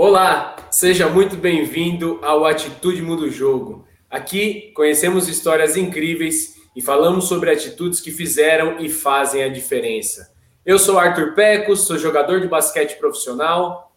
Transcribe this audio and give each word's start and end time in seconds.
Olá, 0.00 0.54
seja 0.70 1.08
muito 1.08 1.34
bem-vindo 1.34 2.20
ao 2.24 2.44
Atitude 2.44 3.02
Muda 3.02 3.22
o 3.22 3.30
Jogo. 3.30 3.84
Aqui 4.08 4.70
conhecemos 4.70 5.26
histórias 5.26 5.76
incríveis 5.76 6.54
e 6.76 6.80
falamos 6.80 7.24
sobre 7.24 7.50
atitudes 7.50 8.00
que 8.00 8.12
fizeram 8.12 8.78
e 8.78 8.88
fazem 8.88 9.42
a 9.42 9.48
diferença. 9.48 10.32
Eu 10.64 10.78
sou 10.78 11.00
Arthur 11.00 11.34
Pecos, 11.34 11.80
sou 11.80 11.98
jogador 11.98 12.40
de 12.40 12.46
basquete 12.46 12.96
profissional. 12.96 13.92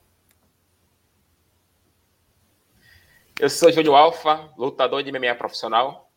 Eu 3.40 3.48
sou 3.48 3.72
Júlio 3.72 3.96
Alfa, 3.96 4.50
lutador 4.58 5.04
de 5.04 5.12
MMA 5.12 5.36
profissional. 5.36 6.10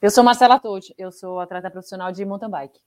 Eu 0.00 0.12
sou 0.12 0.22
Marcela 0.22 0.60
Totti, 0.60 0.94
eu 0.96 1.10
sou 1.10 1.40
atleta 1.40 1.68
profissional 1.72 2.12
de 2.12 2.24
mountain 2.24 2.50
bike. 2.50 2.78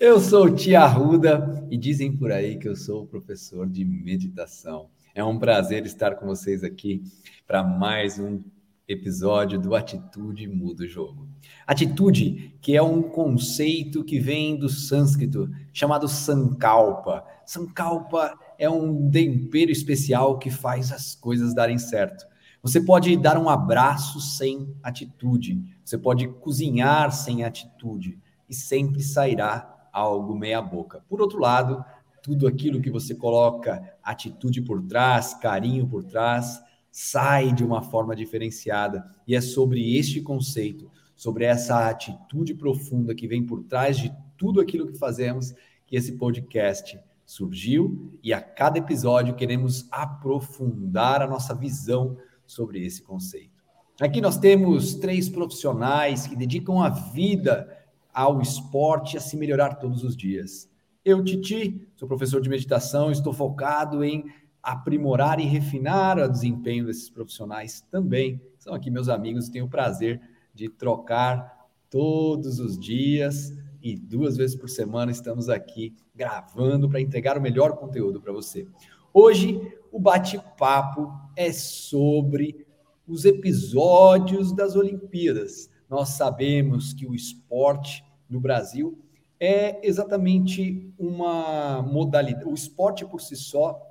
Eu 0.00 0.18
sou 0.18 0.48
Tia 0.48 0.80
Arruda 0.80 1.62
e 1.70 1.76
dizem 1.76 2.16
por 2.16 2.32
aí 2.32 2.56
que 2.56 2.66
eu 2.66 2.74
sou 2.74 3.06
professor 3.06 3.68
de 3.68 3.84
meditação. 3.84 4.88
É 5.14 5.22
um 5.22 5.38
prazer 5.38 5.84
estar 5.84 6.14
com 6.14 6.26
vocês 6.26 6.64
aqui 6.64 7.02
para 7.46 7.62
mais 7.62 8.18
um 8.18 8.40
episódio 8.88 9.60
do 9.60 9.74
Atitude 9.74 10.48
Muda 10.48 10.84
o 10.84 10.88
Jogo. 10.88 11.28
Atitude, 11.66 12.56
que 12.62 12.74
é 12.74 12.80
um 12.80 13.02
conceito 13.02 14.02
que 14.02 14.18
vem 14.18 14.56
do 14.56 14.70
sânscrito 14.70 15.50
chamado 15.70 16.08
Sankalpa. 16.08 17.22
Sankalpa 17.44 18.38
é 18.58 18.70
um 18.70 19.10
tempero 19.10 19.70
especial 19.70 20.38
que 20.38 20.48
faz 20.48 20.92
as 20.92 21.14
coisas 21.14 21.54
darem 21.54 21.76
certo. 21.76 22.24
Você 22.62 22.80
pode 22.80 23.14
dar 23.18 23.36
um 23.36 23.50
abraço 23.50 24.18
sem 24.18 24.74
atitude, 24.82 25.62
você 25.84 25.98
pode 25.98 26.26
cozinhar 26.26 27.12
sem 27.12 27.44
atitude 27.44 28.18
e 28.48 28.54
sempre 28.54 29.02
sairá 29.02 29.76
algo 29.92 30.34
meia 30.34 30.60
boca. 30.60 31.04
Por 31.08 31.20
outro 31.20 31.38
lado, 31.38 31.84
tudo 32.22 32.46
aquilo 32.46 32.80
que 32.80 32.90
você 32.90 33.14
coloca 33.14 33.82
atitude 34.02 34.62
por 34.62 34.82
trás, 34.82 35.34
carinho 35.34 35.86
por 35.86 36.04
trás, 36.04 36.60
sai 36.90 37.52
de 37.52 37.64
uma 37.64 37.82
forma 37.82 38.14
diferenciada. 38.14 39.04
E 39.26 39.34
é 39.34 39.40
sobre 39.40 39.96
este 39.96 40.20
conceito, 40.20 40.90
sobre 41.16 41.44
essa 41.44 41.88
atitude 41.88 42.54
profunda 42.54 43.14
que 43.14 43.28
vem 43.28 43.44
por 43.44 43.62
trás 43.64 43.98
de 43.98 44.12
tudo 44.36 44.60
aquilo 44.60 44.86
que 44.86 44.98
fazemos, 44.98 45.54
que 45.86 45.96
esse 45.96 46.12
podcast 46.12 46.98
surgiu 47.24 48.18
e 48.22 48.32
a 48.32 48.40
cada 48.40 48.78
episódio 48.78 49.36
queremos 49.36 49.86
aprofundar 49.90 51.22
a 51.22 51.28
nossa 51.28 51.54
visão 51.54 52.16
sobre 52.44 52.84
esse 52.84 53.02
conceito. 53.02 53.60
Aqui 54.00 54.20
nós 54.20 54.36
temos 54.36 54.94
três 54.94 55.28
profissionais 55.28 56.26
que 56.26 56.34
dedicam 56.34 56.82
a 56.82 56.88
vida 56.88 57.68
ao 58.12 58.40
esporte 58.40 59.16
a 59.16 59.20
se 59.20 59.36
melhorar 59.36 59.76
todos 59.76 60.04
os 60.04 60.16
dias. 60.16 60.68
Eu, 61.04 61.24
Titi, 61.24 61.88
sou 61.96 62.06
professor 62.06 62.40
de 62.40 62.48
meditação, 62.48 63.10
estou 63.10 63.32
focado 63.32 64.04
em 64.04 64.24
aprimorar 64.62 65.40
e 65.40 65.44
refinar 65.44 66.18
o 66.18 66.28
desempenho 66.28 66.86
desses 66.86 67.08
profissionais 67.08 67.80
também. 67.90 68.40
São 68.58 68.74
aqui 68.74 68.90
meus 68.90 69.08
amigos, 69.08 69.48
tenho 69.48 69.64
o 69.64 69.70
prazer 69.70 70.20
de 70.54 70.68
trocar 70.68 71.68
todos 71.88 72.58
os 72.58 72.78
dias 72.78 73.52
e 73.82 73.96
duas 73.96 74.36
vezes 74.36 74.54
por 74.54 74.68
semana 74.68 75.10
estamos 75.10 75.48
aqui 75.48 75.94
gravando 76.14 76.88
para 76.88 77.00
entregar 77.00 77.38
o 77.38 77.40
melhor 77.40 77.76
conteúdo 77.76 78.20
para 78.20 78.32
você. 78.32 78.66
Hoje 79.12 79.60
o 79.90 79.98
bate-papo 79.98 81.10
é 81.34 81.52
sobre 81.52 82.66
os 83.08 83.24
episódios 83.24 84.52
das 84.52 84.76
Olimpíadas. 84.76 85.70
Nós 85.90 86.10
sabemos 86.10 86.92
que 86.92 87.04
o 87.04 87.16
esporte 87.16 88.04
no 88.28 88.38
Brasil 88.38 88.96
é 89.40 89.84
exatamente 89.84 90.94
uma 90.96 91.82
modalidade. 91.82 92.48
O 92.48 92.54
esporte 92.54 93.04
por 93.04 93.20
si 93.20 93.34
só 93.34 93.84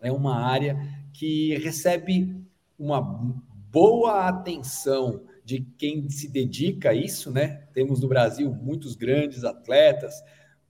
é 0.00 0.12
uma 0.12 0.36
área 0.36 0.78
que 1.12 1.56
recebe 1.56 2.40
uma 2.78 3.00
boa 3.00 4.28
atenção 4.28 5.24
de 5.44 5.66
quem 5.76 6.08
se 6.08 6.28
dedica 6.28 6.90
a 6.90 6.94
isso, 6.94 7.32
né? 7.32 7.66
Temos 7.72 8.00
no 8.00 8.08
Brasil 8.08 8.54
muitos 8.54 8.94
grandes 8.94 9.42
atletas. 9.42 10.22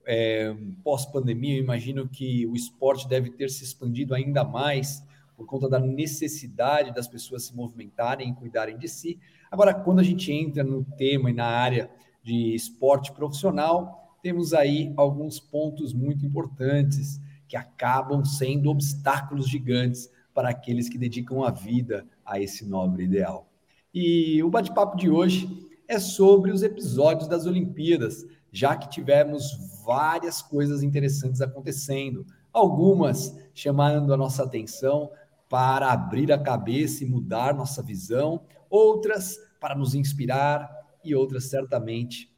É, 0.05 0.55
Pós-pandemia, 0.83 1.59
imagino 1.59 2.07
que 2.07 2.47
o 2.47 2.55
esporte 2.55 3.07
deve 3.07 3.29
ter 3.29 3.49
se 3.49 3.63
expandido 3.63 4.15
ainda 4.15 4.43
mais 4.43 5.03
por 5.35 5.45
conta 5.45 5.69
da 5.69 5.79
necessidade 5.79 6.93
das 6.93 7.07
pessoas 7.07 7.43
se 7.43 7.55
movimentarem 7.55 8.31
e 8.31 8.33
cuidarem 8.33 8.75
de 8.75 8.87
si. 8.87 9.19
Agora, 9.51 9.73
quando 9.73 9.99
a 9.99 10.03
gente 10.03 10.31
entra 10.31 10.63
no 10.63 10.83
tema 10.83 11.29
e 11.29 11.33
na 11.33 11.45
área 11.45 11.89
de 12.23 12.53
esporte 12.53 13.11
profissional, 13.11 14.17
temos 14.21 14.53
aí 14.53 14.93
alguns 14.97 15.39
pontos 15.39 15.93
muito 15.93 16.25
importantes 16.25 17.19
que 17.47 17.55
acabam 17.55 18.25
sendo 18.25 18.69
obstáculos 18.69 19.47
gigantes 19.47 20.09
para 20.33 20.49
aqueles 20.49 20.89
que 20.89 20.97
dedicam 20.97 21.43
a 21.43 21.51
vida 21.51 22.05
a 22.25 22.39
esse 22.39 22.65
nobre 22.65 23.05
ideal. 23.05 23.47
E 23.93 24.43
o 24.43 24.49
bate-papo 24.49 24.97
de 24.97 25.09
hoje 25.09 25.49
é 25.87 25.97
sobre 25.99 26.51
os 26.51 26.61
episódios 26.61 27.29
das 27.29 27.45
Olimpíadas, 27.45 28.25
já 28.51 28.75
que 28.75 28.89
tivemos 28.89 29.81
várias 29.85 30.41
coisas 30.41 30.83
interessantes 30.83 31.41
acontecendo, 31.41 32.25
algumas 32.51 33.35
chamando 33.53 34.13
a 34.13 34.17
nossa 34.17 34.43
atenção, 34.43 35.09
para 35.49 35.91
abrir 35.91 36.31
a 36.31 36.37
cabeça 36.37 37.03
e 37.03 37.07
mudar 37.07 37.55
nossa 37.55 37.81
visão, 37.81 38.41
outras 38.69 39.37
para 39.59 39.75
nos 39.75 39.95
inspirar 39.95 40.69
e 41.03 41.15
outras 41.15 41.45
certamente 41.45 42.31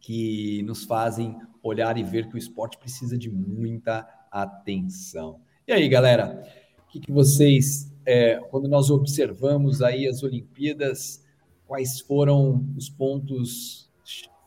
que 0.00 0.62
nos 0.62 0.84
fazem 0.84 1.36
olhar 1.62 1.98
e 1.98 2.02
ver 2.02 2.28
que 2.28 2.34
o 2.34 2.38
esporte 2.38 2.78
precisa 2.78 3.18
de 3.18 3.30
muita 3.30 4.06
atenção. 4.30 5.40
E 5.66 5.72
aí, 5.72 5.88
galera, 5.88 6.42
o 6.78 6.88
que, 6.88 7.00
que 7.00 7.12
vocês, 7.12 7.92
é, 8.06 8.36
quando 8.50 8.68
nós 8.68 8.90
observamos 8.90 9.82
aí 9.82 10.06
as 10.08 10.22
Olimpíadas, 10.22 11.24
quais 11.66 12.00
foram 12.00 12.66
os 12.76 12.88
pontos 12.88 13.90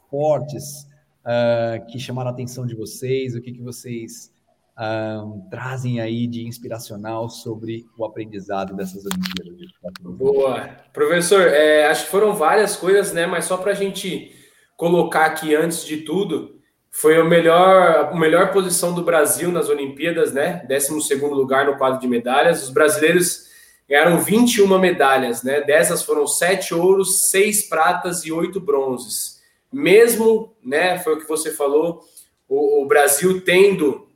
fortes 0.10 0.88
uh, 1.22 1.86
que 1.88 2.00
chamaram 2.00 2.30
a 2.30 2.34
atenção 2.34 2.66
de 2.66 2.75
vocês? 2.75 3.36
O 3.36 3.42
que, 3.42 3.52
que 3.52 3.62
vocês 3.62 4.34
um, 4.80 5.48
trazem 5.52 6.02
aí 6.02 6.26
de 6.28 6.48
inspiracional 6.48 7.30
sobre 7.30 7.86
o 7.98 8.06
aprendizado 8.06 8.76
dessas 8.76 9.06
Olimpíadas? 9.06 9.72
Boa. 10.02 10.70
Professor, 10.92 11.42
é, 11.42 11.88
acho 11.88 12.06
que 12.06 12.12
foram 12.12 12.34
várias 12.34 12.76
coisas, 12.76 13.14
né? 13.14 13.26
Mas 13.26 13.46
só 13.46 13.58
para 13.58 13.72
a 13.72 13.76
gente 13.76 14.34
colocar 14.76 15.26
aqui 15.26 15.56
antes 15.56 15.86
de 15.86 15.98
tudo, 15.98 16.60
foi 16.90 17.20
o 17.20 17.26
melhor, 17.26 18.12
a 18.12 18.16
melhor 18.16 18.52
posição 18.52 18.94
do 18.94 19.04
Brasil 19.04 19.52
nas 19.52 19.70
Olimpíadas, 19.70 20.34
né? 20.34 20.66
12 20.68 21.16
lugar 21.16 21.66
no 21.66 21.78
quadro 21.78 22.00
de 22.00 22.08
medalhas. 22.08 22.64
Os 22.64 22.70
brasileiros 22.70 23.48
ganharam 23.88 24.22
21 24.22 24.80
medalhas, 24.80 25.44
né? 25.44 25.62
Dessas 25.62 26.04
foram 26.04 26.26
sete 26.26 26.74
ouros, 26.74 27.30
seis 27.30 27.68
pratas 27.68 28.26
e 28.26 28.32
oito 28.32 28.60
bronzes. 28.60 29.42
Mesmo, 29.72 30.56
né? 30.64 30.98
Foi 31.00 31.14
o 31.14 31.20
que 31.20 31.28
você 31.28 31.52
falou, 31.52 32.02
o 32.48 32.86
Brasil 32.88 33.42
tendo 33.42 34.08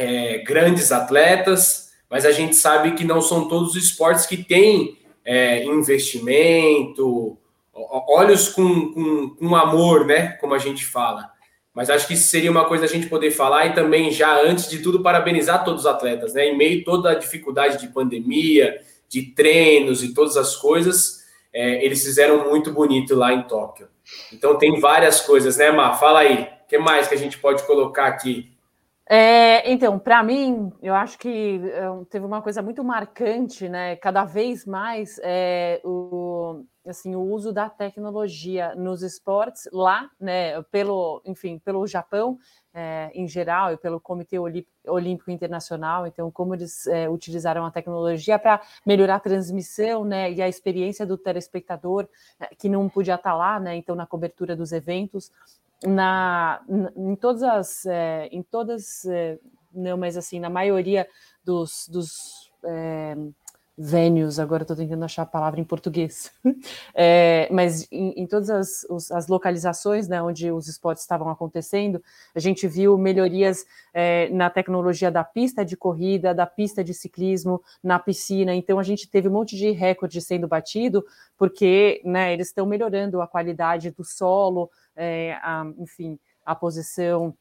é, 0.00 0.38
grandes 0.38 0.90
atletas, 0.90 1.90
mas 2.08 2.24
a 2.24 2.32
gente 2.32 2.56
sabe 2.56 2.92
que 2.92 3.04
não 3.04 3.20
são 3.20 3.46
todos 3.46 3.76
os 3.76 3.84
esportes 3.84 4.24
que 4.24 4.38
têm 4.38 4.98
é, 5.22 5.62
investimento, 5.64 7.36
olhos 8.08 8.48
com, 8.48 8.92
com, 8.92 9.36
com 9.38 9.54
amor, 9.54 10.06
né? 10.06 10.28
Como 10.40 10.54
a 10.54 10.58
gente 10.58 10.86
fala. 10.86 11.30
Mas 11.74 11.90
acho 11.90 12.06
que 12.06 12.14
isso 12.14 12.28
seria 12.28 12.50
uma 12.50 12.64
coisa 12.64 12.86
a 12.86 12.88
gente 12.88 13.08
poder 13.08 13.30
falar 13.30 13.66
e 13.66 13.74
também, 13.74 14.10
já 14.10 14.40
antes 14.40 14.70
de 14.70 14.78
tudo, 14.78 15.02
parabenizar 15.02 15.64
todos 15.64 15.82
os 15.82 15.86
atletas, 15.86 16.32
né? 16.32 16.46
Em 16.46 16.56
meio 16.56 16.80
a 16.80 16.84
toda 16.84 17.10
a 17.10 17.14
dificuldade 17.14 17.78
de 17.78 17.88
pandemia, 17.88 18.80
de 19.06 19.22
treinos 19.22 20.02
e 20.02 20.14
todas 20.14 20.38
as 20.38 20.56
coisas, 20.56 21.24
é, 21.52 21.84
eles 21.84 22.02
fizeram 22.02 22.48
muito 22.48 22.72
bonito 22.72 23.14
lá 23.14 23.34
em 23.34 23.42
Tóquio. 23.42 23.88
Então 24.32 24.56
tem 24.56 24.80
várias 24.80 25.20
coisas, 25.20 25.58
né, 25.58 25.70
Mar? 25.70 26.00
Fala 26.00 26.20
aí. 26.20 26.48
O 26.64 26.68
que 26.70 26.78
mais 26.78 27.06
que 27.06 27.14
a 27.14 27.18
gente 27.18 27.36
pode 27.36 27.62
colocar 27.64 28.06
aqui 28.06 28.50
é, 29.12 29.68
então, 29.72 29.98
para 29.98 30.22
mim, 30.22 30.72
eu 30.80 30.94
acho 30.94 31.18
que 31.18 31.60
é, 31.64 32.04
teve 32.08 32.24
uma 32.24 32.40
coisa 32.40 32.62
muito 32.62 32.84
marcante, 32.84 33.68
né? 33.68 33.96
Cada 33.96 34.24
vez 34.24 34.64
mais 34.64 35.18
é, 35.24 35.80
o, 35.84 36.64
assim, 36.86 37.16
o 37.16 37.20
uso 37.20 37.52
da 37.52 37.68
tecnologia 37.68 38.72
nos 38.76 39.02
esportes 39.02 39.68
lá, 39.72 40.08
né? 40.20 40.62
Pelo, 40.70 41.20
enfim, 41.24 41.58
pelo 41.58 41.84
Japão 41.88 42.38
é, 42.72 43.10
em 43.12 43.26
geral 43.26 43.72
e 43.72 43.76
pelo 43.76 43.98
Comitê 43.98 44.36
Olímpico 44.86 45.32
Internacional. 45.32 46.06
Então, 46.06 46.30
como 46.30 46.54
eles 46.54 46.86
é, 46.86 47.08
utilizaram 47.08 47.66
a 47.66 47.70
tecnologia 47.72 48.38
para 48.38 48.60
melhorar 48.86 49.16
a 49.16 49.20
transmissão, 49.20 50.04
né? 50.04 50.30
E 50.30 50.40
a 50.40 50.48
experiência 50.48 51.04
do 51.04 51.18
telespectador 51.18 52.08
é, 52.38 52.46
que 52.54 52.68
não 52.68 52.88
podia 52.88 53.16
estar 53.16 53.34
lá, 53.34 53.58
né? 53.58 53.74
Então, 53.74 53.96
na 53.96 54.06
cobertura 54.06 54.54
dos 54.54 54.70
eventos 54.70 55.32
na, 55.84 56.60
em 56.96 57.16
todas 57.16 57.42
as, 57.42 57.86
é, 57.86 58.28
em 58.30 58.42
todas, 58.42 59.04
é, 59.06 59.38
não, 59.72 59.96
mas 59.96 60.16
assim, 60.16 60.38
na 60.38 60.50
maioria 60.50 61.06
dos, 61.44 61.88
dos, 61.88 62.50
é, 62.64 63.16
venues, 63.82 64.38
agora 64.38 64.62
estou 64.62 64.76
tentando 64.76 65.02
achar 65.02 65.22
a 65.22 65.26
palavra 65.26 65.58
em 65.58 65.64
português, 65.64 66.30
é, 66.94 67.48
mas 67.50 67.88
em, 67.90 68.10
em 68.10 68.26
todas 68.26 68.50
as, 68.50 68.86
os, 68.90 69.10
as, 69.10 69.26
localizações 69.26 70.06
né, 70.06 70.22
onde 70.22 70.52
os 70.52 70.68
esportes 70.68 71.02
estavam 71.02 71.30
acontecendo, 71.30 72.02
a 72.34 72.38
gente 72.38 72.68
viu 72.68 72.98
melhorias 72.98 73.64
é, 73.94 74.28
na 74.28 74.50
tecnologia 74.50 75.10
da 75.10 75.24
pista 75.24 75.64
de 75.64 75.78
corrida, 75.78 76.34
da 76.34 76.44
pista 76.44 76.84
de 76.84 76.92
ciclismo, 76.92 77.62
na 77.82 77.98
piscina, 77.98 78.54
então 78.54 78.78
a 78.78 78.82
gente 78.82 79.08
teve 79.08 79.28
um 79.28 79.32
monte 79.32 79.56
de 79.56 79.70
recorde 79.70 80.20
sendo 80.20 80.46
batido, 80.46 81.02
porque 81.38 82.02
né, 82.04 82.34
eles 82.34 82.48
estão 82.48 82.66
melhorando 82.66 83.22
a 83.22 83.26
qualidade 83.26 83.90
do 83.90 84.04
solo, 84.04 84.70
é, 85.00 85.32
a, 85.42 85.64
enfim, 85.78 86.18
a 86.44 86.54
posição 86.54 87.34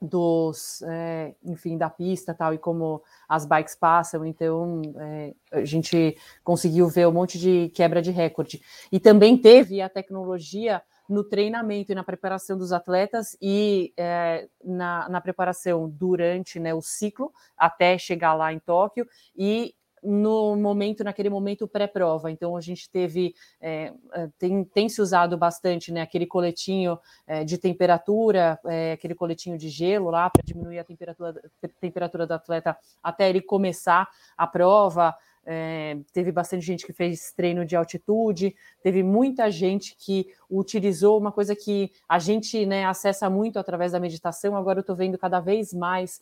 dos, 0.00 0.82
é, 0.82 1.34
enfim, 1.44 1.76
da 1.76 1.90
pista 1.90 2.34
tal, 2.34 2.54
e 2.54 2.58
como 2.58 3.02
as 3.28 3.44
bikes 3.44 3.74
passam, 3.74 4.24
então 4.24 4.80
é, 4.96 5.34
a 5.52 5.64
gente 5.64 6.16
conseguiu 6.42 6.88
ver 6.88 7.06
um 7.06 7.12
monte 7.12 7.38
de 7.38 7.68
quebra 7.70 8.00
de 8.00 8.10
recorde. 8.10 8.60
E 8.90 8.98
também 8.98 9.36
teve 9.36 9.80
a 9.80 9.88
tecnologia 9.88 10.82
no 11.08 11.24
treinamento 11.24 11.92
e 11.92 11.94
na 11.94 12.04
preparação 12.04 12.56
dos 12.56 12.72
atletas 12.72 13.36
e 13.40 13.92
é, 13.96 14.48
na, 14.64 15.08
na, 15.08 15.20
preparação 15.20 15.88
durante 15.88 16.58
né, 16.58 16.72
o 16.72 16.80
ciclo 16.80 17.32
até 17.56 17.98
chegar 17.98 18.34
lá 18.34 18.52
em 18.52 18.58
Tóquio 18.58 19.06
e 19.36 19.74
no 20.02 20.56
momento, 20.56 21.04
naquele 21.04 21.30
momento 21.30 21.68
pré-prova. 21.68 22.30
Então 22.30 22.56
a 22.56 22.60
gente 22.60 22.90
teve, 22.90 23.34
é, 23.60 23.92
é, 24.12 24.28
tem, 24.38 24.64
tem 24.64 24.88
se 24.88 25.00
usado 25.00 25.36
bastante, 25.38 25.92
né, 25.92 26.00
aquele 26.00 26.26
coletinho 26.26 26.98
é, 27.26 27.44
de 27.44 27.56
temperatura, 27.56 28.58
é, 28.66 28.92
aquele 28.92 29.14
coletinho 29.14 29.56
de 29.56 29.68
gelo 29.68 30.10
lá 30.10 30.28
para 30.28 30.42
diminuir 30.44 30.78
a 30.78 30.84
temperatura, 30.84 31.40
temperatura 31.80 32.26
do 32.26 32.34
atleta 32.34 32.76
até 33.02 33.28
ele 33.28 33.40
começar 33.40 34.08
a 34.36 34.46
prova. 34.46 35.14
É, 35.44 35.98
teve 36.12 36.30
bastante 36.30 36.64
gente 36.64 36.86
que 36.86 36.92
fez 36.92 37.32
treino 37.32 37.64
de 37.64 37.74
altitude, 37.74 38.54
teve 38.80 39.02
muita 39.02 39.50
gente 39.50 39.96
que 39.96 40.28
utilizou 40.48 41.18
uma 41.18 41.32
coisa 41.32 41.56
que 41.56 41.90
a 42.08 42.20
gente 42.20 42.64
né, 42.64 42.84
acessa 42.84 43.28
muito 43.28 43.58
através 43.58 43.90
da 43.90 43.98
meditação. 43.98 44.56
Agora 44.56 44.78
eu 44.78 44.82
estou 44.82 44.94
vendo 44.94 45.18
cada 45.18 45.40
vez 45.40 45.72
mais 45.72 46.20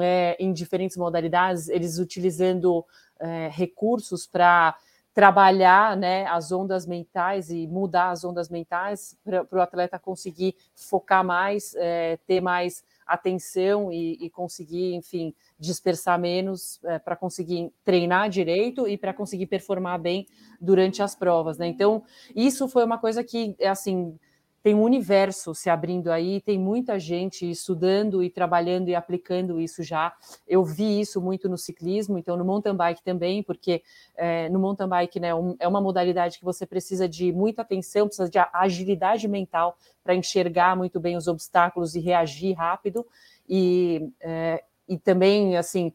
é, 0.00 0.36
em 0.38 0.52
diferentes 0.52 0.96
modalidades, 0.96 1.68
eles 1.68 1.98
utilizando 1.98 2.84
é, 3.20 3.48
recursos 3.52 4.26
para 4.26 4.76
trabalhar 5.14 5.96
né, 5.96 6.26
as 6.26 6.50
ondas 6.50 6.84
mentais 6.86 7.48
e 7.48 7.68
mudar 7.68 8.10
as 8.10 8.24
ondas 8.24 8.48
mentais 8.48 9.16
para 9.24 9.46
o 9.52 9.60
atleta 9.60 9.96
conseguir 9.96 10.56
focar 10.74 11.24
mais, 11.24 11.72
é, 11.76 12.18
ter 12.26 12.40
mais 12.40 12.82
atenção 13.06 13.92
e, 13.92 14.18
e, 14.20 14.30
conseguir, 14.30 14.94
enfim, 14.94 15.32
dispersar 15.58 16.18
menos 16.18 16.80
é, 16.84 16.98
para 16.98 17.14
conseguir 17.14 17.72
treinar 17.84 18.28
direito 18.28 18.88
e 18.88 18.96
para 18.96 19.14
conseguir 19.14 19.46
performar 19.46 20.00
bem 20.00 20.26
durante 20.60 21.02
as 21.02 21.14
provas, 21.14 21.58
né? 21.58 21.66
Então, 21.68 22.02
isso 22.34 22.66
foi 22.66 22.82
uma 22.82 22.98
coisa 22.98 23.22
que, 23.22 23.54
assim, 23.62 24.18
tem 24.64 24.74
um 24.74 24.82
universo 24.82 25.54
se 25.54 25.68
abrindo 25.68 26.10
aí, 26.10 26.40
tem 26.40 26.58
muita 26.58 26.98
gente 26.98 27.48
estudando 27.50 28.24
e 28.24 28.30
trabalhando 28.30 28.88
e 28.88 28.94
aplicando 28.94 29.60
isso 29.60 29.82
já. 29.82 30.16
Eu 30.48 30.64
vi 30.64 31.02
isso 31.02 31.20
muito 31.20 31.50
no 31.50 31.58
ciclismo, 31.58 32.16
então 32.16 32.34
no 32.34 32.46
mountain 32.46 32.74
bike 32.74 33.02
também, 33.04 33.42
porque 33.42 33.82
é, 34.16 34.48
no 34.48 34.58
mountain 34.58 34.88
bike 34.88 35.20
né, 35.20 35.34
um, 35.34 35.54
é 35.58 35.68
uma 35.68 35.82
modalidade 35.82 36.38
que 36.38 36.44
você 36.46 36.64
precisa 36.64 37.06
de 37.06 37.30
muita 37.30 37.60
atenção, 37.60 38.06
precisa 38.06 38.30
de 38.30 38.38
agilidade 38.54 39.28
mental 39.28 39.76
para 40.02 40.14
enxergar 40.14 40.74
muito 40.74 40.98
bem 40.98 41.14
os 41.14 41.28
obstáculos 41.28 41.94
e 41.94 42.00
reagir 42.00 42.54
rápido. 42.54 43.06
E, 43.46 44.08
é, 44.18 44.64
e 44.88 44.96
também, 44.96 45.58
assim, 45.58 45.92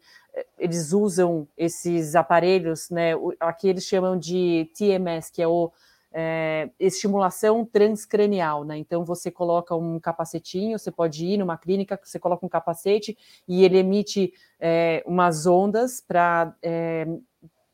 eles 0.59 0.93
usam 0.93 1.47
esses 1.57 2.15
aparelhos, 2.15 2.91
né? 2.91 3.13
Aqui 3.39 3.67
eles 3.67 3.85
chamam 3.85 4.15
de 4.15 4.69
TMS, 4.77 5.31
que 5.31 5.41
é 5.41 5.47
o 5.47 5.71
é, 6.11 6.69
estimulação 6.79 7.65
transcranial, 7.65 8.63
né? 8.63 8.77
Então 8.77 9.05
você 9.05 9.29
coloca 9.29 9.75
um 9.75 9.99
capacetinho, 9.99 10.79
você 10.79 10.91
pode 10.91 11.25
ir 11.25 11.37
numa 11.37 11.57
clínica, 11.57 11.99
você 12.01 12.19
coloca 12.19 12.45
um 12.45 12.49
capacete 12.49 13.17
e 13.47 13.63
ele 13.63 13.77
emite 13.77 14.33
é, 14.59 15.03
umas 15.05 15.45
ondas 15.45 16.01
para 16.01 16.55
é, 16.61 17.05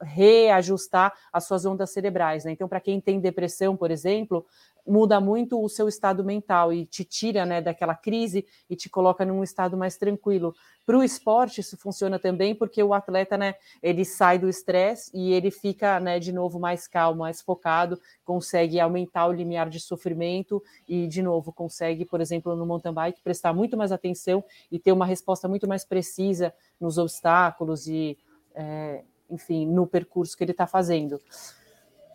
reajustar 0.01 1.13
as 1.31 1.45
suas 1.45 1.65
ondas 1.65 1.91
cerebrais, 1.91 2.43
né? 2.43 2.51
Então, 2.51 2.67
para 2.67 2.81
quem 2.81 2.99
tem 2.99 3.19
depressão, 3.19 3.75
por 3.77 3.91
exemplo, 3.91 4.45
muda 4.85 5.19
muito 5.19 5.61
o 5.61 5.67
seu 5.67 5.87
estado 5.87 6.23
mental 6.23 6.71
e 6.71 6.85
te 6.85 7.03
tira 7.03 7.45
né, 7.45 7.61
daquela 7.61 7.95
crise 7.95 8.45
e 8.69 8.75
te 8.75 8.89
coloca 8.89 9.25
num 9.25 9.43
estado 9.43 9.75
mais 9.75 9.97
tranquilo. 9.97 10.53
Para 10.85 10.97
o 10.97 11.03
esporte, 11.03 11.61
isso 11.61 11.75
funciona 11.77 12.19
também 12.19 12.53
porque 12.53 12.81
o 12.83 12.93
atleta 12.93 13.35
né, 13.37 13.55
ele 13.81 14.05
sai 14.05 14.37
do 14.37 14.47
estresse 14.47 15.09
e 15.13 15.33
ele 15.33 15.49
fica 15.49 15.99
né, 15.99 16.19
de 16.19 16.31
novo 16.31 16.59
mais 16.59 16.87
calmo, 16.87 17.19
mais 17.19 17.41
focado, 17.41 17.99
consegue 18.23 18.79
aumentar 18.79 19.25
o 19.27 19.31
limiar 19.31 19.69
de 19.69 19.79
sofrimento 19.79 20.61
e, 20.87 21.07
de 21.07 21.23
novo, 21.23 21.51
consegue, 21.51 22.05
por 22.05 22.21
exemplo, 22.21 22.55
no 22.55 22.65
mountain 22.65 22.93
bike, 22.93 23.21
prestar 23.21 23.53
muito 23.53 23.75
mais 23.75 23.91
atenção 23.91 24.43
e 24.71 24.77
ter 24.77 24.91
uma 24.91 25.05
resposta 25.05 25.47
muito 25.47 25.67
mais 25.67 25.83
precisa 25.83 26.53
nos 26.79 26.99
obstáculos 26.99 27.87
e, 27.87 28.17
é, 28.53 29.03
enfim, 29.29 29.65
no 29.65 29.87
percurso 29.87 30.37
que 30.37 30.43
ele 30.43 30.51
está 30.51 30.67
fazendo. 30.67 31.19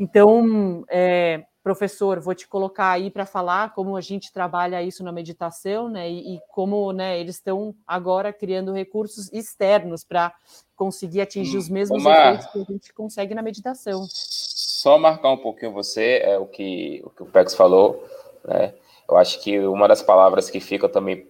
Então, 0.00 0.82
é, 0.88 1.44
professor, 1.62 2.18
vou 2.20 2.34
te 2.34 2.48
colocar 2.48 2.90
aí 2.90 3.10
para 3.10 3.26
falar 3.26 3.74
como 3.74 3.94
a 3.94 4.00
gente 4.00 4.32
trabalha 4.32 4.82
isso 4.82 5.04
na 5.04 5.12
meditação, 5.12 5.90
né? 5.90 6.10
E, 6.10 6.36
e 6.36 6.40
como 6.48 6.90
né, 6.90 7.20
eles 7.20 7.36
estão 7.36 7.74
agora 7.86 8.32
criando 8.32 8.72
recursos 8.72 9.30
externos 9.30 10.02
para 10.02 10.32
conseguir 10.74 11.20
atingir 11.20 11.58
os 11.58 11.68
mesmos 11.68 12.02
Omar, 12.02 12.34
efeitos 12.34 12.46
que 12.50 12.58
a 12.58 12.64
gente 12.72 12.92
consegue 12.94 13.34
na 13.34 13.42
meditação. 13.42 14.06
Só 14.08 14.98
marcar 14.98 15.32
um 15.32 15.36
pouquinho 15.36 15.72
você, 15.72 16.22
é 16.24 16.38
o 16.38 16.46
que 16.46 17.02
o, 17.04 17.10
que 17.10 17.22
o 17.22 17.26
Pex 17.26 17.54
falou, 17.54 18.02
né? 18.42 18.72
Eu 19.06 19.18
acho 19.18 19.42
que 19.42 19.58
uma 19.60 19.86
das 19.86 20.02
palavras 20.02 20.48
que 20.48 20.60
fica 20.60 20.88
também 20.88 21.28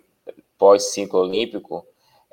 pós-ciclo 0.56 1.20
olímpico 1.20 1.84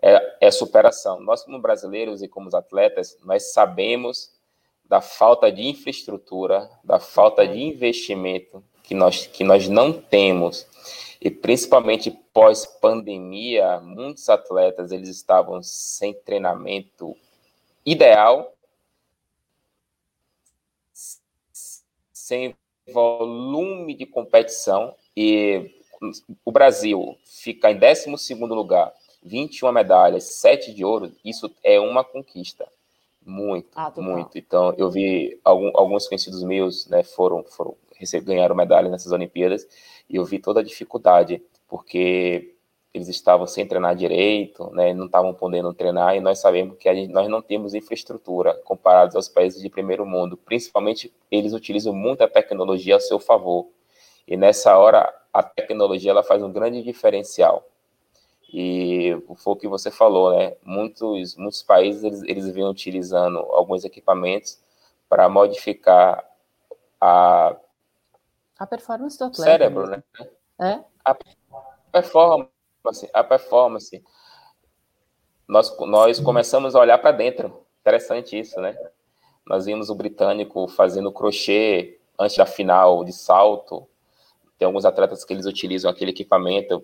é, 0.04 0.38
é 0.42 0.52
superação. 0.52 1.20
Nós, 1.20 1.44
como 1.44 1.60
brasileiros 1.60 2.22
e 2.22 2.28
como 2.28 2.56
atletas, 2.56 3.18
nós 3.24 3.54
sabemos 3.54 4.37
da 4.88 5.02
falta 5.02 5.52
de 5.52 5.64
infraestrutura, 5.64 6.70
da 6.84 7.00
falta 7.00 7.48
de 7.48 7.60
investimento 7.60 8.64
que 8.84 8.94
nós, 8.94 9.28
que 9.28 9.44
nós 9.44 9.68
não 9.68 9.92
temos. 9.92 10.66
E 11.20 11.30
principalmente 11.30 12.12
pós-pandemia, 12.34 13.80
muitos 13.80 14.30
atletas 14.30 14.92
eles 14.92 15.10
estavam 15.10 15.62
sem 15.62 16.14
treinamento 16.14 17.16
ideal, 17.86 18.54
sem 22.14 22.56
volume 22.94 23.94
de 23.94 24.06
competição 24.06 24.96
e 25.16 25.72
o 26.46 26.52
Brasil 26.52 27.18
fica 27.26 27.72
em 27.72 27.78
12 27.78 28.34
lugar, 28.36 28.94
21 29.24 29.72
medalhas, 29.72 30.26
7 30.26 30.74
de 30.74 30.86
ouro, 30.86 31.12
isso 31.26 31.52
é 31.64 31.80
uma 31.80 32.04
conquista. 32.04 32.68
Muito, 33.28 33.68
ah, 33.76 33.92
muito. 33.98 34.38
Então, 34.38 34.74
eu 34.78 34.90
vi 34.90 35.38
algum, 35.44 35.70
alguns 35.74 36.08
conhecidos 36.08 36.42
meus, 36.44 36.88
né, 36.88 37.04
foram, 37.04 37.44
foram 37.44 37.76
ganharam 38.24 38.56
medalha 38.56 38.90
nessas 38.90 39.12
Olimpíadas, 39.12 39.68
e 40.10 40.16
eu 40.16 40.24
vi 40.24 40.40
toda 40.40 40.62
a 40.62 40.64
dificuldade, 40.64 41.44
porque 41.68 42.56
eles 42.94 43.10
estavam 43.10 43.46
sem 43.46 43.68
treinar 43.68 43.96
direito, 43.96 44.72
né, 44.72 44.94
não 44.94 45.08
estavam 45.08 45.34
podendo 45.34 45.74
treinar, 45.74 46.16
e 46.16 46.22
nós 46.22 46.40
sabemos 46.40 46.78
que 46.78 46.94
gente, 46.96 47.12
nós 47.12 47.28
não 47.28 47.42
temos 47.42 47.74
infraestrutura 47.74 48.54
comparados 48.64 49.16
aos 49.16 49.28
países 49.28 49.62
de 49.62 49.70
primeiro 49.70 50.06
mundo. 50.06 50.38
Principalmente, 50.38 51.14
eles 51.30 51.52
utilizam 51.52 51.94
muita 51.94 52.30
tecnologia 52.30 52.96
a 52.96 53.00
seu 53.00 53.20
favor. 53.20 53.68
E 54.26 54.38
nessa 54.38 54.78
hora, 54.78 55.14
a 55.34 55.44
tecnologia 55.44 56.12
ela 56.12 56.24
faz 56.24 56.42
um 56.42 56.52
grande 56.52 56.82
diferencial. 56.82 57.68
E 58.50 59.22
foi 59.38 59.54
o 59.54 59.58
que 59.58 59.68
você 59.68 59.92
falou, 59.92 60.38
né? 60.38 60.56
Muitos, 60.64 61.36
muitos 61.36 61.62
países 61.62 62.04
eles, 62.04 62.24
eles 62.24 62.50
vêm 62.50 62.66
utilizando 62.66 63.40
alguns 63.40 63.84
equipamentos 63.84 64.62
para 65.10 65.28
modificar 65.28 66.24
a, 67.00 67.56
a 68.58 68.66
performance 68.66 69.18
do 69.18 69.26
atleta. 69.26 69.52
Cérebro, 69.52 69.88
né? 69.88 70.04
É? 70.60 70.80
A 71.04 71.16
performance, 71.92 73.10
a 73.14 73.24
performance. 73.24 74.04
Nós, 75.48 75.78
nós 75.80 76.20
começamos 76.20 76.76
a 76.76 76.80
olhar 76.80 76.98
para 76.98 77.12
dentro. 77.12 77.66
Interessante 77.82 78.38
isso, 78.38 78.60
né? 78.60 78.78
Nós 79.46 79.66
vimos 79.66 79.90
o 79.90 79.96
britânico 79.96 80.68
fazendo 80.68 81.12
crochê 81.12 82.00
antes 82.20 82.36
da 82.36 82.46
final 82.46 83.04
de 83.04 83.14
salto. 83.14 83.88
Tem 84.58 84.66
alguns 84.66 84.86
atletas 84.86 85.24
que 85.24 85.34
eles 85.34 85.46
utilizam 85.46 85.90
aquele 85.90 86.12
equipamento 86.12 86.84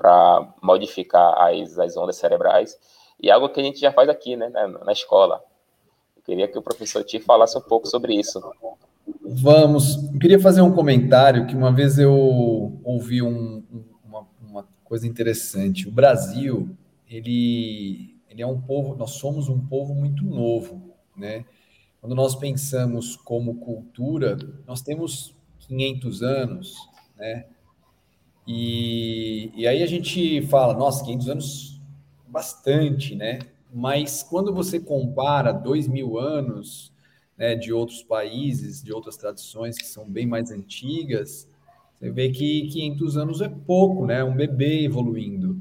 para 0.00 0.54
modificar 0.62 1.34
as, 1.42 1.78
as 1.78 1.94
ondas 1.94 2.16
cerebrais, 2.16 2.78
e 3.22 3.30
algo 3.30 3.50
que 3.50 3.60
a 3.60 3.62
gente 3.62 3.78
já 3.78 3.92
faz 3.92 4.08
aqui, 4.08 4.34
né, 4.34 4.48
na, 4.48 4.66
na 4.66 4.92
escola. 4.92 5.44
Eu 6.16 6.22
queria 6.22 6.48
que 6.48 6.56
o 6.56 6.62
professor 6.62 7.04
Ti 7.04 7.20
falasse 7.20 7.58
um 7.58 7.60
pouco 7.60 7.86
sobre 7.86 8.14
isso. 8.14 8.40
Vamos. 9.20 10.10
Eu 10.10 10.18
queria 10.18 10.40
fazer 10.40 10.62
um 10.62 10.74
comentário 10.74 11.46
que 11.46 11.54
uma 11.54 11.70
vez 11.70 11.98
eu 11.98 12.14
ouvi 12.82 13.20
um, 13.20 13.62
uma, 14.02 14.26
uma, 14.40 14.68
coisa 14.84 15.06
interessante. 15.06 15.86
O 15.86 15.92
Brasil, 15.92 16.70
ele, 17.06 18.16
ele 18.30 18.40
é 18.40 18.46
um 18.46 18.58
povo, 18.58 18.96
nós 18.96 19.10
somos 19.12 19.50
um 19.50 19.60
povo 19.60 19.94
muito 19.94 20.24
novo, 20.24 20.94
né? 21.14 21.44
quando 22.00 22.14
nós 22.14 22.34
pensamos 22.34 23.14
como 23.14 23.56
cultura, 23.56 24.38
nós 24.66 24.80
temos 24.80 25.36
500 25.58 26.22
anos, 26.22 26.74
né? 27.16 27.44
E, 28.46 29.50
e 29.54 29.66
aí 29.66 29.82
a 29.82 29.86
gente 29.86 30.42
fala, 30.48 30.74
nossa, 30.74 31.04
500 31.04 31.28
anos, 31.28 31.80
bastante, 32.26 33.14
né? 33.14 33.40
Mas 33.72 34.22
quando 34.22 34.52
você 34.52 34.80
compara 34.80 35.52
dois 35.52 35.86
mil 35.86 36.18
anos 36.18 36.92
né, 37.36 37.54
de 37.54 37.72
outros 37.72 38.02
países, 38.02 38.82
de 38.82 38.92
outras 38.92 39.16
tradições 39.16 39.76
que 39.76 39.86
são 39.86 40.08
bem 40.08 40.26
mais 40.26 40.50
antigas, 40.50 41.48
você 41.98 42.10
vê 42.10 42.30
que 42.30 42.68
500 42.68 43.16
anos 43.16 43.40
é 43.40 43.48
pouco, 43.48 44.06
né? 44.06 44.24
Um 44.24 44.34
bebê 44.34 44.84
evoluindo. 44.84 45.58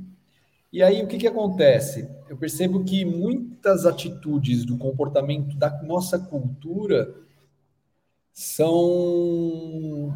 E 0.72 0.84
aí 0.84 1.04
o 1.04 1.08
que, 1.08 1.18
que 1.18 1.28
acontece? 1.28 2.10
Eu 2.30 2.38
percebo 2.38 2.84
que 2.84 3.04
muitas 3.04 3.86
atitudes 3.86 4.64
do 4.66 4.78
comportamento 4.78 5.56
da 5.58 5.82
nossa 5.84 6.20
cultura 6.20 7.14
são 8.32 10.14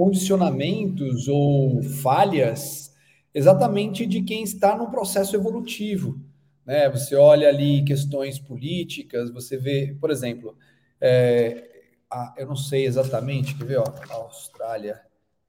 condicionamentos 0.00 1.28
ou 1.28 1.82
falhas 1.82 2.90
exatamente 3.34 4.06
de 4.06 4.22
quem 4.22 4.42
está 4.42 4.74
no 4.74 4.90
processo 4.90 5.36
evolutivo. 5.36 6.18
Né? 6.64 6.88
Você 6.88 7.14
olha 7.14 7.50
ali 7.50 7.84
questões 7.84 8.38
políticas, 8.38 9.30
você 9.30 9.58
vê, 9.58 9.94
por 10.00 10.10
exemplo, 10.10 10.56
é, 10.98 11.68
a, 12.10 12.32
eu 12.38 12.46
não 12.46 12.56
sei 12.56 12.86
exatamente, 12.86 13.54
quer 13.54 13.66
ver, 13.66 13.76
ó, 13.76 13.84
Austrália. 14.14 15.02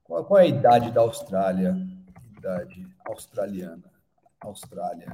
Qual, 0.03 0.25
qual 0.25 0.41
é 0.41 0.43
a 0.43 0.47
idade 0.47 0.91
da 0.91 0.99
Austrália? 0.99 1.73
Idade 2.37 2.85
australiana. 3.05 3.89
Austrália. 4.41 5.13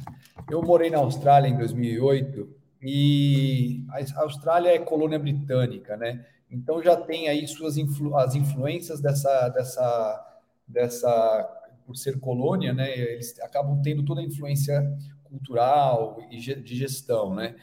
Eu 0.50 0.64
morei 0.64 0.90
na 0.90 0.98
Austrália 0.98 1.48
em 1.48 1.56
2008 1.56 2.56
e 2.82 3.86
a 4.16 4.24
Austrália 4.24 4.72
é 4.72 4.80
colônia 4.80 5.20
britânica, 5.20 5.96
né? 5.96 6.26
Então 6.50 6.82
já 6.82 6.96
tem 6.96 7.28
aí 7.28 7.48
suas 7.48 7.78
influ 7.78 8.16
as 8.16 8.36
influências 8.36 9.02
dessa 9.02 9.50
dessa 9.50 10.40
dessa 10.68 11.54
por 11.86 11.96
ser 11.96 12.20
colônia, 12.20 12.74
né? 12.74 12.98
Eles 12.98 13.40
acabam 13.40 13.82
tendo 13.82 14.04
toda 14.04 14.22
a 14.22 14.24
influência 14.24 14.82
cultural 15.24 16.18
e 16.30 16.38
de 16.38 16.76
gestão, 16.76 17.34
né? 17.34 17.56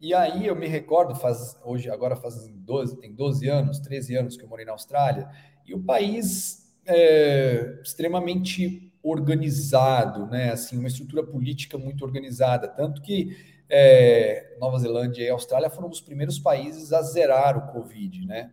E 0.00 0.14
aí 0.14 0.46
eu 0.46 0.56
me 0.56 0.66
recordo, 0.66 1.14
faz 1.14 1.56
hoje 1.64 1.90
agora 1.90 2.16
faz 2.16 2.48
12, 2.48 2.96
tem 2.98 3.14
12 3.14 3.48
anos, 3.48 3.78
13 3.80 4.16
anos 4.16 4.36
que 4.36 4.44
eu 4.44 4.48
morei 4.48 4.64
na 4.64 4.72
Austrália, 4.72 5.28
e 5.66 5.74
o 5.74 5.82
país 5.82 6.74
é 6.86 7.80
extremamente 7.82 8.92
organizado, 9.02 10.26
né? 10.26 10.52
Assim, 10.52 10.78
uma 10.78 10.88
estrutura 10.88 11.22
política 11.22 11.78
muito 11.78 12.04
organizada, 12.04 12.66
tanto 12.66 13.02
que 13.02 13.36
é, 13.70 14.56
Nova 14.60 14.78
Zelândia 14.78 15.24
e 15.24 15.30
Austrália 15.30 15.70
foram 15.70 15.88
os 15.88 16.00
primeiros 16.00 16.38
países 16.38 16.92
a 16.92 17.00
zerar 17.02 17.56
o 17.56 17.72
Covid, 17.72 18.26
né? 18.26 18.50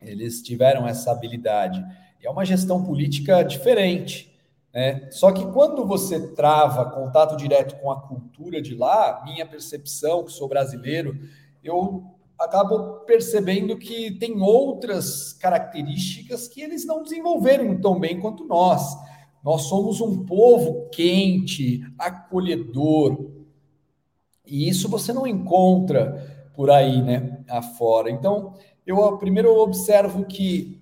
Eles 0.00 0.42
tiveram 0.42 0.86
essa 0.86 1.10
habilidade. 1.10 1.84
E 2.22 2.26
é 2.26 2.30
uma 2.30 2.44
gestão 2.44 2.84
política 2.84 3.42
diferente. 3.42 4.32
Né? 4.72 5.08
Só 5.10 5.32
que 5.32 5.44
quando 5.52 5.86
você 5.86 6.34
trava 6.34 6.90
contato 6.90 7.36
direto 7.36 7.76
com 7.80 7.90
a 7.90 8.00
cultura 8.00 8.60
de 8.60 8.74
lá, 8.74 9.22
minha 9.24 9.46
percepção, 9.46 10.24
que 10.24 10.32
sou 10.32 10.48
brasileiro, 10.48 11.18
eu 11.64 12.04
acabo 12.38 13.00
percebendo 13.06 13.76
que 13.78 14.10
tem 14.18 14.40
outras 14.40 15.32
características 15.32 16.46
que 16.46 16.60
eles 16.60 16.84
não 16.84 17.02
desenvolveram 17.02 17.80
tão 17.80 17.98
bem 17.98 18.20
quanto 18.20 18.44
nós. 18.44 18.82
Nós 19.42 19.62
somos 19.62 20.00
um 20.00 20.24
povo 20.24 20.88
quente, 20.90 21.80
acolhedor. 21.98 23.35
E 24.46 24.68
isso 24.68 24.88
você 24.88 25.12
não 25.12 25.26
encontra 25.26 26.48
por 26.54 26.70
aí, 26.70 27.02
né, 27.02 27.44
afora. 27.48 28.10
Então, 28.10 28.54
eu 28.86 29.18
primeiro 29.18 29.54
observo 29.56 30.24
que, 30.24 30.80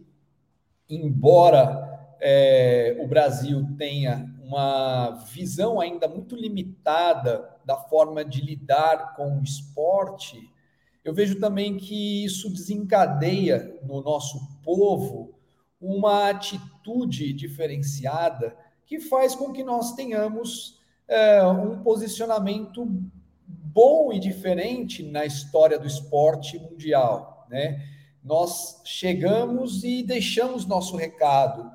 embora 0.88 2.16
é, 2.21 2.97
o 3.00 3.09
Brasil 3.09 3.66
tenha 3.76 4.33
uma 4.42 5.11
visão 5.33 5.80
ainda 5.80 6.06
muito 6.06 6.37
limitada 6.37 7.50
da 7.64 7.76
forma 7.76 8.25
de 8.25 8.40
lidar 8.40 9.16
com 9.16 9.38
o 9.38 9.42
esporte, 9.42 10.38
eu 11.02 11.12
vejo 11.12 11.38
também 11.40 11.76
que 11.76 12.25
isso 12.25 12.50
desencadeia 12.50 13.78
no 13.83 14.02
nosso 14.02 14.38
povo 14.62 15.35
uma 15.80 16.30
atitude 16.30 17.33
diferenciada 17.33 18.56
que 18.87 19.00
faz 19.00 19.35
com 19.35 19.52
que 19.52 19.62
nós 19.62 19.92
tenhamos 19.92 20.78
é, 21.06 21.44
um 21.47 21.83
posicionamento 21.83 22.87
bom 23.74 24.12
e 24.12 24.20
diferente 24.20 25.02
na 25.02 25.26
história 25.26 25.78
do 25.78 25.86
esporte 25.86 26.58
mundial, 26.58 27.44
né? 27.50 27.84
Nós 28.22 28.80
chegamos 28.84 29.84
e 29.84 30.02
deixamos 30.02 30.64
nosso 30.64 30.96
recado 30.96 31.70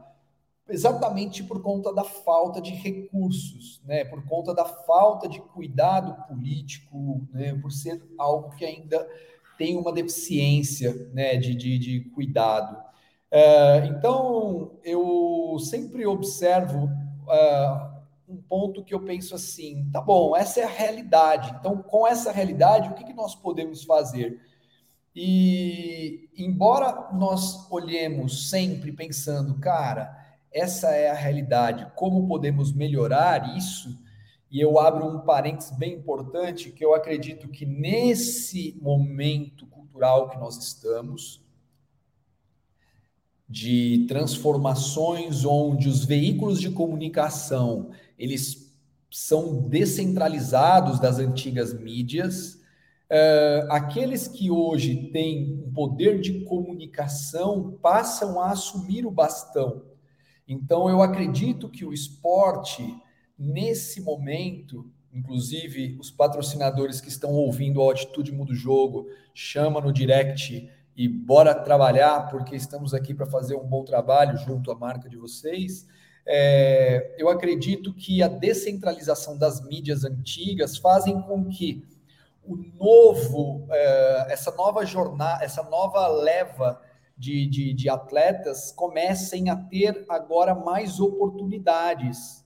exatamente 0.69 1.43
por 1.43 1.61
conta 1.61 1.93
da 1.93 2.03
falta 2.03 2.61
de 2.61 2.71
recursos, 2.71 3.81
né? 3.85 4.05
por 4.05 4.23
conta 4.25 4.53
da 4.53 4.65
falta 4.65 5.27
de 5.27 5.41
cuidado 5.41 6.15
político, 6.27 7.27
né? 7.33 7.57
por 7.59 7.71
ser 7.71 8.01
algo 8.17 8.55
que 8.55 8.63
ainda 8.63 9.07
tem 9.57 9.75
uma 9.75 9.91
deficiência 9.91 11.09
né? 11.13 11.37
de, 11.37 11.55
de, 11.55 11.77
de 11.79 11.99
cuidado. 12.11 12.77
É, 13.31 13.85
então, 13.87 14.71
eu 14.83 15.57
sempre 15.59 16.05
observo 16.05 16.85
uh, 16.85 17.88
um 18.29 18.37
ponto 18.37 18.83
que 18.83 18.93
eu 18.93 19.01
penso 19.01 19.33
assim: 19.35 19.89
tá 19.91 19.99
bom, 19.99 20.35
essa 20.35 20.59
é 20.59 20.63
a 20.63 20.69
realidade. 20.69 21.55
Então, 21.59 21.81
com 21.81 22.07
essa 22.07 22.31
realidade, 22.31 22.89
o 22.89 22.93
que, 22.93 23.03
que 23.03 23.13
nós 23.13 23.35
podemos 23.35 23.83
fazer? 23.83 24.39
E, 25.15 26.29
embora 26.37 27.09
nós 27.13 27.69
olhemos 27.71 28.49
sempre 28.49 28.91
pensando, 28.91 29.59
cara, 29.59 30.15
essa 30.51 30.91
é 30.91 31.09
a 31.09 31.15
realidade. 31.15 31.91
Como 31.95 32.27
podemos 32.27 32.71
melhorar 32.71 33.57
isso? 33.57 33.97
E 34.51 34.59
eu 34.59 34.79
abro 34.79 35.05
um 35.05 35.19
parênteses 35.19 35.75
bem 35.77 35.95
importante, 35.95 36.71
que 36.71 36.83
eu 36.83 36.93
acredito 36.93 37.49
que 37.49 37.65
nesse 37.65 38.77
momento 38.81 39.65
cultural 39.67 40.29
que 40.29 40.37
nós 40.37 40.57
estamos, 40.57 41.41
de 43.47 44.05
transformações 44.07 45.43
onde 45.43 45.89
os 45.89 46.05
veículos 46.05 46.61
de 46.61 46.69
comunicação, 46.69 47.89
eles 48.19 48.71
são 49.09 49.67
descentralizados 49.67 50.99
das 50.99 51.17
antigas 51.17 51.73
mídias, 51.73 52.55
uh, 53.09 53.71
aqueles 53.71 54.27
que 54.27 54.51
hoje 54.51 55.09
têm 55.11 55.63
um 55.65 55.71
poder 55.71 56.21
de 56.21 56.43
comunicação 56.43 57.79
passam 57.81 58.39
a 58.39 58.51
assumir 58.51 59.05
o 59.05 59.11
bastão 59.11 59.89
então, 60.49 60.89
eu 60.89 61.03
acredito 61.03 61.69
que 61.69 61.85
o 61.85 61.93
esporte, 61.93 62.83
nesse 63.37 64.01
momento, 64.01 64.91
inclusive 65.13 65.95
os 65.99 66.09
patrocinadores 66.09 66.99
que 66.99 67.07
estão 67.07 67.33
ouvindo 67.33 67.83
a 67.83 67.91
Atitude 67.91 68.31
Muda 68.31 68.51
o 68.51 68.55
Jogo, 68.55 69.05
chama 69.31 69.79
no 69.79 69.93
direct 69.93 70.67
e 70.97 71.07
bora 71.07 71.53
trabalhar, 71.53 72.27
porque 72.31 72.55
estamos 72.55 72.95
aqui 72.95 73.13
para 73.13 73.27
fazer 73.27 73.55
um 73.55 73.67
bom 73.67 73.83
trabalho 73.83 74.39
junto 74.39 74.71
à 74.71 74.75
marca 74.75 75.07
de 75.07 75.17
vocês. 75.17 75.87
É, 76.31 77.15
eu 77.17 77.27
acredito 77.27 77.91
que 77.91 78.21
a 78.21 78.27
descentralização 78.27 79.35
das 79.35 79.65
mídias 79.67 80.05
antigas 80.05 80.77
fazem 80.77 81.19
com 81.23 81.45
que 81.45 81.83
o 82.43 82.55
novo, 82.55 83.65
é, 83.71 84.27
essa 84.31 84.51
nova 84.51 84.85
jornada, 84.85 85.43
essa 85.43 85.63
nova 85.63 86.07
leva 86.07 86.79
de, 87.17 87.47
de, 87.47 87.73
de 87.73 87.89
atletas 87.89 88.71
comecem 88.71 89.49
a 89.49 89.55
ter 89.55 90.05
agora 90.07 90.53
mais 90.53 90.99
oportunidades 90.99 92.45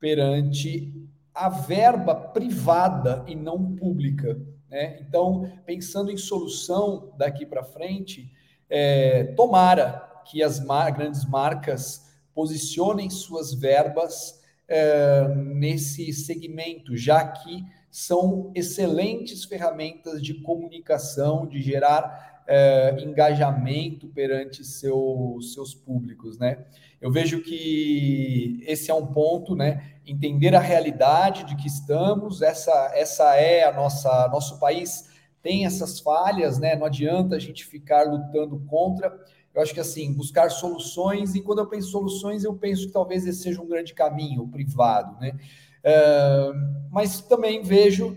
perante 0.00 0.90
a 1.34 1.50
verba 1.50 2.14
privada 2.14 3.22
e 3.26 3.34
não 3.34 3.76
pública. 3.76 4.40
Né? 4.70 5.00
Então, 5.02 5.52
pensando 5.66 6.10
em 6.10 6.16
solução 6.16 7.12
daqui 7.18 7.44
para 7.44 7.62
frente, 7.62 8.32
é, 8.70 9.24
tomara 9.36 10.22
que 10.24 10.42
as 10.42 10.58
mar 10.64 10.90
grandes 10.92 11.26
marcas 11.26 12.07
posicionem 12.38 13.10
suas 13.10 13.52
verbas 13.52 14.40
é, 14.68 15.26
nesse 15.34 16.12
segmento, 16.12 16.96
já 16.96 17.26
que 17.26 17.64
são 17.90 18.52
excelentes 18.54 19.44
ferramentas 19.44 20.22
de 20.22 20.34
comunicação, 20.34 21.48
de 21.48 21.60
gerar 21.60 22.44
é, 22.46 22.96
engajamento 23.00 24.06
perante 24.06 24.64
seu, 24.64 25.36
seus 25.52 25.74
públicos, 25.74 26.38
né? 26.38 26.64
Eu 27.00 27.10
vejo 27.10 27.42
que 27.42 28.62
esse 28.68 28.88
é 28.88 28.94
um 28.94 29.08
ponto, 29.08 29.56
né? 29.56 29.94
Entender 30.06 30.54
a 30.54 30.60
realidade 30.60 31.42
de 31.42 31.56
que 31.56 31.66
estamos, 31.66 32.40
essa, 32.40 32.92
essa 32.94 33.34
é 33.34 33.64
a 33.64 33.72
nossa, 33.72 34.28
nosso 34.28 34.60
país 34.60 35.08
tem 35.42 35.66
essas 35.66 35.98
falhas, 35.98 36.56
né? 36.60 36.76
Não 36.76 36.86
adianta 36.86 37.34
a 37.34 37.40
gente 37.40 37.64
ficar 37.64 38.04
lutando 38.04 38.60
contra. 38.68 39.12
Eu 39.54 39.62
acho 39.62 39.74
que 39.74 39.80
assim, 39.80 40.12
buscar 40.12 40.50
soluções, 40.50 41.34
e 41.34 41.40
quando 41.40 41.58
eu 41.58 41.66
penso 41.66 41.90
soluções, 41.90 42.44
eu 42.44 42.54
penso 42.54 42.86
que 42.86 42.92
talvez 42.92 43.26
esse 43.26 43.42
seja 43.42 43.60
um 43.60 43.66
grande 43.66 43.94
caminho, 43.94 44.42
o 44.42 44.48
privado, 44.48 45.18
né? 45.20 45.38
Uh, 45.84 46.88
mas 46.90 47.20
também 47.20 47.62
vejo 47.62 48.16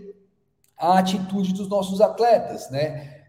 a 0.76 0.98
atitude 0.98 1.52
dos 1.52 1.68
nossos 1.68 2.00
atletas, 2.00 2.70
né? 2.70 3.22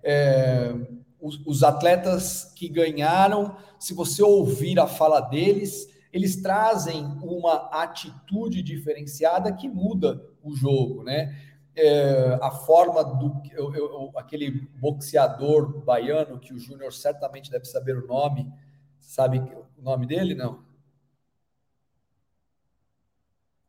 Os, 1.22 1.39
os 1.45 1.63
atletas 1.63 2.51
que 2.55 2.67
ganharam, 2.67 3.55
se 3.79 3.93
você 3.93 4.22
ouvir 4.22 4.79
a 4.79 4.88
fala 4.88 5.22
deles, 5.22 5.88
eles 6.12 6.41
trazem 6.41 7.05
uma 7.24 7.69
atitude 7.72 8.62
diferenciada 8.62 9.51
que 9.51 9.67
muda 9.67 10.24
o 10.43 10.55
jogo, 10.55 11.03
né? 11.03 11.36
É, 11.75 12.38
a 12.42 12.51
forma 12.51 13.03
do 13.03 13.42
eu, 13.51 13.74
eu, 13.74 14.12
aquele 14.15 14.51
boxeador 14.75 15.84
baiano 15.84 16.39
que 16.39 16.53
o 16.53 16.60
Júnior 16.60 16.94
certamente 16.94 17.50
deve 17.50 17.65
saber 17.65 17.98
o 17.98 18.06
nome, 18.06 18.51
sabe 19.00 19.39
o 19.39 19.82
nome 19.82 20.06
dele 20.06 20.36
não? 20.36 20.63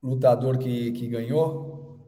Lutador 0.03 0.59
que, 0.59 0.93
que 0.93 1.09
ganhou? 1.09 1.99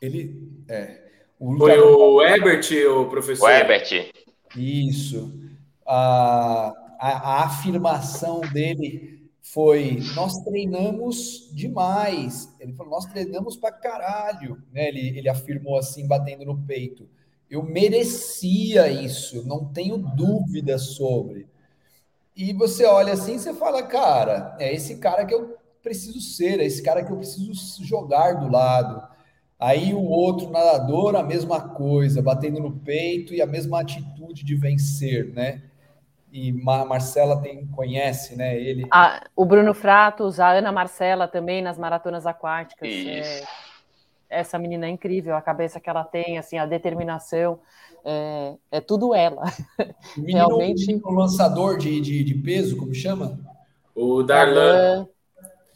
Ele 0.00 0.64
é 0.68 1.04
o 1.38 1.56
Foi 1.56 1.78
o 1.78 2.22
Ebert, 2.22 2.70
o 2.88 3.08
professor? 3.08 3.46
O 3.46 3.50
Ebert. 3.50 4.10
Isso. 4.56 5.40
A, 5.86 6.72
a, 6.98 7.08
a 7.08 7.44
afirmação 7.44 8.40
dele 8.40 9.13
foi: 9.44 9.98
nós 10.14 10.42
treinamos 10.42 11.50
demais. 11.52 12.52
Ele 12.58 12.72
falou: 12.72 12.92
nós 12.92 13.04
treinamos 13.04 13.56
pra 13.56 13.70
caralho. 13.70 14.62
Né? 14.72 14.88
Ele, 14.88 15.18
ele 15.18 15.28
afirmou 15.28 15.76
assim, 15.76 16.06
batendo 16.06 16.46
no 16.46 16.56
peito. 16.56 17.06
Eu 17.50 17.62
merecia 17.62 18.88
isso, 18.88 19.46
não 19.46 19.66
tenho 19.66 19.98
dúvida 19.98 20.78
sobre. 20.78 21.46
E 22.34 22.52
você 22.52 22.84
olha 22.84 23.12
assim, 23.12 23.38
você 23.38 23.52
fala, 23.52 23.82
cara, 23.82 24.56
é 24.58 24.74
esse 24.74 24.96
cara 24.96 25.24
que 25.24 25.34
eu 25.34 25.56
preciso 25.80 26.20
ser, 26.20 26.58
é 26.58 26.64
esse 26.64 26.82
cara 26.82 27.04
que 27.04 27.12
eu 27.12 27.16
preciso 27.16 27.84
jogar 27.84 28.32
do 28.32 28.50
lado. 28.50 29.06
Aí 29.60 29.94
o 29.94 30.02
outro 30.02 30.50
nadador, 30.50 31.14
a 31.14 31.22
mesma 31.22 31.60
coisa, 31.68 32.20
batendo 32.20 32.58
no 32.60 32.72
peito 32.72 33.32
e 33.32 33.40
a 33.40 33.46
mesma 33.46 33.80
atitude 33.80 34.42
de 34.42 34.56
vencer, 34.56 35.32
né? 35.32 35.62
E 36.36 36.50
a 36.66 36.84
Marcela 36.84 37.40
tem, 37.40 37.64
conhece, 37.68 38.34
né? 38.34 38.60
Ele. 38.60 38.88
Ah, 38.90 39.22
o 39.36 39.44
Bruno 39.44 39.72
Fratos, 39.72 40.40
a 40.40 40.50
Ana 40.50 40.72
Marcela 40.72 41.28
também 41.28 41.62
nas 41.62 41.78
maratonas 41.78 42.26
aquáticas. 42.26 42.88
É, 42.88 43.44
essa 44.28 44.58
menina 44.58 44.86
é 44.86 44.88
incrível, 44.88 45.36
a 45.36 45.40
cabeça 45.40 45.78
que 45.78 45.88
ela 45.88 46.02
tem, 46.02 46.36
assim, 46.36 46.58
a 46.58 46.66
determinação. 46.66 47.60
É, 48.04 48.54
é 48.72 48.80
tudo 48.80 49.14
ela. 49.14 49.44
O 50.16 50.20
menino, 50.20 50.38
Realmente. 50.48 51.00
O 51.04 51.12
lançador 51.12 51.78
de, 51.78 52.00
de, 52.00 52.24
de, 52.24 52.34
peso, 52.34 52.76
como 52.76 52.92
chama? 52.92 53.38
O 53.94 54.24
Darlan. 54.24 55.06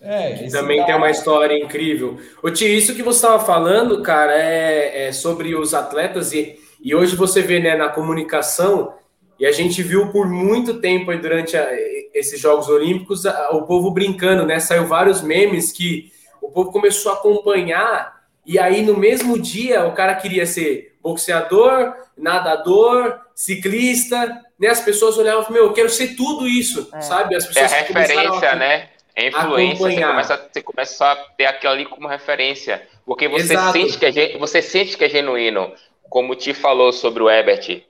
É, 0.00 0.32
que 0.32 0.50
também 0.50 0.78
cara... 0.78 0.86
tem 0.88 0.96
uma 0.96 1.10
história 1.10 1.56
incrível. 1.56 2.18
O 2.42 2.50
Tio, 2.50 2.66
isso 2.66 2.96
que 2.96 3.02
você 3.04 3.24
estava 3.24 3.38
falando, 3.44 4.02
cara, 4.02 4.32
é, 4.34 5.06
é, 5.06 5.12
sobre 5.12 5.54
os 5.54 5.72
atletas 5.72 6.32
e, 6.32 6.58
e 6.82 6.96
hoje 6.96 7.14
você 7.14 7.42
vê 7.42 7.60
né, 7.60 7.76
na 7.76 7.88
comunicação 7.88 8.98
e 9.38 9.46
a 9.46 9.52
gente 9.52 9.82
viu 9.82 10.10
por 10.10 10.28
muito 10.28 10.80
tempo 10.80 11.10
aí 11.10 11.18
durante 11.18 11.56
a, 11.56 11.68
esses 12.12 12.40
Jogos 12.40 12.68
Olímpicos 12.68 13.24
a, 13.24 13.50
o 13.50 13.62
povo 13.62 13.90
brincando, 13.90 14.44
né? 14.44 14.58
Saiu 14.58 14.86
vários 14.86 15.22
memes 15.22 15.70
que 15.72 16.12
o 16.42 16.50
povo 16.50 16.72
começou 16.72 17.12
a 17.12 17.14
acompanhar 17.14 18.18
e 18.44 18.58
aí 18.58 18.82
no 18.82 18.96
mesmo 18.96 19.38
dia 19.38 19.86
o 19.86 19.92
cara 19.92 20.14
queria 20.14 20.46
ser 20.46 20.96
boxeador, 21.02 21.94
nadador, 22.16 23.20
ciclista, 23.34 24.42
né? 24.58 24.68
As 24.68 24.80
pessoas 24.80 25.16
olhavam, 25.16 25.50
meu, 25.52 25.66
eu 25.66 25.72
quero 25.72 25.88
ser 25.88 26.16
tudo 26.16 26.46
isso, 26.46 26.88
é. 26.92 27.00
sabe? 27.00 27.36
As 27.36 27.46
pessoas 27.46 27.72
é 27.72 27.78
a 27.78 27.82
referência, 27.82 28.52
a... 28.52 28.56
né? 28.56 28.88
É 29.14 29.28
influência, 29.28 29.76
você 29.76 30.00
começa, 30.00 30.48
você 30.52 30.62
começa 30.62 31.12
a 31.12 31.16
ter 31.16 31.46
aquilo 31.46 31.72
ali 31.72 31.86
como 31.86 32.06
referência. 32.06 32.86
Porque 33.04 33.26
você 33.26 33.56
sente, 33.72 33.98
que 33.98 34.06
é, 34.06 34.38
você 34.38 34.62
sente 34.62 34.96
que 34.96 35.04
é 35.04 35.08
genuíno. 35.08 35.72
Como 36.08 36.32
o 36.32 36.36
Ti 36.36 36.54
falou 36.54 36.92
sobre 36.92 37.22
o 37.22 37.28
Ebert, 37.28 37.82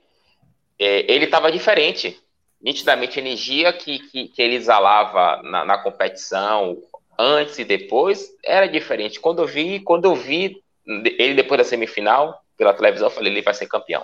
é, 0.79 1.11
ele 1.11 1.25
estava 1.25 1.51
diferente. 1.51 2.17
Nitidamente, 2.61 3.19
a 3.19 3.21
energia 3.21 3.71
que, 3.71 3.99
que, 3.99 4.27
que 4.29 4.41
ele 4.41 4.55
exalava 4.55 5.41
na, 5.43 5.63
na, 5.63 5.77
competição, 5.77 6.77
antes 7.17 7.57
e 7.59 7.63
depois, 7.63 8.29
era 8.43 8.67
diferente. 8.67 9.19
Quando 9.19 9.41
eu 9.41 9.47
vi, 9.47 9.79
quando 9.79 10.05
eu 10.05 10.15
vi 10.15 10.61
ele 10.85 11.35
depois 11.35 11.57
da 11.57 11.63
semifinal, 11.63 12.41
pela 12.57 12.73
televisão, 12.73 13.07
eu 13.07 13.11
falei, 13.11 13.31
ele 13.31 13.41
vai 13.41 13.53
ser 13.53 13.67
campeão. 13.67 14.03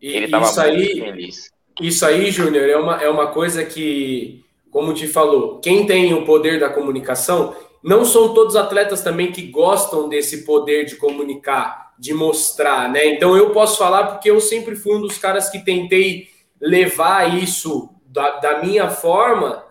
E, 0.00 0.14
ele 0.14 0.26
estava 0.26 0.46
muito 0.46 0.60
aí, 0.60 1.00
feliz. 1.00 1.50
Isso 1.80 2.06
aí, 2.06 2.30
Júnior, 2.30 2.68
é 2.68 2.76
uma, 2.76 3.02
é 3.02 3.08
uma 3.08 3.28
coisa 3.28 3.64
que 3.64 4.44
como 4.70 4.94
te 4.94 5.06
falou, 5.06 5.58
quem 5.58 5.84
tem 5.84 6.14
o 6.14 6.24
poder 6.24 6.60
da 6.60 6.68
comunicação, 6.68 7.54
não 7.82 8.04
são 8.04 8.32
todos 8.32 8.56
atletas 8.56 9.02
também 9.02 9.32
que 9.32 9.42
gostam 9.42 10.08
desse 10.08 10.44
poder 10.44 10.84
de 10.84 10.96
comunicar, 10.96 11.89
de 12.00 12.14
mostrar, 12.14 12.88
né? 12.88 13.04
Então 13.04 13.36
eu 13.36 13.50
posso 13.50 13.76
falar 13.76 14.06
porque 14.06 14.30
eu 14.30 14.40
sempre 14.40 14.74
fui 14.74 14.96
um 14.96 15.02
dos 15.02 15.18
caras 15.18 15.50
que 15.50 15.62
tentei 15.62 16.28
levar 16.58 17.36
isso 17.36 17.90
da, 18.06 18.38
da 18.38 18.62
minha 18.62 18.88
forma 18.88 19.62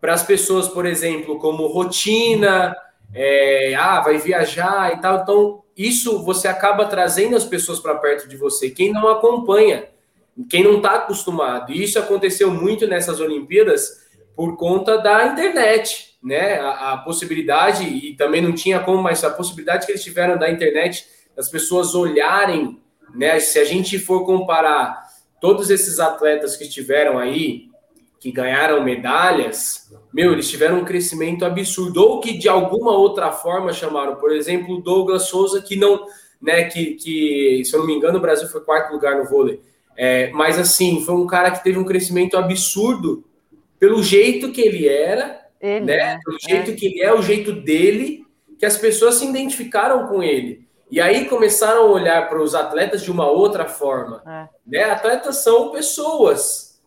para 0.00 0.12
as 0.12 0.24
pessoas, 0.24 0.66
por 0.66 0.84
exemplo, 0.84 1.38
como 1.38 1.68
rotina, 1.68 2.76
é, 3.14 3.72
ah, 3.76 4.00
vai 4.00 4.18
viajar 4.18 4.92
e 4.92 5.00
tal. 5.00 5.22
Então, 5.22 5.62
isso 5.76 6.24
você 6.24 6.48
acaba 6.48 6.86
trazendo 6.86 7.36
as 7.36 7.44
pessoas 7.44 7.78
para 7.78 7.94
perto 7.94 8.28
de 8.28 8.36
você. 8.36 8.68
Quem 8.68 8.92
não 8.92 9.08
acompanha, 9.08 9.84
quem 10.50 10.64
não 10.64 10.78
está 10.78 10.96
acostumado. 10.96 11.72
E 11.72 11.84
isso 11.84 12.00
aconteceu 12.00 12.50
muito 12.50 12.84
nessas 12.88 13.20
Olimpíadas 13.20 14.04
por 14.34 14.56
conta 14.56 14.98
da 14.98 15.24
internet, 15.26 16.16
né? 16.20 16.58
A, 16.58 16.94
a, 16.94 16.98
possibilidade, 16.98 17.84
e 17.84 18.16
também 18.16 18.42
não 18.42 18.52
tinha 18.52 18.80
como, 18.80 19.00
mas 19.00 19.22
a 19.22 19.30
possibilidade 19.30 19.86
que 19.86 19.92
eles 19.92 20.02
tiveram 20.02 20.36
da 20.36 20.50
internet, 20.50 21.06
das 21.36 21.50
pessoas 21.50 21.94
olharem, 21.94 22.80
né? 23.14 23.38
Se 23.38 23.58
a 23.58 23.64
gente 23.64 23.98
for 23.98 24.24
comparar 24.24 25.04
todos 25.40 25.70
esses 25.70 26.00
atletas 26.00 26.56
que 26.56 26.64
estiveram 26.64 27.18
aí, 27.18 27.68
que 28.18 28.32
ganharam 28.32 28.82
medalhas, 28.82 29.92
meu, 30.12 30.32
eles 30.32 30.48
tiveram 30.48 30.78
um 30.78 30.84
crescimento 30.84 31.44
absurdo, 31.44 32.02
ou 32.02 32.20
que 32.20 32.36
de 32.36 32.48
alguma 32.48 32.92
outra 32.92 33.30
forma 33.30 33.72
chamaram, 33.72 34.16
por 34.16 34.32
exemplo, 34.32 34.76
o 34.76 34.80
Douglas 34.80 35.24
Souza, 35.24 35.60
que 35.60 35.76
não, 35.76 36.06
né, 36.40 36.64
que, 36.64 36.94
que 36.94 37.62
se 37.64 37.74
eu 37.74 37.80
não 37.80 37.86
me 37.86 37.94
engano, 37.94 38.18
o 38.18 38.20
Brasil 38.20 38.48
foi 38.48 38.62
quarto 38.62 38.92
lugar 38.92 39.16
no 39.16 39.28
vôlei. 39.28 39.60
É, 39.96 40.30
mas 40.30 40.58
assim, 40.58 41.04
foi 41.04 41.14
um 41.14 41.26
cara 41.26 41.50
que 41.50 41.62
teve 41.62 41.78
um 41.78 41.84
crescimento 41.84 42.36
absurdo 42.36 43.24
pelo 43.78 44.02
jeito 44.02 44.50
que 44.50 44.60
ele 44.60 44.88
era, 44.88 45.40
ele, 45.60 45.84
né? 45.84 45.94
É, 45.94 46.18
pelo 46.24 46.38
jeito 46.40 46.70
é. 46.70 46.74
que 46.74 46.86
ele 46.86 47.02
é, 47.02 47.14
o 47.14 47.22
jeito 47.22 47.52
dele, 47.52 48.26
que 48.58 48.66
as 48.66 48.76
pessoas 48.76 49.16
se 49.16 49.26
identificaram 49.26 50.06
com 50.06 50.22
ele. 50.22 50.65
E 50.90 51.00
aí 51.00 51.26
começaram 51.26 51.82
a 51.82 51.90
olhar 51.90 52.28
para 52.28 52.40
os 52.40 52.54
atletas 52.54 53.02
de 53.02 53.10
uma 53.10 53.28
outra 53.28 53.66
forma. 53.66 54.22
É. 54.26 54.48
Né? 54.66 54.84
Atletas 54.84 55.42
são 55.42 55.70
pessoas 55.70 56.80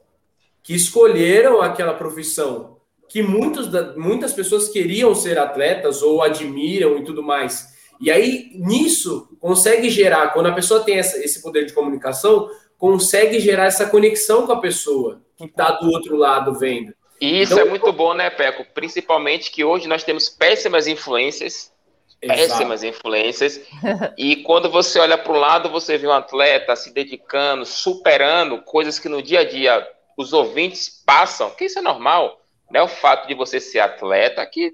que 0.64 0.74
escolheram 0.74 1.62
aquela 1.62 1.94
profissão, 1.94 2.78
que 3.08 3.22
muitos, 3.22 3.68
muitas 3.96 4.34
pessoas 4.34 4.70
queriam 4.70 5.14
ser 5.16 5.38
atletas 5.38 6.02
ou 6.02 6.22
admiram 6.22 6.98
e 6.98 7.04
tudo 7.04 7.24
mais. 7.24 7.78
E 8.00 8.10
aí, 8.10 8.52
nisso, 8.54 9.36
consegue 9.40 9.90
gerar, 9.90 10.30
quando 10.30 10.48
a 10.48 10.54
pessoa 10.54 10.84
tem 10.84 10.98
essa, 10.98 11.18
esse 11.18 11.42
poder 11.42 11.66
de 11.66 11.74
comunicação, 11.74 12.50
consegue 12.78 13.40
gerar 13.40 13.66
essa 13.66 13.88
conexão 13.88 14.46
com 14.46 14.54
a 14.54 14.62
pessoa 14.62 15.22
que 15.36 15.46
está 15.46 15.72
do 15.72 15.90
outro 15.90 16.16
lado 16.16 16.54
vendo. 16.58 16.94
E 17.20 17.42
isso 17.42 17.54
então, 17.54 17.66
é 17.66 17.70
muito 17.70 17.92
bom, 17.92 18.14
né, 18.14 18.30
Peco? 18.30 18.66
Principalmente 18.74 19.52
que 19.52 19.66
hoje 19.66 19.88
nós 19.88 20.04
temos 20.04 20.30
péssimas 20.30 20.88
influências, 20.88 21.72
péssimas 22.20 22.84
influências, 22.84 23.62
e 24.18 24.38
quando 24.38 24.70
você 24.70 25.00
olha 25.00 25.18
para 25.18 25.32
o 25.32 25.38
lado, 25.38 25.70
você 25.70 25.98
vê 25.98 26.08
um 26.08 26.12
atleta 26.12 26.76
se 26.76 26.94
dedicando, 26.94 27.66
superando 27.66 28.62
coisas 28.62 29.00
que 29.00 29.10
no 29.10 29.22
dia 29.22 29.42
a 29.42 29.44
dia 29.44 29.88
os 30.18 30.34
ouvintes 30.34 31.04
passam, 31.06 31.50
que 31.52 31.66
isso 31.66 31.80
é 31.80 31.82
normal, 31.82 32.42
né? 32.70 32.82
O 32.82 32.88
fato 32.88 33.28
de 33.28 33.34
você 33.34 33.60
ser 33.60 33.80
atleta, 33.80 34.46
que 34.46 34.74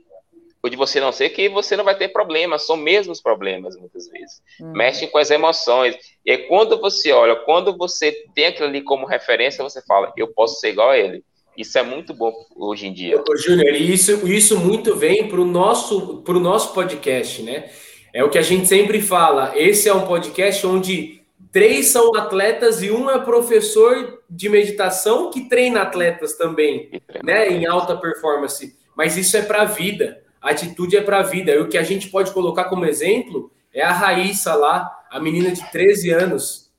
ou 0.65 0.69
de 0.69 0.75
você 0.75 0.99
não 0.99 1.11
ser, 1.11 1.29
que 1.29 1.47
você 1.47 1.77
não 1.77 1.83
vai 1.83 1.95
ter 1.95 2.07
problemas, 2.07 2.65
são 2.65 2.75
mesmos 2.75 3.21
problemas 3.21 3.77
muitas 3.77 4.09
vezes. 4.09 4.41
Hum. 4.59 4.71
Mexem 4.71 5.07
com 5.07 5.19
as 5.19 5.29
emoções. 5.29 5.95
E 6.25 6.31
aí, 6.31 6.37
quando 6.47 6.81
você 6.81 7.11
olha, 7.11 7.35
quando 7.35 7.77
você 7.77 8.11
tem 8.33 8.47
aquilo 8.47 8.69
ali 8.69 8.81
como 8.81 9.05
referência, 9.05 9.63
você 9.63 9.79
fala, 9.83 10.11
eu 10.17 10.33
posso 10.33 10.59
ser 10.59 10.69
igual 10.69 10.89
a 10.89 10.97
ele. 10.97 11.23
Isso 11.57 11.77
é 11.77 11.83
muito 11.83 12.13
bom 12.13 12.33
hoje 12.55 12.87
em 12.87 12.93
dia. 12.93 13.21
Júnior, 13.37 13.73
e 13.73 13.93
isso, 13.93 14.27
isso 14.27 14.59
muito 14.59 14.95
vem 14.95 15.27
para 15.27 15.39
o 15.39 15.45
nosso, 15.45 16.21
pro 16.23 16.39
nosso 16.39 16.73
podcast, 16.73 17.41
né? 17.41 17.69
É 18.13 18.23
o 18.23 18.29
que 18.29 18.37
a 18.37 18.41
gente 18.41 18.67
sempre 18.67 19.01
fala. 19.01 19.53
Esse 19.55 19.89
é 19.89 19.93
um 19.93 20.07
podcast 20.07 20.65
onde 20.65 21.21
três 21.51 21.87
são 21.87 22.15
atletas 22.15 22.81
e 22.81 22.91
um 22.91 23.09
é 23.09 23.19
professor 23.19 24.21
de 24.29 24.49
meditação 24.49 25.29
que 25.29 25.49
treina 25.49 25.81
atletas 25.81 26.37
também, 26.37 26.89
né? 27.23 27.49
Em 27.49 27.65
alta 27.65 27.95
performance. 27.95 28.75
Mas 28.95 29.17
isso 29.17 29.35
é 29.35 29.41
para 29.41 29.61
a 29.61 29.65
vida 29.65 30.25
atitude 30.49 30.95
é 30.95 31.01
para 31.01 31.19
a 31.19 31.23
vida. 31.23 31.51
E 31.51 31.59
o 31.59 31.67
que 31.67 31.77
a 31.77 31.83
gente 31.83 32.09
pode 32.09 32.31
colocar 32.31 32.65
como 32.65 32.85
exemplo 32.85 33.51
é 33.73 33.81
a 33.81 33.91
Raíssa 33.91 34.53
lá, 34.53 35.05
a 35.09 35.19
menina 35.19 35.51
de 35.51 35.63
13 35.71 36.11
anos. 36.11 36.71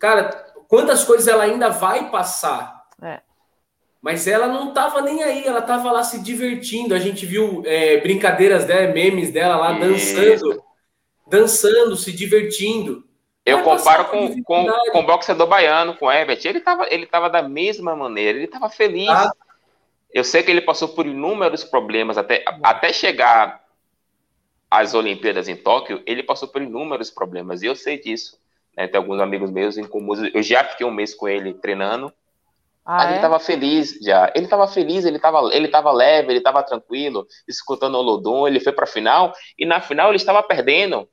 Cara, 0.00 0.30
quantas 0.68 1.04
coisas 1.04 1.28
ela 1.28 1.44
ainda 1.44 1.68
vai 1.68 2.10
passar. 2.10 2.84
É. 3.02 3.20
Mas 4.02 4.26
ela 4.26 4.46
não 4.46 4.72
tava 4.72 5.02
nem 5.02 5.22
aí, 5.22 5.44
ela 5.44 5.60
tava 5.60 5.92
lá 5.92 6.02
se 6.02 6.22
divertindo. 6.22 6.94
A 6.94 6.98
gente 6.98 7.26
viu 7.26 7.62
é, 7.66 7.98
brincadeiras 7.98 8.64
dela, 8.64 8.92
memes 8.92 9.30
dela 9.30 9.56
lá 9.56 9.72
dançando, 9.72 10.62
dançando, 11.28 11.96
se 11.96 12.10
divertindo. 12.10 13.04
Eu 13.44 13.62
comparo 13.62 14.06
com, 14.06 14.42
com, 14.42 14.66
com 14.92 15.00
o 15.00 15.06
boxeador 15.06 15.46
baiano, 15.46 15.96
com 15.96 16.06
o 16.06 16.12
Herbert. 16.12 16.40
Ele 16.44 16.58
estava 16.58 16.86
ele 16.92 17.06
tava 17.06 17.28
da 17.28 17.42
mesma 17.42 17.94
maneira, 17.94 18.38
ele 18.38 18.46
estava 18.46 18.68
feliz. 18.70 19.08
Ah. 19.08 19.32
Eu 20.12 20.24
sei 20.24 20.42
que 20.42 20.50
ele 20.50 20.60
passou 20.60 20.88
por 20.88 21.06
inúmeros 21.06 21.62
problemas 21.62 22.18
até, 22.18 22.44
até 22.62 22.92
chegar 22.92 23.62
às 24.70 24.94
Olimpíadas 24.94 25.48
em 25.48 25.56
Tóquio. 25.56 26.02
Ele 26.06 26.22
passou 26.22 26.48
por 26.48 26.62
inúmeros 26.62 27.10
problemas 27.10 27.62
e 27.62 27.66
eu 27.66 27.76
sei 27.76 27.98
disso. 27.98 28.38
Né? 28.76 28.88
Tem 28.88 28.98
alguns 28.98 29.20
amigos 29.20 29.50
meus 29.50 29.76
em 29.76 29.84
comum. 29.84 30.14
Eu 30.32 30.42
já 30.42 30.64
fiquei 30.64 30.86
um 30.86 30.90
mês 30.90 31.14
com 31.14 31.28
ele 31.28 31.54
treinando. 31.54 32.12
Ah, 32.84 33.04
é? 33.04 33.08
ele 33.08 33.16
estava 33.16 33.38
feliz 33.38 33.98
já. 34.02 34.32
Ele 34.34 34.44
estava 34.44 34.66
feliz, 34.66 35.04
ele 35.04 35.16
estava 35.16 35.54
ele 35.54 35.68
tava 35.68 35.92
leve, 35.92 36.32
ele 36.32 36.38
estava 36.38 36.62
tranquilo, 36.62 37.26
escutando 37.46 37.96
o 37.96 38.02
Lodon. 38.02 38.46
Ele 38.46 38.60
foi 38.60 38.72
para 38.72 38.84
a 38.84 38.88
final 38.88 39.32
e 39.58 39.66
na 39.66 39.80
final 39.80 40.08
ele 40.08 40.16
estava 40.16 40.42
perdendo. 40.42 41.08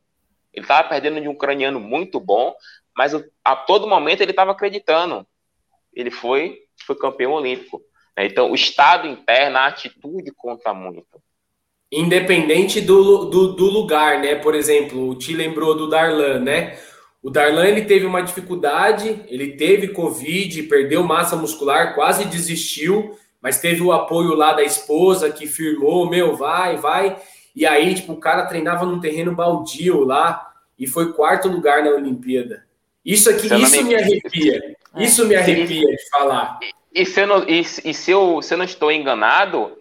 Ele 0.54 0.64
estava 0.64 0.88
perdendo 0.88 1.22
de 1.22 1.28
um 1.28 1.34
ucraniano 1.34 1.80
muito 1.80 2.20
bom, 2.20 2.56
mas 2.96 3.14
a 3.44 3.56
todo 3.56 3.88
momento 3.88 4.22
ele 4.22 4.32
estava 4.32 4.52
acreditando. 4.52 5.26
Ele 5.94 6.10
foi, 6.10 6.58
foi 6.86 6.96
campeão 6.96 7.34
olímpico. 7.34 7.82
Né? 8.18 8.26
Então, 8.26 8.52
o 8.52 8.56
estado 8.56 9.08
interno, 9.08 9.58
a 9.58 9.68
atitude 9.68 10.32
conta 10.36 10.74
muito. 10.74 11.22
Independente 11.92 12.82
do, 12.82 13.26
do, 13.26 13.54
do 13.54 13.66
lugar, 13.66 14.20
né? 14.20 14.36
Por 14.36 14.56
exemplo, 14.56 15.08
o 15.08 15.16
Ti 15.16 15.34
lembrou 15.34 15.76
do 15.76 15.88
Darlan, 15.88 16.40
né? 16.40 16.78
O 17.22 17.30
Darlan 17.30 17.66
ele 17.66 17.86
teve 17.86 18.06
uma 18.06 18.22
dificuldade, 18.22 19.22
ele 19.28 19.58
teve 19.58 19.90
Covid, 19.90 20.64
perdeu 20.64 21.04
massa 21.04 21.36
muscular, 21.36 21.96
quase 21.96 22.26
desistiu, 22.26 23.18
mas 23.42 23.60
teve 23.60 23.82
o 23.82 23.92
apoio 23.92 24.34
lá 24.34 24.54
da 24.54 24.64
esposa 24.64 25.32
que 25.32 25.48
firmou, 25.48 26.10
meu, 26.10 26.36
vai, 26.36 26.78
vai. 26.78 27.18
E 27.56 27.66
aí, 27.66 27.96
tipo, 27.96 28.14
o 28.14 28.20
cara 28.20 28.46
treinava 28.46 28.86
num 28.86 29.00
terreno 29.00 29.36
baldio 29.36 30.04
lá 30.04 30.54
e 30.78 30.86
foi 30.86 31.14
quarto 31.14 31.48
lugar 31.48 31.84
na 31.84 31.92
Olimpíada. 31.92 32.66
Isso 33.04 33.30
aqui, 33.30 33.48
isso 33.48 33.84
me 33.84 33.96
arrepia. 33.96 34.76
É. 34.94 35.04
Isso 35.04 35.26
me 35.26 35.36
arrepia 35.36 35.88
de 35.88 36.10
falar. 36.10 36.60
E, 36.94 37.02
e, 37.02 37.06
se, 37.06 37.22
eu 37.22 37.28
não, 37.28 37.44
e, 37.48 37.62
e 37.62 37.94
se, 37.94 38.12
eu, 38.12 38.42
se 38.42 38.54
eu 38.54 38.58
não 38.58 38.66
estou 38.66 38.92
enganado, 38.92 39.78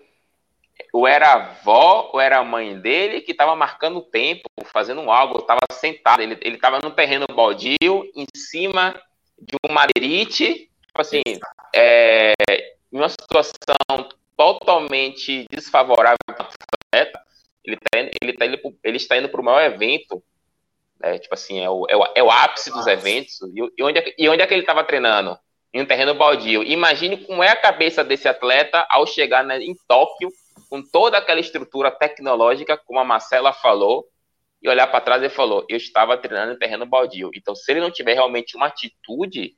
ou 0.96 1.06
era 1.06 1.28
a 1.28 1.34
avó, 1.34 2.08
ou 2.10 2.18
era 2.18 2.38
a 2.38 2.44
mãe 2.44 2.80
dele 2.80 3.20
que 3.20 3.32
estava 3.32 3.54
marcando 3.54 3.98
o 3.98 4.02
tempo, 4.02 4.48
fazendo 4.72 5.10
algo, 5.10 5.40
estava 5.40 5.60
sentado, 5.70 6.22
ele 6.22 6.38
estava 6.42 6.78
no 6.82 6.90
terreno 6.90 7.26
baldio, 7.34 8.10
em 8.16 8.24
cima 8.34 8.98
de 9.38 9.56
um 9.62 9.74
madeirite, 9.74 10.70
tipo 10.86 10.98
assim, 10.98 11.20
é, 11.74 12.32
em 12.90 12.96
uma 12.96 13.10
situação 13.10 14.08
totalmente 14.34 15.46
desfavorável 15.50 16.16
para 16.26 16.46
o 16.46 16.48
atleta, 16.94 17.22
ele, 17.62 17.76
tá, 17.76 17.98
ele, 17.98 18.32
tá, 18.32 18.46
ele, 18.46 18.62
ele 18.82 18.96
está 18.96 19.18
indo 19.18 19.28
para 19.28 19.40
o 19.42 19.44
maior 19.44 19.70
evento, 19.70 20.24
né? 20.98 21.18
tipo 21.18 21.34
assim, 21.34 21.60
é 21.60 21.68
o, 21.68 21.84
é 21.90 21.96
o, 21.96 22.04
é 22.14 22.22
o 22.22 22.30
ápice 22.30 22.70
dos 22.70 22.86
eventos. 22.86 23.38
E, 23.54 23.72
e, 23.76 23.82
onde, 23.82 23.98
é, 23.98 24.14
e 24.16 24.26
onde 24.30 24.40
é 24.40 24.46
que 24.46 24.54
ele 24.54 24.62
estava 24.62 24.82
treinando? 24.82 25.38
Em 25.74 25.82
um 25.82 25.86
terreno 25.86 26.14
baldio. 26.14 26.62
Imagine 26.62 27.18
como 27.18 27.42
é 27.42 27.50
a 27.50 27.60
cabeça 27.60 28.02
desse 28.02 28.26
atleta 28.26 28.86
ao 28.88 29.06
chegar 29.06 29.44
né, 29.44 29.58
em 29.58 29.76
Tóquio, 29.86 30.30
com 30.68 30.82
toda 30.82 31.18
aquela 31.18 31.40
estrutura 31.40 31.90
tecnológica, 31.90 32.76
como 32.76 33.00
a 33.00 33.04
Marcela 33.04 33.52
falou, 33.52 34.06
e 34.62 34.68
olhar 34.68 34.86
para 34.86 35.00
trás 35.00 35.22
e 35.22 35.28
falou: 35.28 35.64
Eu 35.68 35.76
estava 35.76 36.16
treinando 36.16 36.52
em 36.52 36.58
terreno 36.58 36.86
baldio. 36.86 37.30
Então, 37.34 37.54
se 37.54 37.70
ele 37.70 37.80
não 37.80 37.90
tiver 37.90 38.14
realmente 38.14 38.56
uma 38.56 38.66
atitude 38.66 39.56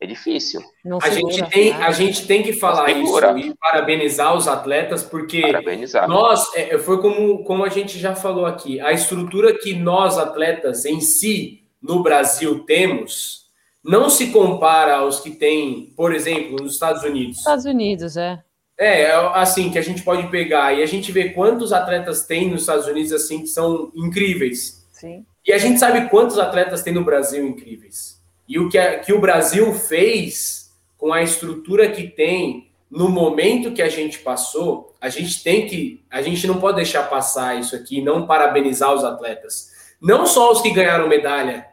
é 0.00 0.06
difícil. 0.06 0.60
Não 0.84 0.98
a, 1.00 1.08
gente 1.08 1.42
tem, 1.48 1.72
a 1.72 1.90
gente 1.90 2.26
tem 2.26 2.42
que 2.42 2.52
falar 2.52 2.90
isso 2.90 3.38
e 3.38 3.54
parabenizar 3.56 4.36
os 4.36 4.46
atletas, 4.46 5.02
porque 5.02 5.40
parabenizar. 5.40 6.08
nós, 6.08 6.52
é, 6.54 6.74
é, 6.74 6.78
foi 6.78 7.00
como, 7.00 7.42
como 7.44 7.64
a 7.64 7.68
gente 7.68 7.98
já 7.98 8.14
falou 8.14 8.44
aqui, 8.44 8.80
a 8.80 8.92
estrutura 8.92 9.56
que 9.56 9.74
nós, 9.74 10.18
atletas, 10.18 10.84
em 10.84 11.00
si, 11.00 11.62
no 11.80 12.02
Brasil, 12.02 12.64
temos, 12.64 13.46
não 13.82 14.10
se 14.10 14.30
compara 14.30 14.96
aos 14.96 15.20
que 15.20 15.30
tem, 15.30 15.92
por 15.96 16.14
exemplo, 16.14 16.56
nos 16.60 16.74
Estados 16.74 17.02
Unidos. 17.02 17.38
Estados 17.38 17.64
Unidos, 17.64 18.16
é. 18.16 18.42
É, 18.78 19.12
assim, 19.34 19.70
que 19.70 19.78
a 19.78 19.82
gente 19.82 20.02
pode 20.02 20.28
pegar 20.28 20.72
e 20.72 20.82
a 20.82 20.86
gente 20.86 21.12
vê 21.12 21.30
quantos 21.30 21.72
atletas 21.72 22.26
tem 22.26 22.50
nos 22.50 22.62
Estados 22.62 22.86
Unidos, 22.86 23.12
assim, 23.12 23.42
que 23.42 23.46
são 23.46 23.92
incríveis. 23.94 24.84
Sim. 24.92 25.24
E 25.46 25.52
a 25.52 25.58
gente 25.58 25.78
sabe 25.78 26.08
quantos 26.08 26.38
atletas 26.38 26.82
tem 26.82 26.92
no 26.92 27.04
Brasil 27.04 27.46
incríveis. 27.46 28.20
E 28.48 28.58
o 28.58 28.68
que, 28.68 28.78
a, 28.78 28.98
que 28.98 29.12
o 29.12 29.20
Brasil 29.20 29.72
fez 29.74 30.72
com 30.96 31.12
a 31.12 31.22
estrutura 31.22 31.90
que 31.90 32.08
tem 32.08 32.70
no 32.90 33.08
momento 33.08 33.72
que 33.72 33.82
a 33.82 33.88
gente 33.88 34.20
passou, 34.20 34.94
a 35.00 35.08
gente 35.08 35.42
tem 35.42 35.66
que, 35.66 36.04
a 36.10 36.22
gente 36.22 36.46
não 36.46 36.58
pode 36.58 36.76
deixar 36.76 37.04
passar 37.04 37.58
isso 37.58 37.74
aqui, 37.74 38.00
não 38.00 38.26
parabenizar 38.26 38.92
os 38.92 39.04
atletas. 39.04 39.72
Não 40.00 40.26
só 40.26 40.52
os 40.52 40.60
que 40.60 40.70
ganharam 40.70 41.08
medalha, 41.08 41.66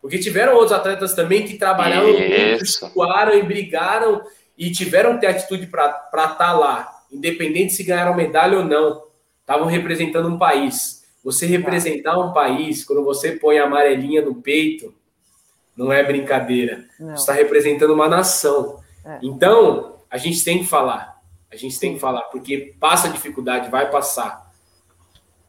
porque 0.00 0.18
tiveram 0.18 0.54
outros 0.54 0.72
atletas 0.72 1.14
também 1.14 1.44
que 1.44 1.58
trabalharam, 1.58 2.08
suaram 2.64 3.34
e 3.34 3.42
brigaram 3.42 4.22
e 4.60 4.70
tiveram 4.70 5.14
que 5.14 5.22
ter 5.22 5.28
atitude 5.28 5.66
para 5.66 5.88
estar 5.88 6.36
tá 6.36 6.52
lá, 6.52 7.02
independente 7.10 7.72
se 7.72 7.82
ganharam 7.82 8.14
medalha 8.14 8.58
ou 8.58 8.64
não. 8.64 9.04
Estavam 9.40 9.66
representando 9.66 10.28
um 10.28 10.36
país. 10.36 11.02
Você 11.24 11.46
representar 11.46 12.18
um 12.18 12.30
país, 12.34 12.84
quando 12.84 13.02
você 13.02 13.32
põe 13.32 13.58
a 13.58 13.64
amarelinha 13.64 14.20
no 14.20 14.34
peito, 14.34 14.94
não 15.74 15.90
é 15.90 16.04
brincadeira. 16.04 16.84
Não. 17.00 17.16
Você 17.16 17.22
está 17.22 17.32
representando 17.32 17.94
uma 17.94 18.06
nação. 18.06 18.78
É. 19.02 19.18
Então, 19.22 19.96
a 20.10 20.18
gente 20.18 20.44
tem 20.44 20.58
que 20.58 20.66
falar. 20.66 21.18
A 21.50 21.56
gente 21.56 21.80
tem 21.80 21.94
que 21.94 21.98
falar, 21.98 22.22
porque 22.24 22.74
passa 22.78 23.08
dificuldade, 23.08 23.70
vai 23.70 23.90
passar. 23.90 24.39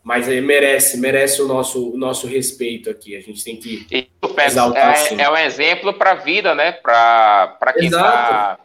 Mas 0.04 0.28
merece, 0.28 0.98
merece 0.98 1.42
o 1.42 1.48
nosso, 1.48 1.92
o 1.92 1.98
nosso 1.98 2.26
respeito 2.28 2.90
aqui. 2.90 3.16
A 3.16 3.22
gente 3.22 3.44
tem 3.44 3.58
que 3.58 3.86
exaltar. 4.46 4.90
É, 4.90 4.92
assim. 4.94 5.22
é 5.22 5.30
um 5.30 5.38
exemplo 5.38 5.94
para 5.94 6.12
a 6.12 6.16
vida, 6.16 6.56
né? 6.56 6.72
Para 6.72 7.74
quem 7.78 7.86
está. 7.88 8.60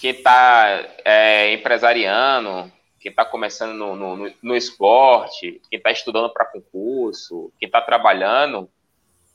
Quem 0.00 0.10
está 0.12 0.88
é, 1.04 1.52
empresariando, 1.52 2.72
quem 2.98 3.10
está 3.10 3.24
começando 3.24 3.74
no, 3.74 3.94
no, 3.94 4.32
no 4.42 4.56
esporte, 4.56 5.60
quem 5.70 5.76
está 5.76 5.90
estudando 5.90 6.32
para 6.32 6.46
concurso, 6.46 7.52
quem 7.58 7.66
está 7.66 7.82
trabalhando 7.82 8.68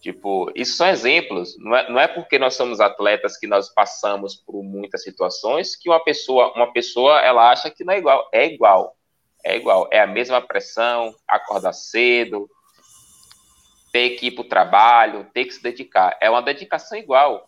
Tipo, 0.05 0.51
isso 0.53 0.77
são 0.77 0.87
exemplos. 0.87 1.57
Não 1.57 1.75
é, 1.75 1.89
não 1.89 1.99
é 1.99 2.07
porque 2.07 2.37
nós 2.37 2.53
somos 2.53 2.79
atletas 2.79 3.37
que 3.37 3.47
nós 3.47 3.73
passamos 3.73 4.35
por 4.35 4.61
muitas 4.61 5.01
situações 5.01 5.75
que 5.75 5.89
uma 5.89 5.99
pessoa, 5.99 6.53
uma 6.55 6.71
pessoa, 6.71 7.19
ela 7.21 7.49
acha 7.49 7.71
que 7.71 7.83
não 7.83 7.91
é 7.91 7.97
igual. 7.97 8.29
É 8.31 8.45
igual. 8.45 8.94
É 9.45 9.55
igual. 9.55 9.87
É 9.91 10.01
a 10.01 10.07
mesma 10.07 10.41
pressão, 10.41 11.13
acordar 11.27 11.71
cedo, 11.71 12.49
ter 13.93 14.09
que 14.11 14.27
ir 14.27 14.31
para 14.31 14.41
o 14.41 14.49
trabalho, 14.49 15.27
ter 15.31 15.45
que 15.45 15.53
se 15.53 15.61
dedicar. 15.61 16.17
É 16.19 16.27
uma 16.27 16.41
dedicação 16.41 16.97
igual. 16.97 17.47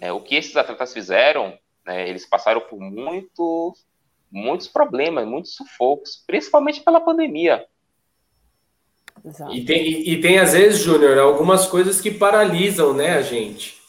É, 0.00 0.12
o 0.12 0.20
que 0.20 0.36
esses 0.36 0.56
atletas 0.56 0.92
fizeram, 0.92 1.58
né, 1.84 2.08
eles 2.08 2.24
passaram 2.24 2.60
por 2.60 2.78
muito, 2.80 3.74
muitos 4.30 4.68
problemas, 4.68 5.26
muitos 5.26 5.56
sufocos, 5.56 6.22
principalmente 6.24 6.80
pela 6.80 7.00
pandemia. 7.00 7.66
E 9.50 9.64
tem, 9.64 9.84
e, 9.84 10.12
e 10.12 10.20
tem, 10.20 10.38
às 10.38 10.52
vezes, 10.52 10.80
Júnior, 10.80 11.18
algumas 11.18 11.66
coisas 11.66 12.00
que 12.00 12.10
paralisam 12.10 12.94
né, 12.94 13.16
a 13.16 13.22
gente. 13.22 13.80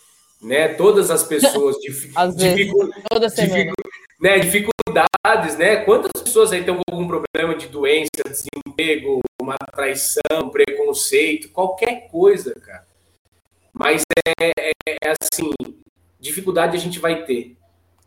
Né? 0.42 0.70
Todas 0.70 1.12
as 1.12 1.24
pessoas. 1.24 1.78
Dif, 1.78 2.12
às 2.16 2.36
dificu, 2.36 2.78
vezes, 2.80 3.04
toda 3.10 3.28
dificu, 3.28 3.74
né, 4.20 4.40
dificuldades, 5.44 5.58
né? 5.58 5.78
Quantas 5.78 6.22
pessoas 6.22 6.52
aí 6.52 6.64
têm 6.64 6.78
algum 6.90 7.08
problema 7.08 7.56
de 7.56 7.68
doença, 7.68 8.10
desemprego, 8.26 9.22
uma 9.42 9.58
traição, 9.58 10.50
preconceito, 10.52 11.50
qualquer 11.50 12.08
coisa, 12.10 12.54
cara. 12.56 12.86
Mas 13.74 14.04
é, 14.40 14.52
é, 14.60 14.72
é 15.04 15.14
assim, 15.22 15.52
dificuldade 16.20 16.78
a 16.78 16.80
gente 16.80 17.00
vai 17.00 17.26
ter. 17.26 17.58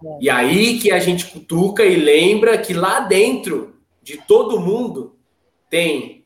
É. 0.05 0.19
E 0.21 0.31
aí 0.31 0.79
que 0.79 0.91
a 0.91 0.99
gente 0.99 1.27
cutuca 1.27 1.85
e 1.85 1.97
lembra 1.97 2.59
que 2.59 2.73
lá 2.73 3.01
dentro 3.01 3.77
de 4.03 4.17
todo 4.17 4.61
mundo 4.61 5.17
tem 5.69 6.25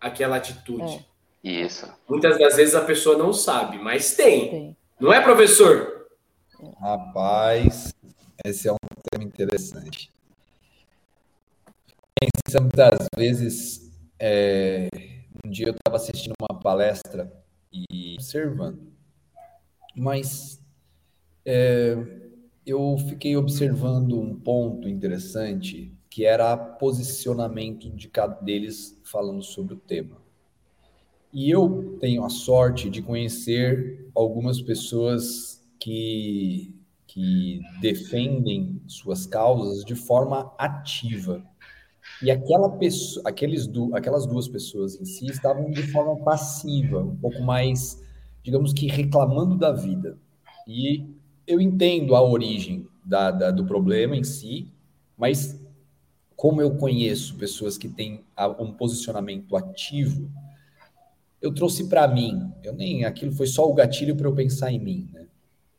aquela 0.00 0.36
atitude. 0.36 1.06
É. 1.10 1.14
Isso. 1.42 1.90
Muitas 2.08 2.38
das 2.38 2.56
vezes 2.56 2.74
a 2.74 2.80
pessoa 2.80 3.18
não 3.18 3.32
sabe, 3.32 3.78
mas 3.78 4.14
tem. 4.14 4.50
tem. 4.50 4.76
Não 4.98 5.12
é, 5.12 5.20
professor? 5.20 6.06
Rapaz, 6.80 7.94
esse 8.42 8.66
é 8.66 8.72
um 8.72 8.76
tema 9.10 9.24
interessante. 9.24 10.13
Pensa 12.54 12.60
muitas 12.60 13.08
vezes. 13.16 13.90
É, 14.16 14.88
um 15.44 15.50
dia 15.50 15.66
eu 15.66 15.72
estava 15.72 15.96
assistindo 15.96 16.34
uma 16.40 16.60
palestra 16.60 17.32
e 17.72 18.14
observando, 18.14 18.92
mas 19.96 20.62
é, 21.44 21.96
eu 22.64 22.96
fiquei 23.08 23.36
observando 23.36 24.20
um 24.20 24.38
ponto 24.38 24.88
interessante 24.88 25.92
que 26.08 26.24
era 26.24 26.56
posicionamento 26.56 27.90
de 27.90 28.06
cada 28.08 28.40
deles 28.40 29.00
falando 29.02 29.42
sobre 29.42 29.74
o 29.74 29.78
tema. 29.78 30.22
E 31.32 31.50
eu 31.50 31.98
tenho 31.98 32.24
a 32.24 32.28
sorte 32.28 32.88
de 32.88 33.02
conhecer 33.02 34.08
algumas 34.14 34.62
pessoas 34.62 35.60
que, 35.80 36.72
que 37.08 37.60
defendem 37.80 38.80
suas 38.86 39.26
causas 39.26 39.84
de 39.84 39.96
forma 39.96 40.54
ativa. 40.56 41.44
E 42.22 42.30
aquela 42.30 42.70
pessoa, 42.70 43.22
aqueles 43.26 43.66
du, 43.66 43.94
aquelas 43.94 44.26
duas 44.26 44.48
pessoas 44.48 45.00
em 45.00 45.04
si 45.04 45.26
estavam 45.26 45.70
de 45.70 45.82
forma 45.90 46.16
passiva, 46.24 47.00
um 47.00 47.16
pouco 47.16 47.42
mais, 47.42 48.02
digamos 48.42 48.72
que 48.72 48.86
reclamando 48.86 49.56
da 49.56 49.72
vida. 49.72 50.18
E 50.66 51.06
eu 51.46 51.60
entendo 51.60 52.14
a 52.14 52.22
origem 52.22 52.86
da, 53.04 53.30
da, 53.30 53.50
do 53.50 53.64
problema 53.64 54.16
em 54.16 54.24
si, 54.24 54.70
mas 55.16 55.60
como 56.36 56.60
eu 56.60 56.76
conheço 56.76 57.36
pessoas 57.36 57.78
que 57.78 57.88
têm 57.88 58.24
um 58.58 58.72
posicionamento 58.72 59.56
ativo, 59.56 60.30
eu 61.40 61.52
trouxe 61.52 61.88
para 61.88 62.08
mim. 62.08 62.50
Eu 62.62 62.72
nem 62.72 63.04
aquilo 63.04 63.32
foi 63.32 63.46
só 63.46 63.68
o 63.68 63.74
gatilho 63.74 64.16
para 64.16 64.26
eu 64.26 64.34
pensar 64.34 64.72
em 64.72 64.78
mim, 64.78 65.08
né? 65.12 65.26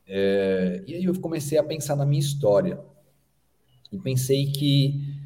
É, 0.07 0.83
e 0.85 0.93
aí 0.93 1.03
eu 1.03 1.19
comecei 1.19 1.57
a 1.57 1.63
pensar 1.63 1.95
na 1.95 2.05
minha 2.05 2.19
história 2.19 2.79
e 3.91 3.97
pensei 3.97 4.51
que 4.51 5.24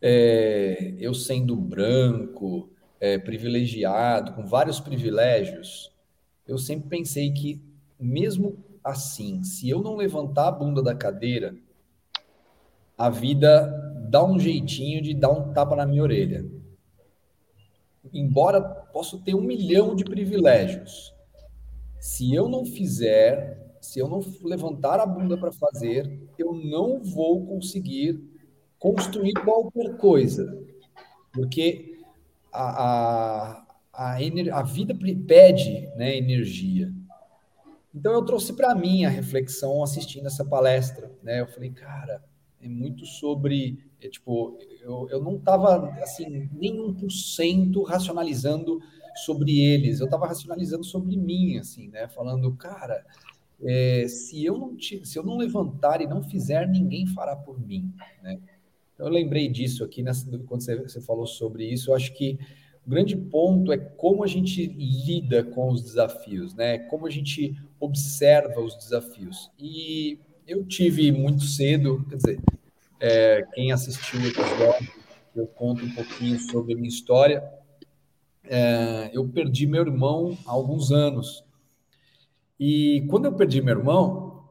é, 0.00 0.94
eu 0.98 1.12
sendo 1.14 1.56
branco, 1.56 2.70
é, 2.98 3.18
privilegiado, 3.18 4.32
com 4.34 4.46
vários 4.46 4.80
privilégios, 4.80 5.92
eu 6.46 6.58
sempre 6.58 6.88
pensei 6.88 7.32
que 7.32 7.62
mesmo 7.98 8.64
assim, 8.82 9.42
se 9.42 9.68
eu 9.68 9.82
não 9.82 9.96
levantar 9.96 10.48
a 10.48 10.52
bunda 10.52 10.82
da 10.82 10.94
cadeira, 10.94 11.54
a 12.96 13.08
vida 13.08 13.66
dá 14.08 14.24
um 14.24 14.38
jeitinho 14.38 15.00
de 15.00 15.14
dar 15.14 15.30
um 15.30 15.52
tapa 15.52 15.76
na 15.76 15.86
minha 15.86 16.02
orelha. 16.02 16.44
Embora 18.12 18.60
possa 18.60 19.18
ter 19.18 19.34
um 19.34 19.42
milhão 19.42 19.94
de 19.94 20.04
privilégios, 20.04 21.14
se 21.98 22.34
eu 22.34 22.48
não 22.48 22.64
fizer, 22.64 23.76
se 23.80 23.98
eu 23.98 24.08
não 24.08 24.20
levantar 24.42 24.98
a 24.98 25.06
bunda 25.06 25.36
para 25.38 25.52
fazer, 25.52 26.28
eu 26.38 26.52
não 26.52 27.02
vou 27.02 27.46
conseguir 27.46 28.29
construir 28.80 29.34
qualquer 29.34 29.96
coisa, 29.98 30.58
porque 31.32 32.00
a, 32.50 32.84
a, 32.84 33.66
a, 33.92 34.16
a 34.52 34.62
vida 34.62 34.98
pede 35.28 35.86
né, 35.94 36.16
energia. 36.16 36.92
Então 37.94 38.12
eu 38.12 38.24
trouxe 38.24 38.54
para 38.54 38.74
mim 38.74 39.04
a 39.04 39.10
reflexão 39.10 39.82
assistindo 39.82 40.26
essa 40.26 40.44
palestra, 40.44 41.12
né? 41.22 41.40
Eu 41.40 41.46
falei, 41.46 41.70
cara, 41.70 42.24
é 42.60 42.68
muito 42.68 43.04
sobre, 43.04 43.84
é, 44.00 44.08
tipo, 44.08 44.56
eu, 44.80 45.08
eu 45.10 45.22
não 45.22 45.36
estava 45.36 45.90
assim 46.02 46.48
nem 46.52 46.80
um 46.80 46.94
por 46.94 47.10
cento 47.10 47.82
racionalizando 47.82 48.80
sobre 49.26 49.60
eles, 49.60 50.00
eu 50.00 50.06
estava 50.06 50.26
racionalizando 50.26 50.84
sobre 50.84 51.16
mim, 51.16 51.58
assim, 51.58 51.88
né? 51.88 52.08
Falando, 52.08 52.54
cara, 52.54 53.04
é, 53.62 54.06
se 54.08 54.42
eu 54.42 54.56
não 54.56 54.74
te, 54.74 55.04
se 55.04 55.18
eu 55.18 55.24
não 55.24 55.36
levantar 55.36 56.00
e 56.00 56.06
não 56.06 56.22
fizer, 56.22 56.66
ninguém 56.66 57.06
fará 57.08 57.36
por 57.36 57.60
mim, 57.60 57.92
né? 58.22 58.40
Eu 59.00 59.08
lembrei 59.08 59.48
disso 59.48 59.82
aqui 59.82 60.02
nessa, 60.02 60.26
quando 60.46 60.62
você, 60.62 60.76
você 60.76 61.00
falou 61.00 61.26
sobre 61.26 61.64
isso. 61.64 61.90
Eu 61.90 61.94
acho 61.94 62.12
que 62.12 62.38
o 62.86 62.90
grande 62.90 63.16
ponto 63.16 63.72
é 63.72 63.78
como 63.78 64.22
a 64.22 64.26
gente 64.26 64.66
lida 64.66 65.42
com 65.42 65.70
os 65.70 65.82
desafios, 65.82 66.54
né? 66.54 66.78
Como 66.78 67.06
a 67.06 67.10
gente 67.10 67.56
observa 67.78 68.60
os 68.60 68.76
desafios. 68.76 69.50
E 69.58 70.18
eu 70.46 70.64
tive 70.64 71.10
muito 71.12 71.44
cedo, 71.44 72.04
quer 72.08 72.16
dizer, 72.16 72.40
é, 73.00 73.46
quem 73.54 73.72
assistiu 73.72 74.20
o 74.20 74.26
episódio, 74.26 74.92
eu 75.34 75.46
conto 75.46 75.84
um 75.84 75.94
pouquinho 75.94 76.38
sobre 76.38 76.74
a 76.74 76.76
minha 76.76 76.88
história. 76.88 77.42
É, 78.44 79.10
eu 79.12 79.26
perdi 79.28 79.66
meu 79.66 79.82
irmão 79.82 80.36
há 80.44 80.50
alguns 80.50 80.90
anos. 80.90 81.44
E 82.58 83.06
quando 83.08 83.24
eu 83.26 83.32
perdi 83.32 83.62
meu 83.62 83.78
irmão, 83.78 84.44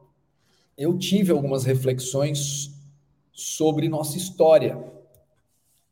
eu 0.76 0.96
tive 0.98 1.30
algumas 1.30 1.64
reflexões 1.64 2.79
sobre 3.32 3.88
nossa 3.88 4.16
história, 4.16 4.78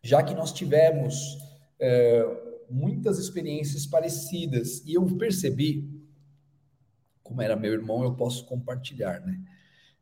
já 0.02 0.22
que 0.22 0.34
nós 0.34 0.52
tivemos 0.52 1.38
é, 1.80 2.24
muitas 2.70 3.18
experiências 3.18 3.86
parecidas 3.86 4.82
e 4.84 4.94
eu 4.94 5.04
percebi, 5.16 5.88
como 7.22 7.42
era 7.42 7.56
meu 7.56 7.72
irmão, 7.72 8.02
eu 8.02 8.14
posso 8.14 8.44
compartilhar, 8.46 9.20
né? 9.20 9.40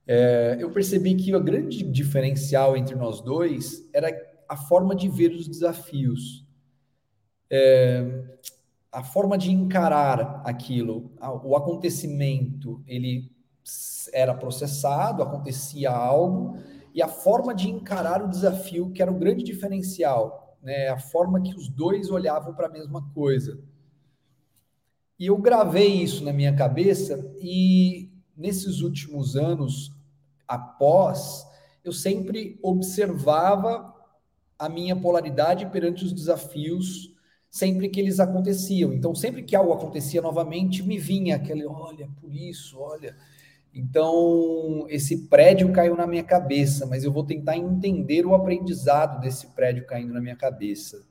É, 0.09 0.57
eu 0.61 0.71
percebi 0.71 1.17
que 1.17 1.35
o 1.35 1.43
grande 1.43 1.83
diferencial 1.83 2.77
entre 2.77 2.95
nós 2.95 3.21
dois 3.21 3.89
era 3.93 4.09
a 4.49 4.57
forma 4.57 4.95
de 4.95 5.09
ver 5.09 5.33
os 5.33 5.49
desafios, 5.49 6.47
é, 7.51 8.05
a 8.93 9.03
forma 9.03 9.37
de 9.37 9.51
encarar 9.51 10.43
aquilo, 10.45 11.13
o 11.45 11.57
acontecimento, 11.57 12.83
ele 12.87 13.33
era 14.13 14.33
processado, 14.33 15.23
acontecia 15.23 15.91
algo, 15.91 16.57
e 16.97 17.03
a 17.03 17.09
forma 17.09 17.55
de 17.55 17.69
encarar 17.69 18.25
o 18.25 18.29
desafio, 18.29 18.91
que 18.91 19.03
era 19.03 19.13
o 19.13 19.19
grande 19.19 19.45
diferencial, 19.45 20.57
né? 20.63 20.89
a 20.89 20.99
forma 20.99 21.43
que 21.43 21.55
os 21.55 21.69
dois 21.69 22.11
olhavam 22.11 22.55
para 22.55 22.69
a 22.69 22.71
mesma 22.71 23.07
coisa. 23.13 23.61
E 25.19 25.27
eu 25.27 25.37
gravei 25.37 26.03
isso 26.03 26.25
na 26.25 26.33
minha 26.33 26.57
cabeça, 26.57 27.37
e 27.39 28.11
nesses 28.35 28.81
últimos 28.81 29.37
anos, 29.37 29.93
após, 30.49 31.47
eu 31.85 31.93
sempre 31.93 32.59
observava 32.63 33.95
a 34.59 34.67
minha 34.67 34.97
polaridade 34.97 35.67
perante 35.67 36.03
os 36.03 36.15
desafios 36.15 37.15
sempre 37.51 37.91
que 37.91 38.01
eles 38.01 38.21
aconteciam. 38.21 38.95
Então, 38.95 39.15
sempre 39.15 39.43
que 39.43 39.55
algo 39.55 39.75
acontecia 39.75 40.23
novamente, 40.23 40.83
me 40.83 40.97
vinha 40.97 41.37
aquele, 41.37 41.67
olha, 41.67 42.09
por 42.19 42.35
isso, 42.35 42.79
olha, 42.79 43.15
então, 43.79 44.87
esse 44.89 45.29
prédio 45.29 45.71
caiu 45.71 45.95
na 45.95 46.07
minha 46.07 46.25
cabeça, 46.25 46.87
mas 46.87 47.05
eu 47.05 47.13
vou 47.13 47.23
tentar 47.23 47.59
entender 47.59 48.25
o 48.25 48.35
aprendizado 48.35 49.21
desse 49.21 49.49
prédio 49.49 49.85
caindo 49.85 50.15
na 50.15 50.21
minha 50.21 50.35
cabeça. 50.35 51.07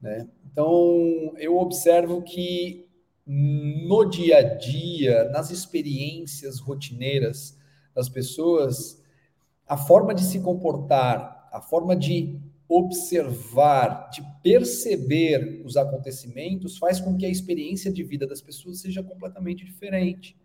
Né? 0.00 0.26
Então, 0.50 1.34
eu 1.36 1.58
observo 1.58 2.22
que 2.22 2.86
no 3.26 4.06
dia 4.06 4.38
a 4.38 4.42
dia, 4.42 5.28
nas 5.28 5.50
experiências 5.50 6.58
rotineiras 6.58 7.58
das 7.94 8.08
pessoas, 8.08 9.04
a 9.68 9.76
forma 9.76 10.14
de 10.14 10.22
se 10.22 10.40
comportar, 10.40 11.50
a 11.52 11.60
forma 11.60 11.94
de 11.94 12.40
observar, 12.66 14.08
de 14.08 14.22
perceber 14.42 15.60
os 15.66 15.76
acontecimentos, 15.76 16.78
faz 16.78 16.98
com 16.98 17.14
que 17.18 17.26
a 17.26 17.30
experiência 17.30 17.92
de 17.92 18.02
vida 18.02 18.26
das 18.26 18.40
pessoas 18.40 18.80
seja 18.80 19.02
completamente 19.02 19.66
diferente. 19.66 20.39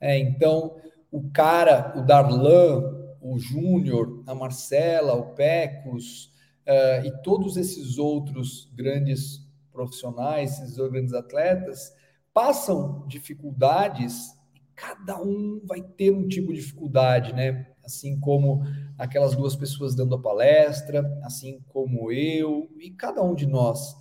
É, 0.00 0.18
então, 0.18 0.76
o 1.10 1.30
cara, 1.30 1.92
o 1.96 2.02
Darlan, 2.02 3.00
o 3.20 3.38
Júnior, 3.38 4.22
a 4.26 4.34
Marcela, 4.34 5.14
o 5.14 5.34
Pecos 5.34 6.32
uh, 6.66 7.06
e 7.06 7.22
todos 7.22 7.56
esses 7.56 7.98
outros 7.98 8.70
grandes 8.74 9.46
profissionais, 9.72 10.58
esses 10.58 10.76
grandes 10.76 11.12
atletas, 11.12 11.92
passam 12.32 13.04
dificuldades 13.06 14.30
e 14.54 14.60
cada 14.74 15.20
um 15.20 15.60
vai 15.66 15.82
ter 15.82 16.10
um 16.10 16.26
tipo 16.26 16.52
de 16.52 16.60
dificuldade, 16.60 17.34
né? 17.34 17.66
Assim 17.84 18.18
como 18.18 18.62
aquelas 18.96 19.34
duas 19.34 19.56
pessoas 19.56 19.94
dando 19.94 20.14
a 20.14 20.20
palestra, 20.20 21.18
assim 21.24 21.60
como 21.68 22.10
eu 22.12 22.70
e 22.78 22.90
cada 22.90 23.22
um 23.22 23.34
de 23.34 23.46
nós. 23.46 23.96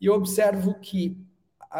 E 0.00 0.06
eu 0.06 0.14
observo 0.14 0.74
que 0.80 1.16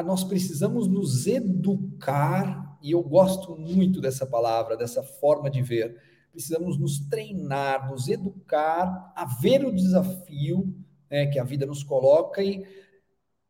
nós 0.04 0.22
precisamos 0.22 0.86
nos 0.86 1.26
educar 1.26 2.59
e 2.82 2.92
eu 2.92 3.02
gosto 3.02 3.56
muito 3.56 4.00
dessa 4.00 4.26
palavra, 4.26 4.76
dessa 4.76 5.02
forma 5.02 5.50
de 5.50 5.62
ver. 5.62 6.00
Precisamos 6.32 6.78
nos 6.78 7.00
treinar, 7.08 7.90
nos 7.90 8.08
educar 8.08 9.12
a 9.16 9.24
ver 9.24 9.64
o 9.64 9.72
desafio 9.72 10.74
né, 11.10 11.26
que 11.26 11.38
a 11.38 11.44
vida 11.44 11.66
nos 11.66 11.82
coloca 11.82 12.42
e 12.42 12.64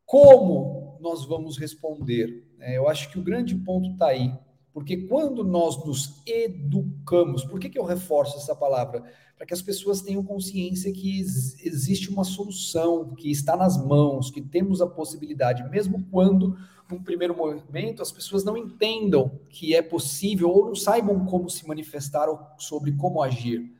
como 0.05 0.97
nós 0.99 1.25
vamos 1.25 1.57
responder. 1.57 2.43
É, 2.59 2.77
eu 2.77 2.87
acho 2.87 3.09
que 3.09 3.19
o 3.19 3.23
grande 3.23 3.55
ponto 3.55 3.91
está 3.91 4.07
aí, 4.07 4.33
porque 4.73 4.97
quando 5.07 5.43
nós 5.43 5.83
nos 5.85 6.21
educamos, 6.25 7.43
por 7.43 7.59
que, 7.59 7.69
que 7.69 7.77
eu 7.77 7.83
reforço 7.83 8.37
essa 8.37 8.55
palavra? 8.55 9.03
Para 9.35 9.45
que 9.45 9.53
as 9.53 9.61
pessoas 9.61 10.01
tenham 10.01 10.23
consciência 10.23 10.93
que 10.93 11.19
existe 11.19 12.09
uma 12.09 12.23
solução, 12.23 13.13
que 13.15 13.29
está 13.29 13.57
nas 13.57 13.77
mãos, 13.83 14.31
que 14.31 14.41
temos 14.41 14.81
a 14.81 14.87
possibilidade, 14.87 15.69
mesmo 15.69 16.05
quando 16.09 16.55
num 16.91 17.01
primeiro 17.01 17.35
momento, 17.35 18.01
as 18.01 18.11
pessoas 18.11 18.43
não 18.43 18.57
entendam 18.57 19.39
que 19.49 19.73
é 19.73 19.81
possível 19.81 20.49
ou 20.49 20.65
não 20.65 20.75
saibam 20.75 21.25
como 21.25 21.49
se 21.49 21.65
manifestar 21.67 22.27
ou 22.27 22.39
sobre 22.57 22.91
como 22.91 23.21
agir. 23.21 23.71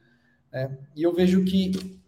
Né? 0.52 0.78
E 0.96 1.04
eu 1.04 1.14
vejo 1.14 1.44
que 1.44 2.00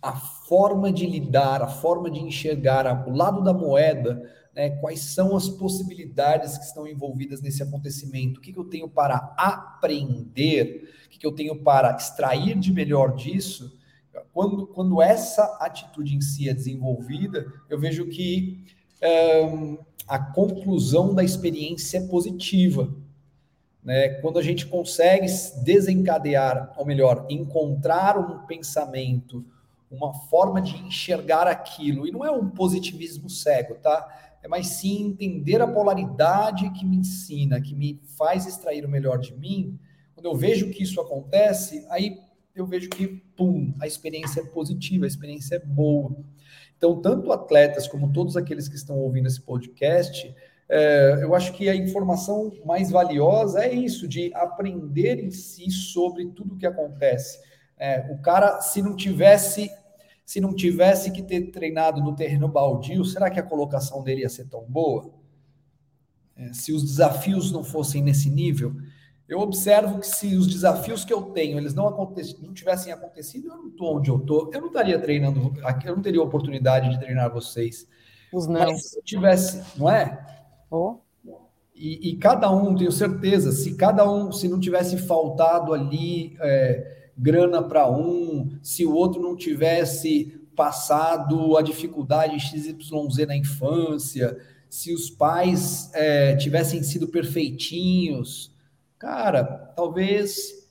a 0.00 0.12
forma 0.12 0.92
de 0.92 1.06
lidar, 1.06 1.62
a 1.62 1.66
forma 1.66 2.10
de 2.10 2.20
enxergar 2.20 3.08
o 3.08 3.12
lado 3.12 3.42
da 3.42 3.52
moeda, 3.52 4.30
né, 4.56 4.70
quais 4.70 5.00
são 5.00 5.36
as 5.36 5.50
possibilidades 5.50 6.56
que 6.56 6.64
estão 6.64 6.88
envolvidas 6.88 7.42
nesse 7.42 7.62
acontecimento, 7.62 8.38
o 8.38 8.40
que, 8.40 8.54
que 8.54 8.58
eu 8.58 8.64
tenho 8.64 8.88
para 8.88 9.34
aprender, 9.36 10.90
o 11.04 11.10
que, 11.10 11.18
que 11.18 11.26
eu 11.26 11.32
tenho 11.32 11.62
para 11.62 11.94
extrair 11.94 12.58
de 12.58 12.72
melhor 12.72 13.14
disso. 13.14 13.78
Quando, 14.32 14.66
quando 14.68 15.02
essa 15.02 15.58
atitude 15.60 16.16
em 16.16 16.22
si 16.22 16.48
é 16.48 16.54
desenvolvida, 16.54 17.46
eu 17.68 17.78
vejo 17.78 18.06
que 18.06 18.64
a 20.08 20.18
conclusão 20.18 21.14
da 21.14 21.22
experiência 21.22 22.00
positiva. 22.06 22.88
Né? 23.84 24.08
Quando 24.20 24.38
a 24.38 24.42
gente 24.42 24.66
consegue 24.66 25.26
desencadear, 25.64 26.72
ou 26.78 26.86
melhor, 26.86 27.26
encontrar 27.28 28.18
um 28.18 28.46
pensamento 28.46 29.44
uma 29.90 30.12
forma 30.12 30.60
de 30.60 30.76
enxergar 30.78 31.46
aquilo. 31.46 32.06
E 32.06 32.10
não 32.10 32.24
é 32.24 32.30
um 32.30 32.50
positivismo 32.50 33.30
cego, 33.30 33.76
tá? 33.76 34.25
É 34.46 34.48
mais 34.48 34.68
sim 34.68 35.08
entender 35.08 35.60
a 35.60 35.66
polaridade 35.66 36.70
que 36.70 36.86
me 36.86 36.98
ensina, 36.98 37.60
que 37.60 37.74
me 37.74 38.00
faz 38.16 38.46
extrair 38.46 38.84
o 38.84 38.88
melhor 38.88 39.18
de 39.18 39.34
mim. 39.34 39.76
Quando 40.14 40.26
eu 40.26 40.36
vejo 40.36 40.70
que 40.70 40.84
isso 40.84 41.00
acontece, 41.00 41.84
aí 41.90 42.16
eu 42.54 42.64
vejo 42.64 42.88
que, 42.88 43.08
pum, 43.36 43.74
a 43.80 43.88
experiência 43.88 44.42
é 44.42 44.44
positiva, 44.44 45.04
a 45.04 45.08
experiência 45.08 45.56
é 45.56 45.58
boa. 45.58 46.16
Então, 46.76 47.02
tanto 47.02 47.32
atletas 47.32 47.88
como 47.88 48.12
todos 48.12 48.36
aqueles 48.36 48.68
que 48.68 48.76
estão 48.76 48.96
ouvindo 48.96 49.26
esse 49.26 49.40
podcast, 49.40 50.32
é, 50.68 51.18
eu 51.22 51.34
acho 51.34 51.52
que 51.52 51.68
a 51.68 51.74
informação 51.74 52.52
mais 52.64 52.88
valiosa 52.88 53.64
é 53.64 53.74
isso, 53.74 54.06
de 54.06 54.32
aprender 54.32 55.18
em 55.18 55.32
si 55.32 55.72
sobre 55.72 56.24
tudo 56.26 56.54
o 56.54 56.56
que 56.56 56.66
acontece. 56.66 57.40
É, 57.76 58.06
o 58.12 58.18
cara, 58.18 58.60
se 58.60 58.80
não 58.80 58.94
tivesse 58.94 59.72
se 60.26 60.40
não 60.40 60.52
tivesse 60.52 61.12
que 61.12 61.22
ter 61.22 61.52
treinado 61.52 62.02
no 62.02 62.16
terreno 62.16 62.48
baldio, 62.48 63.04
será 63.04 63.30
que 63.30 63.38
a 63.38 63.44
colocação 63.44 64.02
dele 64.02 64.22
ia 64.22 64.28
ser 64.28 64.46
tão 64.46 64.64
boa? 64.64 65.14
É, 66.34 66.52
se 66.52 66.72
os 66.72 66.82
desafios 66.82 67.52
não 67.52 67.62
fossem 67.62 68.02
nesse 68.02 68.28
nível, 68.28 68.74
eu 69.28 69.38
observo 69.38 70.00
que 70.00 70.06
se 70.06 70.34
os 70.34 70.48
desafios 70.48 71.04
que 71.04 71.12
eu 71.12 71.22
tenho 71.22 71.56
eles 71.56 71.74
não, 71.74 71.90
não 71.90 72.52
tivessem 72.52 72.92
acontecido, 72.92 73.48
eu 73.48 73.56
não 73.56 73.68
estou 73.68 73.96
onde 73.96 74.10
eu 74.10 74.16
estou, 74.16 74.50
eu 74.52 74.60
não 74.60 74.66
estaria 74.66 74.98
treinando, 74.98 75.54
eu 75.84 75.94
não 75.94 76.02
teria 76.02 76.20
oportunidade 76.20 76.90
de 76.90 76.98
treinar 76.98 77.32
vocês. 77.32 77.88
Os 78.32 78.48
não. 78.48 78.58
Mas 78.58 78.90
se 78.90 78.98
eu 78.98 79.04
tivesse, 79.04 79.62
não 79.78 79.88
é? 79.88 80.26
Oh. 80.68 80.98
E, 81.72 82.10
e, 82.10 82.16
cada 82.16 82.50
um, 82.50 82.74
tenho 82.74 82.90
certeza, 82.90 83.52
se 83.52 83.76
cada 83.76 84.10
um, 84.10 84.32
se 84.32 84.48
não 84.48 84.58
tivesse 84.58 84.96
faltado 84.96 85.74
ali 85.74 86.34
é, 86.40 86.95
grana 87.16 87.62
para 87.62 87.90
um, 87.90 88.58
se 88.62 88.84
o 88.84 88.94
outro 88.94 89.20
não 89.22 89.36
tivesse 89.36 90.40
passado 90.54 91.56
a 91.56 91.62
dificuldade 91.62 92.38
XYZ 92.40 93.26
na 93.26 93.36
infância, 93.36 94.36
se 94.68 94.92
os 94.92 95.10
pais 95.10 95.90
é, 95.94 96.36
tivessem 96.36 96.82
sido 96.82 97.08
perfeitinhos, 97.08 98.52
cara, 98.98 99.44
talvez 99.76 100.66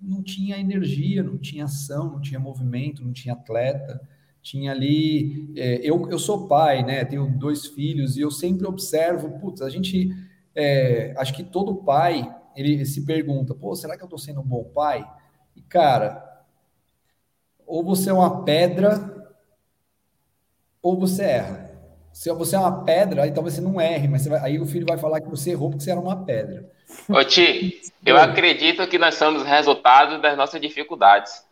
não 0.00 0.22
tinha 0.22 0.58
energia, 0.58 1.22
não 1.22 1.36
tinha 1.36 1.64
ação, 1.64 2.12
não 2.12 2.20
tinha 2.20 2.40
movimento, 2.40 3.04
não 3.04 3.12
tinha 3.12 3.34
atleta 3.34 4.00
tinha 4.42 4.72
ali. 4.72 5.52
É, 5.56 5.76
eu, 5.82 6.08
eu 6.10 6.18
sou 6.18 6.46
pai, 6.46 6.84
né? 6.84 7.04
Tenho 7.04 7.28
dois 7.38 7.66
filhos 7.66 8.16
e 8.16 8.20
eu 8.20 8.30
sempre 8.30 8.66
observo, 8.66 9.38
putz, 9.38 9.62
a 9.62 9.68
gente. 9.68 10.10
É, 10.54 11.14
acho 11.16 11.32
que 11.34 11.44
todo 11.44 11.84
pai 11.84 12.28
ele 12.56 12.84
se 12.84 13.04
pergunta, 13.04 13.54
pô, 13.54 13.74
será 13.76 13.96
que 13.96 14.02
eu 14.02 14.06
estou 14.06 14.18
sendo 14.18 14.40
um 14.40 14.46
bom 14.46 14.64
pai? 14.64 15.06
E 15.56 15.62
cara, 15.62 16.44
ou 17.66 17.84
você 17.84 18.10
é 18.10 18.12
uma 18.12 18.44
pedra, 18.44 19.32
ou 20.82 20.98
você 20.98 21.22
erra. 21.22 21.70
Se 22.12 22.32
você 22.32 22.56
é 22.56 22.58
uma 22.58 22.84
pedra, 22.84 23.22
aí 23.22 23.32
talvez 23.32 23.54
você 23.54 23.60
não 23.60 23.80
erre, 23.80 24.08
mas 24.08 24.26
vai, 24.26 24.40
aí 24.40 24.58
o 24.58 24.66
filho 24.66 24.86
vai 24.86 24.98
falar 24.98 25.20
que 25.20 25.28
você 25.28 25.52
errou 25.52 25.70
porque 25.70 25.84
você 25.84 25.90
era 25.90 26.00
uma 26.00 26.24
pedra. 26.24 26.68
Ô, 27.08 27.22
Ti, 27.22 27.80
eu 28.04 28.16
acredito 28.16 28.86
que 28.88 28.98
nós 28.98 29.14
somos 29.14 29.44
resultado 29.44 30.20
das 30.20 30.36
nossas 30.36 30.60
dificuldades 30.60 31.44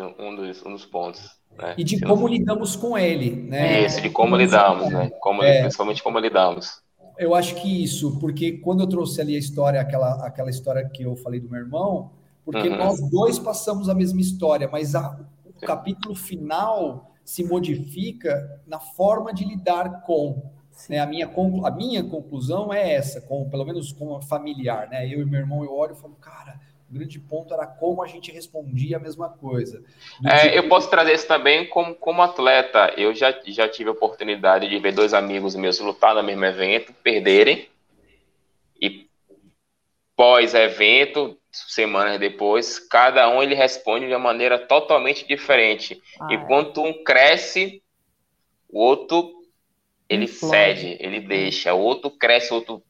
um 0.00 0.34
dos, 0.34 0.64
um 0.64 0.72
dos 0.72 0.84
pontos. 0.84 1.30
Né? 1.56 1.74
E 1.76 1.84
de 1.84 2.00
como 2.00 2.26
lidamos 2.26 2.76
com 2.76 2.96
ele, 2.96 3.30
né? 3.30 3.82
Isso, 3.84 4.00
de 4.00 4.08
como 4.08 4.36
lidamos, 4.36 4.90
né? 4.90 5.10
Como, 5.20 5.42
é, 5.42 5.60
principalmente 5.60 6.02
como 6.02 6.18
lidamos. 6.18 6.80
Eu 7.18 7.34
acho 7.34 7.54
que 7.56 7.82
isso, 7.82 8.18
porque 8.18 8.52
quando 8.58 8.80
eu 8.80 8.86
trouxe 8.86 9.20
ali 9.20 9.36
a 9.36 9.38
história, 9.38 9.80
aquela, 9.80 10.26
aquela 10.26 10.50
história 10.50 10.88
que 10.88 11.02
eu 11.02 11.14
falei 11.16 11.40
do 11.40 11.48
meu 11.48 11.60
irmão, 11.60 12.10
porque 12.44 12.68
uhum. 12.68 12.76
nós 12.76 13.00
dois 13.10 13.38
passamos 13.38 13.88
a 13.88 13.94
mesma 13.94 14.20
história, 14.20 14.68
mas 14.70 14.94
a, 14.94 15.18
o 15.44 15.66
capítulo 15.66 16.14
final 16.14 17.12
se 17.24 17.44
modifica 17.44 18.60
na 18.66 18.78
forma 18.78 19.32
de 19.32 19.44
lidar 19.44 20.02
com. 20.02 20.50
Né? 20.88 20.98
A, 20.98 21.06
minha, 21.06 21.30
a 21.64 21.70
minha 21.70 22.02
conclusão 22.02 22.72
é 22.72 22.94
essa, 22.94 23.20
com, 23.20 23.48
pelo 23.48 23.64
menos 23.64 23.92
com 23.92 24.16
a 24.16 24.22
familiar. 24.22 24.88
Né? 24.88 25.06
Eu 25.06 25.20
e 25.20 25.24
meu 25.24 25.40
irmão, 25.40 25.62
eu 25.62 25.72
olho 25.72 25.92
e 25.92 26.00
falo, 26.00 26.14
cara, 26.14 26.60
o 26.92 26.98
grande 26.98 27.18
ponto 27.18 27.54
era 27.54 27.66
como 27.66 28.02
a 28.02 28.06
gente 28.06 28.30
respondia 28.30 28.98
a 28.98 29.00
mesma 29.00 29.30
coisa. 29.30 29.82
É, 30.24 30.40
tipo... 30.40 30.56
Eu 30.56 30.68
posso 30.68 30.90
trazer 30.90 31.14
isso 31.14 31.26
também 31.26 31.66
como, 31.70 31.94
como 31.94 32.20
atleta. 32.20 32.92
Eu 32.98 33.14
já, 33.14 33.34
já 33.46 33.66
tive 33.66 33.88
a 33.88 33.92
oportunidade 33.92 34.68
de 34.68 34.78
ver 34.78 34.92
dois 34.92 35.14
amigos 35.14 35.56
meus 35.56 35.80
lutar 35.80 36.14
no 36.14 36.22
mesmo 36.22 36.44
evento, 36.44 36.92
perderem, 37.02 37.66
e 38.78 39.06
pós-evento, 40.14 41.38
semanas 41.50 42.20
depois, 42.20 42.78
cada 42.78 43.26
um 43.30 43.42
ele 43.42 43.54
responde 43.54 44.06
de 44.06 44.12
uma 44.12 44.18
maneira 44.18 44.58
totalmente 44.58 45.26
diferente. 45.26 46.02
Ah, 46.20 46.28
é. 46.30 46.34
Enquanto 46.34 46.82
um 46.82 47.02
cresce, 47.02 47.82
o 48.68 48.78
outro 48.78 49.32
ele 50.10 50.28
cede, 50.28 50.98
ele 51.00 51.20
deixa, 51.20 51.72
o 51.72 51.80
outro 51.80 52.10
cresce, 52.10 52.52
o 52.52 52.56
outro 52.56 52.82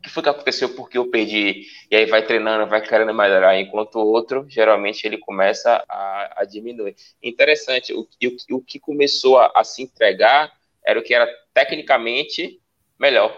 o 0.00 0.02
que 0.02 0.08
foi 0.08 0.22
que 0.22 0.28
aconteceu, 0.30 0.70
porque 0.70 0.96
eu 0.96 1.10
perdi, 1.10 1.66
e 1.90 1.94
aí 1.94 2.06
vai 2.06 2.24
treinando, 2.24 2.66
vai 2.66 2.80
querendo 2.80 3.12
melhorar, 3.12 3.60
enquanto 3.60 3.96
o 3.96 4.06
outro, 4.06 4.46
geralmente, 4.48 5.04
ele 5.04 5.18
começa 5.18 5.84
a, 5.86 6.40
a 6.40 6.44
diminuir. 6.44 6.96
Interessante, 7.22 7.92
o, 7.92 8.00
o, 8.00 8.56
o 8.56 8.62
que 8.62 8.80
começou 8.80 9.38
a, 9.38 9.52
a, 9.54 9.62
se 9.62 9.82
entregar 9.82 10.50
era 10.84 10.98
o 10.98 11.02
que 11.02 11.12
era 11.12 11.28
tecnicamente 11.52 12.58
melhor. 12.98 13.36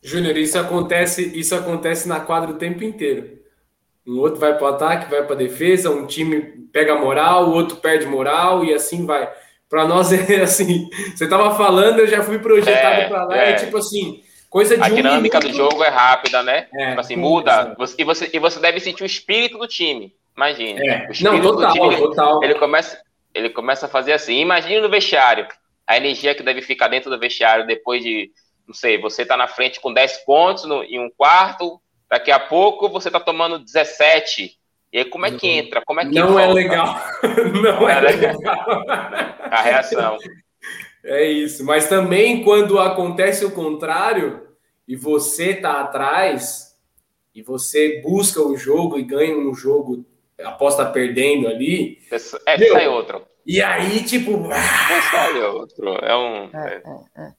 Júnior, 0.00 0.36
isso 0.36 0.56
acontece, 0.60 1.36
isso 1.36 1.56
acontece 1.56 2.08
na 2.08 2.20
quadra 2.20 2.52
o 2.52 2.58
tempo 2.58 2.84
inteiro. 2.84 3.40
Um 4.06 4.20
outro 4.20 4.38
vai 4.38 4.56
para 4.56 4.64
o 4.64 4.68
ataque, 4.68 5.10
vai 5.10 5.24
para 5.24 5.34
a 5.34 5.38
defesa, 5.38 5.90
um 5.90 6.06
time 6.06 6.40
pega 6.72 6.94
moral, 6.94 7.48
o 7.48 7.52
outro 7.52 7.78
perde 7.78 8.06
moral, 8.06 8.64
e 8.64 8.72
assim 8.72 9.04
vai. 9.04 9.28
Para 9.68 9.88
nós 9.88 10.12
é 10.30 10.42
assim, 10.42 10.88
você 11.16 11.24
estava 11.24 11.56
falando, 11.56 11.98
eu 11.98 12.06
já 12.06 12.22
fui 12.22 12.38
projetado 12.38 13.00
é, 13.00 13.08
para 13.08 13.24
lá, 13.24 13.36
é. 13.36 13.50
é 13.50 13.54
tipo 13.54 13.76
assim, 13.76 14.22
Coisa 14.56 14.74
de 14.74 14.82
a 14.82 14.86
um 14.86 14.94
dinâmica 14.94 15.38
minuto... 15.38 15.52
do 15.52 15.54
jogo 15.54 15.84
é 15.84 15.90
rápida, 15.90 16.42
né? 16.42 16.66
É, 16.72 16.88
tipo 16.88 17.00
assim, 17.00 17.14
muda. 17.14 17.74
Você, 17.76 17.94
e, 17.98 18.04
você, 18.04 18.30
e 18.32 18.38
você 18.38 18.58
deve 18.58 18.80
sentir 18.80 19.02
o 19.02 19.06
espírito 19.06 19.58
do 19.58 19.68
time. 19.68 20.14
Imagine. 20.34 20.88
É. 20.88 21.08
Não, 21.20 21.42
total, 21.42 21.72
time, 21.74 21.96
total. 21.98 22.42
Ele 22.42 22.54
começa, 22.54 22.98
ele 23.34 23.50
começa 23.50 23.84
a 23.84 23.88
fazer 23.90 24.14
assim. 24.14 24.40
Imagine 24.40 24.80
no 24.80 24.88
vestiário. 24.88 25.46
A 25.86 25.98
energia 25.98 26.34
que 26.34 26.42
deve 26.42 26.62
ficar 26.62 26.88
dentro 26.88 27.10
do 27.10 27.18
vestiário 27.18 27.66
depois 27.66 28.02
de, 28.02 28.30
não 28.66 28.72
sei, 28.72 28.98
você 28.98 29.26
tá 29.26 29.36
na 29.36 29.46
frente 29.46 29.78
com 29.78 29.92
10 29.92 30.24
pontos 30.24 30.64
no, 30.64 30.82
em 30.82 30.98
um 30.98 31.10
quarto, 31.14 31.78
daqui 32.08 32.30
a 32.30 32.38
pouco 32.38 32.88
você 32.88 33.10
tá 33.10 33.20
tomando 33.20 33.58
17. 33.58 34.52
E 34.90 34.98
aí, 35.00 35.04
como 35.04 35.26
é 35.26 35.32
que 35.32 35.46
entra? 35.46 35.82
Como 35.84 36.00
é 36.00 36.06
que 36.06 36.14
Não 36.14 36.40
é 36.40 36.46
volta? 36.46 36.58
é 36.58 36.62
legal. 36.62 37.00
Não, 37.52 37.60
Não 37.82 37.90
é, 37.90 37.98
é 37.98 38.00
legal. 38.00 38.36
a 39.50 39.60
reação. 39.60 40.16
É 41.04 41.24
isso. 41.24 41.62
Mas 41.62 41.90
também 41.90 42.42
quando 42.42 42.78
acontece 42.78 43.44
o 43.44 43.50
contrário 43.50 44.45
e 44.86 44.94
você 44.96 45.54
tá 45.54 45.80
atrás 45.80 46.76
e 47.34 47.42
você 47.42 48.00
busca 48.02 48.40
o 48.40 48.56
jogo 48.56 48.98
e 48.98 49.02
ganha 49.02 49.36
um 49.36 49.54
jogo 49.54 50.06
após 50.42 50.74
estar 50.74 50.86
tá 50.86 50.90
perdendo 50.90 51.48
ali. 51.48 51.98
É, 52.46 52.58
meu, 52.58 52.72
sai 52.72 52.88
outro. 52.88 53.26
E 53.46 53.62
aí, 53.62 54.02
tipo. 54.04 54.50
É, 54.50 55.02
sai 55.10 55.40
outro. 55.42 55.88
É 56.02 56.16
um. 56.16 56.50
É, 56.56 56.82
é, 56.84 57.22
é. 57.22 57.32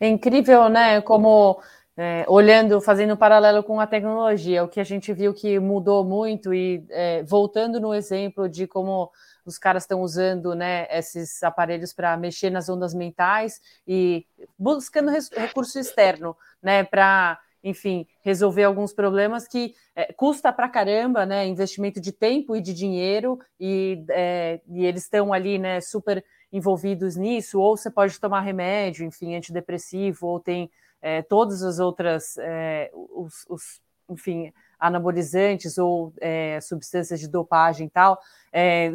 é 0.00 0.08
incrível, 0.08 0.68
né? 0.68 1.00
Como. 1.00 1.60
É, 1.94 2.24
olhando, 2.26 2.80
fazendo 2.80 3.12
um 3.12 3.18
paralelo 3.18 3.62
com 3.62 3.78
a 3.78 3.86
tecnologia, 3.86 4.64
o 4.64 4.68
que 4.68 4.80
a 4.80 4.84
gente 4.84 5.12
viu 5.12 5.34
que 5.34 5.58
mudou 5.58 6.02
muito 6.02 6.54
e 6.54 6.82
é, 6.88 7.22
voltando 7.22 7.78
no 7.78 7.92
exemplo 7.92 8.48
de 8.48 8.66
como 8.66 9.10
os 9.44 9.58
caras 9.58 9.82
estão 9.82 10.00
usando 10.00 10.54
né, 10.54 10.86
esses 10.90 11.42
aparelhos 11.42 11.92
para 11.92 12.16
mexer 12.16 12.48
nas 12.48 12.70
ondas 12.70 12.94
mentais 12.94 13.60
e 13.86 14.24
buscando 14.58 15.10
recurso 15.10 15.78
externo 15.78 16.34
né, 16.62 16.84
para, 16.84 17.38
enfim, 17.62 18.06
resolver 18.22 18.64
alguns 18.64 18.92
problemas 18.92 19.48
que 19.48 19.74
é, 19.94 20.12
custa 20.12 20.52
para 20.52 20.68
caramba, 20.68 21.26
né, 21.26 21.46
investimento 21.46 22.00
de 22.00 22.12
tempo 22.12 22.54
e 22.56 22.60
de 22.60 22.72
dinheiro, 22.72 23.38
e, 23.58 24.04
é, 24.10 24.60
e 24.68 24.84
eles 24.84 25.02
estão 25.02 25.32
ali 25.32 25.58
né, 25.58 25.80
super 25.80 26.24
envolvidos 26.52 27.16
nisso, 27.16 27.58
ou 27.60 27.76
você 27.76 27.90
pode 27.90 28.20
tomar 28.20 28.40
remédio, 28.40 29.04
enfim, 29.04 29.34
antidepressivo, 29.34 30.26
ou 30.26 30.40
tem 30.40 30.70
é, 31.00 31.22
todas 31.22 31.62
as 31.62 31.78
outras, 31.78 32.36
é, 32.38 32.90
os, 32.94 33.44
os, 33.48 33.80
enfim, 34.08 34.52
anabolizantes 34.78 35.78
ou 35.78 36.12
é, 36.20 36.60
substâncias 36.60 37.20
de 37.20 37.28
dopagem 37.28 37.86
e 37.86 37.90
tal, 37.90 38.18
é, 38.52 38.92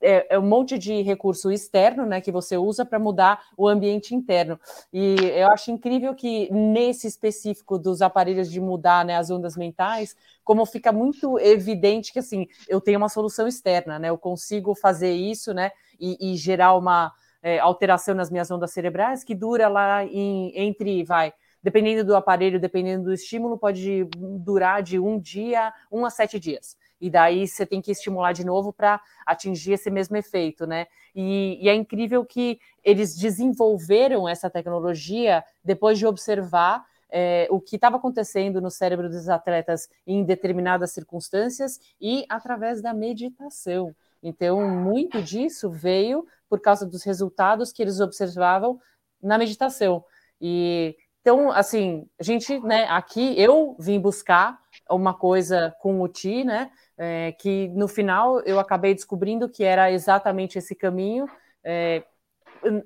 é, 0.00 0.34
é, 0.34 0.38
um 0.38 0.46
monte 0.46 0.78
de 0.78 1.02
recurso 1.02 1.50
externo, 1.50 2.06
né, 2.06 2.20
que 2.20 2.32
você 2.32 2.56
usa 2.56 2.84
para 2.84 2.98
mudar 2.98 3.42
o 3.56 3.68
ambiente 3.68 4.14
interno. 4.14 4.58
E 4.92 5.16
eu 5.34 5.48
acho 5.48 5.70
incrível 5.70 6.14
que 6.14 6.52
nesse 6.52 7.06
específico 7.06 7.78
dos 7.78 8.02
aparelhos 8.02 8.50
de 8.50 8.60
mudar, 8.60 9.04
né, 9.04 9.16
as 9.16 9.30
ondas 9.30 9.56
mentais, 9.56 10.16
como 10.42 10.64
fica 10.64 10.90
muito 10.90 11.38
evidente 11.38 12.12
que 12.12 12.18
assim 12.18 12.46
eu 12.68 12.80
tenho 12.80 12.98
uma 12.98 13.08
solução 13.08 13.46
externa, 13.46 13.98
né, 13.98 14.08
eu 14.08 14.18
consigo 14.18 14.74
fazer 14.74 15.12
isso, 15.12 15.52
né, 15.52 15.70
e, 15.98 16.32
e 16.32 16.36
gerar 16.36 16.74
uma 16.74 17.12
é, 17.42 17.58
alteração 17.58 18.14
nas 18.14 18.30
minhas 18.30 18.50
ondas 18.50 18.72
cerebrais 18.72 19.24
que 19.24 19.34
dura 19.34 19.68
lá 19.68 20.04
em, 20.04 20.52
entre, 20.54 21.04
vai, 21.04 21.32
dependendo 21.62 22.04
do 22.04 22.16
aparelho, 22.16 22.60
dependendo 22.60 23.04
do 23.04 23.12
estímulo, 23.12 23.58
pode 23.58 24.04
durar 24.16 24.82
de 24.82 24.98
um 24.98 25.18
dia, 25.18 25.72
um 25.90 26.04
a 26.04 26.10
sete 26.10 26.38
dias. 26.38 26.76
E 27.00 27.08
daí 27.08 27.46
você 27.46 27.64
tem 27.64 27.80
que 27.80 27.90
estimular 27.90 28.32
de 28.32 28.44
novo 28.44 28.72
para 28.72 29.00
atingir 29.24 29.72
esse 29.72 29.90
mesmo 29.90 30.16
efeito, 30.16 30.66
né? 30.66 30.86
E, 31.14 31.58
e, 31.60 31.68
é 31.68 31.74
incrível 31.74 32.24
que 32.24 32.60
eles 32.84 33.16
desenvolveram 33.16 34.28
essa 34.28 34.50
tecnologia 34.50 35.42
depois 35.64 35.98
de 35.98 36.06
observar 36.06 36.84
é, 37.10 37.48
o 37.50 37.60
que 37.60 37.76
estava 37.76 37.96
acontecendo 37.96 38.60
no 38.60 38.70
cérebro 38.70 39.08
dos 39.08 39.28
atletas 39.28 39.88
em 40.06 40.22
determinadas 40.24 40.92
circunstâncias 40.92 41.80
e 42.00 42.24
através 42.28 42.80
da 42.80 42.94
meditação. 42.94 43.94
Então, 44.22 44.68
muito 44.68 45.22
disso 45.22 45.70
veio 45.70 46.26
por 46.48 46.60
causa 46.60 46.86
dos 46.86 47.02
resultados 47.02 47.72
que 47.72 47.82
eles 47.82 48.00
observavam 48.00 48.80
na 49.22 49.38
meditação. 49.38 50.04
E 50.40 50.96
então, 51.20 51.50
assim, 51.50 52.08
a 52.18 52.22
gente, 52.22 52.58
né, 52.60 52.84
aqui 52.88 53.34
eu 53.38 53.76
vim 53.78 54.00
buscar 54.00 54.58
uma 54.88 55.12
coisa 55.12 55.74
com 55.80 56.00
o 56.00 56.08
Ti, 56.08 56.44
né, 56.44 56.70
é, 57.02 57.32
que 57.32 57.68
no 57.68 57.88
final 57.88 58.40
eu 58.40 58.60
acabei 58.60 58.92
descobrindo 58.92 59.48
que 59.48 59.64
era 59.64 59.90
exatamente 59.90 60.58
esse 60.58 60.74
caminho, 60.74 61.26
é, 61.64 62.02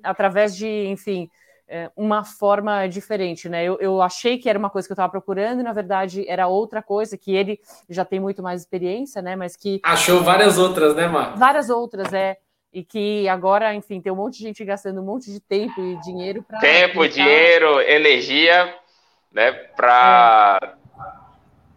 através 0.01 0.55
de, 0.55 0.87
enfim, 0.87 1.29
é, 1.67 1.91
uma 1.97 2.23
forma 2.23 2.87
diferente, 2.87 3.49
né? 3.49 3.65
Eu, 3.65 3.77
eu, 3.81 4.01
achei 4.01 4.37
que 4.37 4.49
era 4.49 4.57
uma 4.57 4.69
coisa 4.69 4.87
que 4.87 4.93
eu 4.93 4.95
estava 4.95 5.11
procurando 5.11 5.59
e 5.59 5.63
na 5.63 5.73
verdade 5.73 6.23
era 6.29 6.47
outra 6.47 6.81
coisa 6.81 7.17
que 7.17 7.35
ele 7.35 7.59
já 7.89 8.05
tem 8.05 8.21
muito 8.21 8.41
mais 8.41 8.61
experiência, 8.61 9.21
né? 9.21 9.35
Mas 9.35 9.57
que 9.57 9.81
achou 9.83 10.23
várias 10.23 10.57
outras, 10.57 10.95
né, 10.95 11.09
Mar? 11.09 11.35
Várias 11.35 11.69
outras, 11.69 12.13
é 12.13 12.37
e 12.71 12.85
que 12.85 13.27
agora, 13.27 13.73
enfim, 13.73 13.99
tem 13.99 14.11
um 14.13 14.17
monte 14.17 14.37
de 14.37 14.43
gente 14.43 14.63
gastando 14.63 15.01
um 15.01 15.05
monte 15.05 15.29
de 15.29 15.41
tempo 15.41 15.81
e 15.81 15.99
dinheiro 16.01 16.41
para. 16.41 16.59
Tempo, 16.59 17.01
aplicar. 17.01 17.15
dinheiro, 17.15 17.81
energia, 17.81 18.75
né? 19.29 19.51
Para. 19.75 20.59
É. 20.61 20.75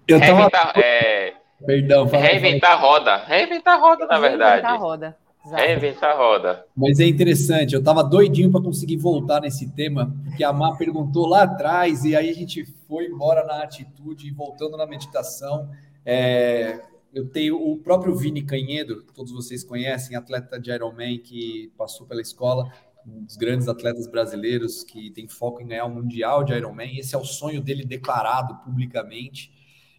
Eu 0.07 0.19
reinventar, 0.19 0.73
é... 0.77 1.38
Perdão, 1.65 2.09
fala, 2.09 2.23
reinventar 2.23 2.73
a 2.73 2.77
roda. 2.77 3.17
Reinventar 3.25 3.75
a 3.75 3.81
roda, 3.81 4.07
na 4.07 4.19
verdade. 4.19 4.63
Reinventar 4.63 4.73
a 4.73 4.77
roda. 4.77 5.17
Exato. 5.45 5.63
Reinventar 5.63 6.11
a 6.11 6.15
roda. 6.15 6.67
Mas 6.77 7.01
é 7.01 7.07
interessante, 7.07 7.75
eu 7.75 7.81
estava 7.81 8.05
doidinho 8.05 8.51
para 8.51 8.63
conseguir 8.63 8.97
voltar 8.97 9.41
nesse 9.41 9.69
tema, 9.71 10.15
porque 10.25 10.45
a 10.45 10.53
Má 10.53 10.77
perguntou 10.77 11.27
lá 11.27 11.43
atrás, 11.43 12.05
e 12.05 12.15
aí 12.15 12.29
a 12.29 12.35
gente 12.35 12.65
foi 12.87 13.07
embora 13.07 13.45
na 13.45 13.63
atitude, 13.63 14.31
voltando 14.33 14.77
na 14.77 14.87
meditação. 14.87 15.69
É, 16.05 16.81
eu 17.13 17.29
tenho 17.29 17.57
o 17.57 17.79
próprio 17.79 18.15
Vini 18.15 18.43
Canhedo, 18.43 19.05
que 19.05 19.13
todos 19.13 19.33
vocês 19.33 19.65
conhecem, 19.65 20.17
atleta 20.17 20.61
de 20.61 20.71
Ironman 20.71 21.19
que 21.19 21.73
passou 21.77 22.07
pela 22.07 22.21
escola, 22.21 22.71
um 23.07 23.25
dos 23.25 23.37
grandes 23.37 23.69
atletas 23.69 24.07
brasileiros 24.07 24.85
que 24.85 25.11
tem 25.11 25.27
foco 25.27 25.63
em 25.63 25.67
ganhar 25.67 25.87
o 25.87 25.91
Mundial 25.91 26.45
de 26.45 26.53
Ironman. 26.53 26.99
Esse 26.99 27.15
é 27.15 27.19
o 27.19 27.25
sonho 27.25 27.63
dele 27.63 27.85
declarado 27.85 28.55
publicamente. 28.65 29.51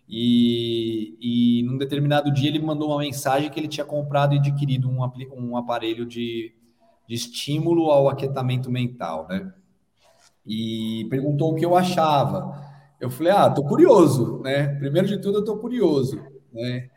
E, 0.10 1.16
e 1.22 1.64
num 1.64 1.78
determinado 1.78 2.34
dia 2.34 2.49
ele 2.49 2.60
mandou 2.60 2.89
uma 2.89 2.97
mensagem 2.97 3.49
que 3.51 3.60
ele 3.60 3.68
tinha 3.68 3.86
comprado 3.86 4.34
e 4.34 4.39
adquirido 4.39 4.89
um, 4.89 5.07
um 5.38 5.55
aparelho 5.55 6.03
de, 6.03 6.51
de 7.07 7.14
estímulo 7.14 7.91
ao 7.91 8.10
aquietamento 8.10 8.72
mental, 8.72 9.28
né? 9.30 9.53
E 10.43 11.05
perguntou 11.12 11.51
o 11.51 11.55
que 11.55 11.64
eu 11.64 11.76
achava. 11.76 12.60
Eu 12.99 13.12
falei, 13.12 13.32
ah, 13.32 13.51
tô 13.51 13.64
curioso, 13.64 14.39
né? 14.39 14.68
Primeiro 14.80 15.07
de 15.07 15.22
tudo, 15.22 15.38
eu 15.38 15.45
tô 15.45 15.57
curioso, 15.57 16.20
né? 16.51 16.89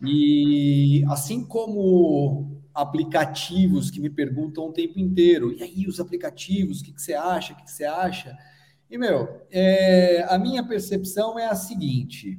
E 0.00 1.04
assim 1.08 1.44
como 1.44 2.62
aplicativos 2.72 3.90
que 3.90 4.00
me 4.00 4.08
perguntam 4.08 4.68
o 4.68 4.72
tempo 4.72 5.00
inteiro, 5.00 5.52
e 5.52 5.62
aí 5.62 5.86
os 5.88 5.98
aplicativos, 5.98 6.80
o 6.80 6.84
que, 6.84 6.92
que 6.92 7.02
você 7.02 7.14
acha, 7.14 7.52
o 7.52 7.56
que, 7.56 7.64
que 7.64 7.72
você 7.72 7.84
acha? 7.84 8.36
E, 8.88 8.96
meu, 8.96 9.28
é, 9.50 10.24
a 10.28 10.38
minha 10.38 10.66
percepção 10.66 11.38
é 11.38 11.46
a 11.46 11.54
seguinte, 11.54 12.38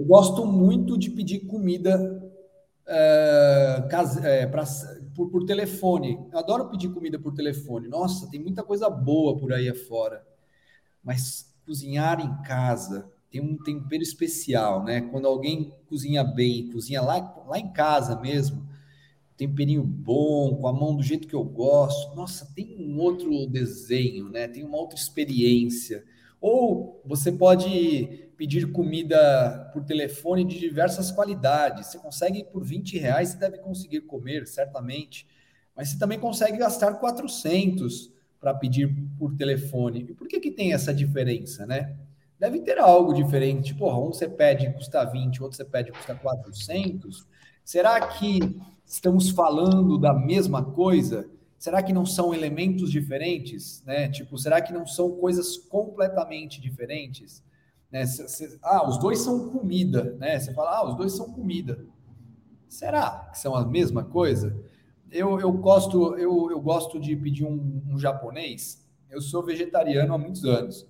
eu 0.00 0.06
gosto 0.06 0.46
muito 0.46 0.96
de 0.96 1.10
pedir 1.10 1.40
comida 1.40 2.22
é, 2.86 3.86
é, 4.22 4.46
pra, 4.46 4.64
por, 5.14 5.28
por 5.28 5.44
telefone. 5.44 6.18
Eu 6.32 6.38
adoro 6.38 6.70
pedir 6.70 6.88
comida 6.88 7.18
por 7.18 7.34
telefone. 7.34 7.86
Nossa, 7.86 8.30
tem 8.30 8.40
muita 8.40 8.62
coisa 8.62 8.88
boa 8.88 9.36
por 9.36 9.52
aí 9.52 9.68
afora. 9.68 10.26
Mas 11.04 11.54
cozinhar 11.66 12.18
em 12.18 12.42
casa, 12.42 13.12
tem 13.30 13.42
um 13.42 13.58
tempero 13.58 14.02
especial, 14.02 14.82
né? 14.82 15.02
Quando 15.02 15.26
alguém 15.26 15.74
cozinha 15.86 16.24
bem, 16.24 16.70
cozinha 16.70 17.02
lá, 17.02 17.44
lá 17.46 17.58
em 17.58 17.70
casa 17.70 18.18
mesmo, 18.18 18.66
temperinho 19.36 19.84
bom, 19.84 20.56
com 20.56 20.66
a 20.66 20.72
mão 20.72 20.96
do 20.96 21.02
jeito 21.02 21.28
que 21.28 21.34
eu 21.34 21.44
gosto, 21.44 22.16
nossa, 22.16 22.50
tem 22.54 22.74
um 22.80 22.98
outro 22.98 23.46
desenho, 23.46 24.30
né? 24.30 24.48
Tem 24.48 24.64
uma 24.64 24.78
outra 24.78 24.98
experiência. 24.98 26.02
Ou 26.40 27.02
você 27.04 27.30
pode 27.30 28.30
pedir 28.36 28.72
comida 28.72 29.70
por 29.72 29.84
telefone 29.84 30.44
de 30.44 30.58
diversas 30.58 31.10
qualidades. 31.10 31.88
Você 31.88 31.98
consegue 31.98 32.44
por 32.44 32.64
20 32.64 32.98
reais, 32.98 33.30
você 33.30 33.38
deve 33.38 33.58
conseguir 33.58 34.00
comer, 34.02 34.46
certamente. 34.46 35.26
Mas 35.76 35.90
você 35.90 35.98
também 35.98 36.18
consegue 36.18 36.56
gastar 36.56 36.94
400 36.94 38.12
para 38.40 38.54
pedir 38.54 38.88
por 39.18 39.36
telefone. 39.36 40.06
E 40.08 40.14
por 40.14 40.26
que, 40.26 40.40
que 40.40 40.50
tem 40.50 40.72
essa 40.72 40.94
diferença, 40.94 41.66
né? 41.66 41.96
deve 42.40 42.60
ter 42.60 42.78
algo 42.78 43.12
diferente. 43.12 43.74
Porra, 43.74 43.98
um 43.98 44.06
você 44.06 44.26
pede 44.26 44.72
custa 44.72 45.04
20, 45.04 45.42
outro 45.42 45.58
você 45.58 45.64
pede 45.64 45.92
custa 45.92 46.14
400. 46.14 47.26
Será 47.62 48.00
que 48.08 48.40
estamos 48.84 49.28
falando 49.28 49.98
da 49.98 50.14
mesma 50.14 50.64
coisa? 50.64 51.28
Será 51.60 51.82
que 51.82 51.92
não 51.92 52.06
são 52.06 52.32
elementos 52.32 52.90
diferentes? 52.90 53.82
Né? 53.84 54.08
Tipo, 54.08 54.38
será 54.38 54.62
que 54.62 54.72
não 54.72 54.86
são 54.86 55.10
coisas 55.10 55.58
completamente 55.58 56.58
diferentes? 56.58 57.44
Né? 57.92 58.04
ah, 58.62 58.88
os 58.88 58.98
dois 58.98 59.18
são 59.18 59.50
comida, 59.50 60.16
né? 60.18 60.40
Você 60.40 60.54
fala, 60.54 60.78
ah, 60.78 60.88
os 60.88 60.96
dois 60.96 61.12
são 61.12 61.30
comida. 61.30 61.84
Será 62.66 63.28
que 63.30 63.38
são 63.38 63.54
a 63.54 63.62
mesma 63.62 64.02
coisa? 64.02 64.58
Eu, 65.10 65.38
eu, 65.38 65.52
gosto, 65.52 66.16
eu, 66.16 66.50
eu 66.50 66.58
gosto 66.62 66.98
de 66.98 67.14
pedir 67.14 67.44
um, 67.44 67.82
um 67.90 67.98
japonês. 67.98 68.88
Eu 69.10 69.20
sou 69.20 69.44
vegetariano 69.44 70.14
há 70.14 70.16
muitos 70.16 70.46
anos. 70.46 70.88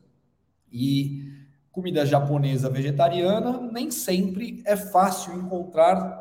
E 0.71 1.33
comida 1.73 2.07
japonesa 2.07 2.71
vegetariana 2.71 3.61
nem 3.73 3.91
sempre 3.91 4.63
é 4.65 4.77
fácil 4.77 5.35
encontrar, 5.35 6.20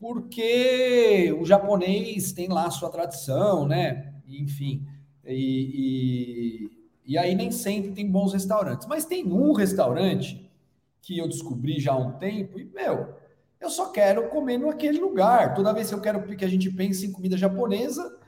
porque 0.00 1.36
o 1.38 1.44
japonês 1.44 2.32
tem 2.32 2.48
lá 2.48 2.66
a 2.66 2.70
sua 2.70 2.88
tradição, 2.88 3.68
né? 3.68 4.14
Enfim, 4.26 4.86
e, 5.24 6.70
e, 7.04 7.12
e 7.12 7.18
aí 7.18 7.34
nem 7.34 7.50
sempre 7.50 7.92
tem 7.92 8.10
bons 8.10 8.32
restaurantes. 8.32 8.86
Mas 8.86 9.04
tem 9.04 9.24
um 9.26 9.52
restaurante 9.52 10.50
que 11.02 11.18
eu 11.18 11.28
descobri 11.28 11.78
já 11.78 11.92
há 11.92 11.98
um 11.98 12.12
tempo, 12.12 12.58
e, 12.58 12.64
meu, 12.64 13.14
eu 13.60 13.68
só 13.68 13.90
quero 13.90 14.28
comer 14.28 14.58
naquele 14.58 14.98
lugar. 14.98 15.54
Toda 15.54 15.72
vez 15.72 15.88
que 15.88 15.94
eu 15.94 16.00
quero 16.00 16.22
que 16.22 16.44
a 16.44 16.48
gente 16.48 16.70
pense 16.70 17.06
em 17.06 17.12
comida 17.12 17.36
japonesa, 17.36 18.18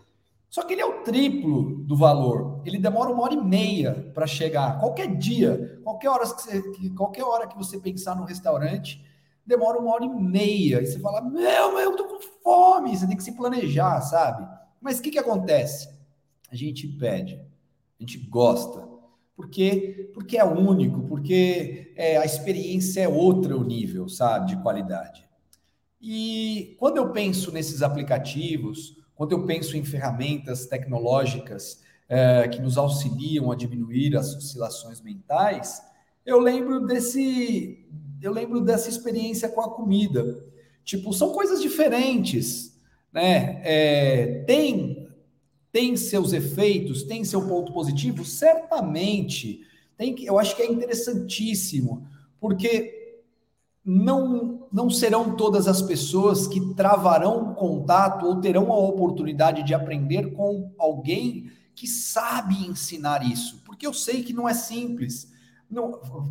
só 0.50 0.62
que 0.62 0.74
ele 0.74 0.82
é 0.82 0.86
o 0.86 1.02
triplo 1.02 1.76
do 1.84 1.96
valor. 1.96 2.60
Ele 2.66 2.78
demora 2.78 3.10
uma 3.10 3.22
hora 3.22 3.32
e 3.32 3.42
meia 3.42 4.10
para 4.12 4.26
chegar. 4.26 4.78
Qualquer 4.78 5.16
dia, 5.16 5.80
qualquer 5.82 6.10
hora 6.10 6.24
que, 6.24 6.42
você, 6.42 6.90
qualquer 6.90 7.24
hora 7.24 7.46
que 7.46 7.56
você 7.56 7.78
pensar 7.78 8.14
no 8.14 8.24
restaurante, 8.24 9.02
demora 9.46 9.78
uma 9.78 9.92
hora 9.92 10.04
e 10.04 10.08
meia. 10.08 10.82
E 10.82 10.86
você 10.86 10.98
fala, 10.98 11.20
meu, 11.20 11.78
eu 11.78 11.96
tô 11.96 12.04
com 12.04 12.20
fome. 12.42 12.96
Você 12.96 13.06
tem 13.06 13.16
que 13.16 13.22
se 13.22 13.36
planejar, 13.36 14.00
sabe? 14.00 14.46
Mas 14.80 14.98
o 14.98 15.02
que, 15.02 15.10
que 15.10 15.18
acontece? 15.18 15.88
A 16.50 16.56
gente 16.56 16.86
pede, 16.86 17.34
a 17.36 18.02
gente 18.02 18.18
gosta. 18.18 18.86
Por 19.34 19.48
quê? 19.48 20.10
Porque 20.12 20.36
é 20.36 20.44
único, 20.44 21.02
porque 21.02 21.92
é, 21.96 22.18
a 22.18 22.24
experiência 22.24 23.00
é 23.00 23.08
outra 23.08 23.56
o 23.56 23.64
nível, 23.64 24.08
sabe, 24.08 24.48
de 24.48 24.62
qualidade. 24.62 25.26
E 26.00 26.76
quando 26.78 26.96
eu 26.96 27.10
penso 27.10 27.52
nesses 27.52 27.80
aplicativos, 27.80 28.96
quando 29.14 29.32
eu 29.32 29.46
penso 29.46 29.76
em 29.76 29.84
ferramentas 29.84 30.66
tecnológicas 30.66 31.82
é, 32.08 32.48
que 32.48 32.60
nos 32.60 32.76
auxiliam 32.76 33.50
a 33.50 33.56
diminuir 33.56 34.16
as 34.16 34.34
oscilações 34.34 35.00
mentais, 35.00 35.80
eu 36.26 36.38
lembro 36.38 36.84
desse, 36.86 37.88
eu 38.22 38.32
lembro 38.32 38.60
dessa 38.60 38.88
experiência 38.88 39.48
com 39.48 39.60
a 39.60 39.70
comida. 39.70 40.44
Tipo, 40.84 41.12
são 41.12 41.32
coisas 41.32 41.60
diferentes, 41.60 42.78
né? 43.12 43.60
É, 43.64 44.44
tem 44.46 45.02
tem 45.72 45.96
seus 45.96 46.34
efeitos, 46.34 47.02
tem 47.02 47.24
seu 47.24 47.48
ponto 47.48 47.72
positivo, 47.72 48.26
certamente. 48.26 49.62
Tem 49.96 50.14
que, 50.14 50.26
eu 50.26 50.38
acho 50.38 50.54
que 50.54 50.60
é 50.60 50.70
interessantíssimo, 50.70 52.06
porque 52.38 53.22
não, 53.82 54.68
não 54.70 54.90
serão 54.90 55.34
todas 55.34 55.66
as 55.66 55.80
pessoas 55.80 56.46
que 56.46 56.74
travarão 56.74 57.54
contato 57.54 58.26
ou 58.26 58.40
terão 58.40 58.70
a 58.70 58.76
oportunidade 58.76 59.62
de 59.62 59.72
aprender 59.72 60.32
com 60.32 60.70
alguém 60.78 61.50
que 61.74 61.86
sabe 61.86 62.66
ensinar 62.66 63.26
isso, 63.26 63.62
porque 63.64 63.86
eu 63.86 63.94
sei 63.94 64.22
que 64.22 64.34
não 64.34 64.46
é 64.46 64.52
simples. 64.52 65.31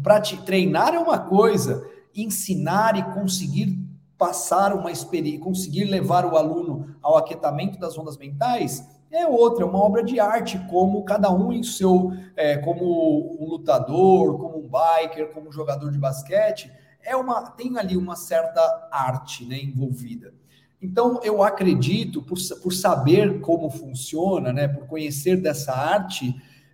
Para 0.03 0.21
te 0.21 0.37
treinar 0.43 0.93
é 0.93 0.99
uma 0.99 1.19
coisa, 1.19 1.87
ensinar 2.15 2.97
e 2.97 3.03
conseguir 3.13 3.79
passar 4.17 4.73
uma 4.73 4.91
experiência, 4.91 5.39
conseguir 5.39 5.85
levar 5.85 6.25
o 6.25 6.37
aluno 6.37 6.95
ao 7.01 7.17
aquietamento 7.17 7.79
das 7.79 7.97
ondas 7.97 8.17
mentais 8.17 8.85
é 9.11 9.27
outra, 9.27 9.65
é 9.65 9.67
uma 9.67 9.79
obra 9.79 10.03
de 10.03 10.19
arte, 10.19 10.57
como 10.69 11.03
cada 11.03 11.29
um 11.29 11.51
em 11.51 11.63
seu, 11.63 12.13
é, 12.35 12.57
como 12.57 13.37
um 13.41 13.45
lutador, 13.45 14.37
como 14.37 14.57
um 14.59 14.69
biker, 14.69 15.33
como 15.33 15.49
um 15.49 15.51
jogador 15.51 15.91
de 15.91 15.99
basquete, 15.99 16.71
é 17.03 17.15
uma 17.15 17.51
tem 17.51 17.77
ali 17.77 17.97
uma 17.97 18.15
certa 18.15 18.61
arte 18.89 19.45
né, 19.45 19.59
envolvida. 19.61 20.33
Então, 20.81 21.19
eu 21.23 21.43
acredito, 21.43 22.21
por, 22.21 22.37
por 22.63 22.71
saber 22.71 23.41
como 23.41 23.69
funciona, 23.69 24.53
né, 24.53 24.67
por 24.67 24.87
conhecer 24.87 25.35
dessa 25.35 25.73
arte, 25.73 26.33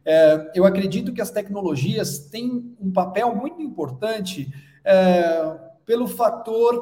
é, 0.10 0.52
eu 0.56 0.66
acredito 0.66 1.12
que 1.12 1.20
as 1.20 1.30
tecnologias 1.30 2.18
têm 2.30 2.74
um 2.80 2.90
papel 2.94 3.36
muito 3.36 3.62
importante 3.62 4.50
é, 4.86 5.54
pelo 5.86 6.08
fator 6.08 6.82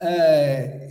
é, 0.00 0.88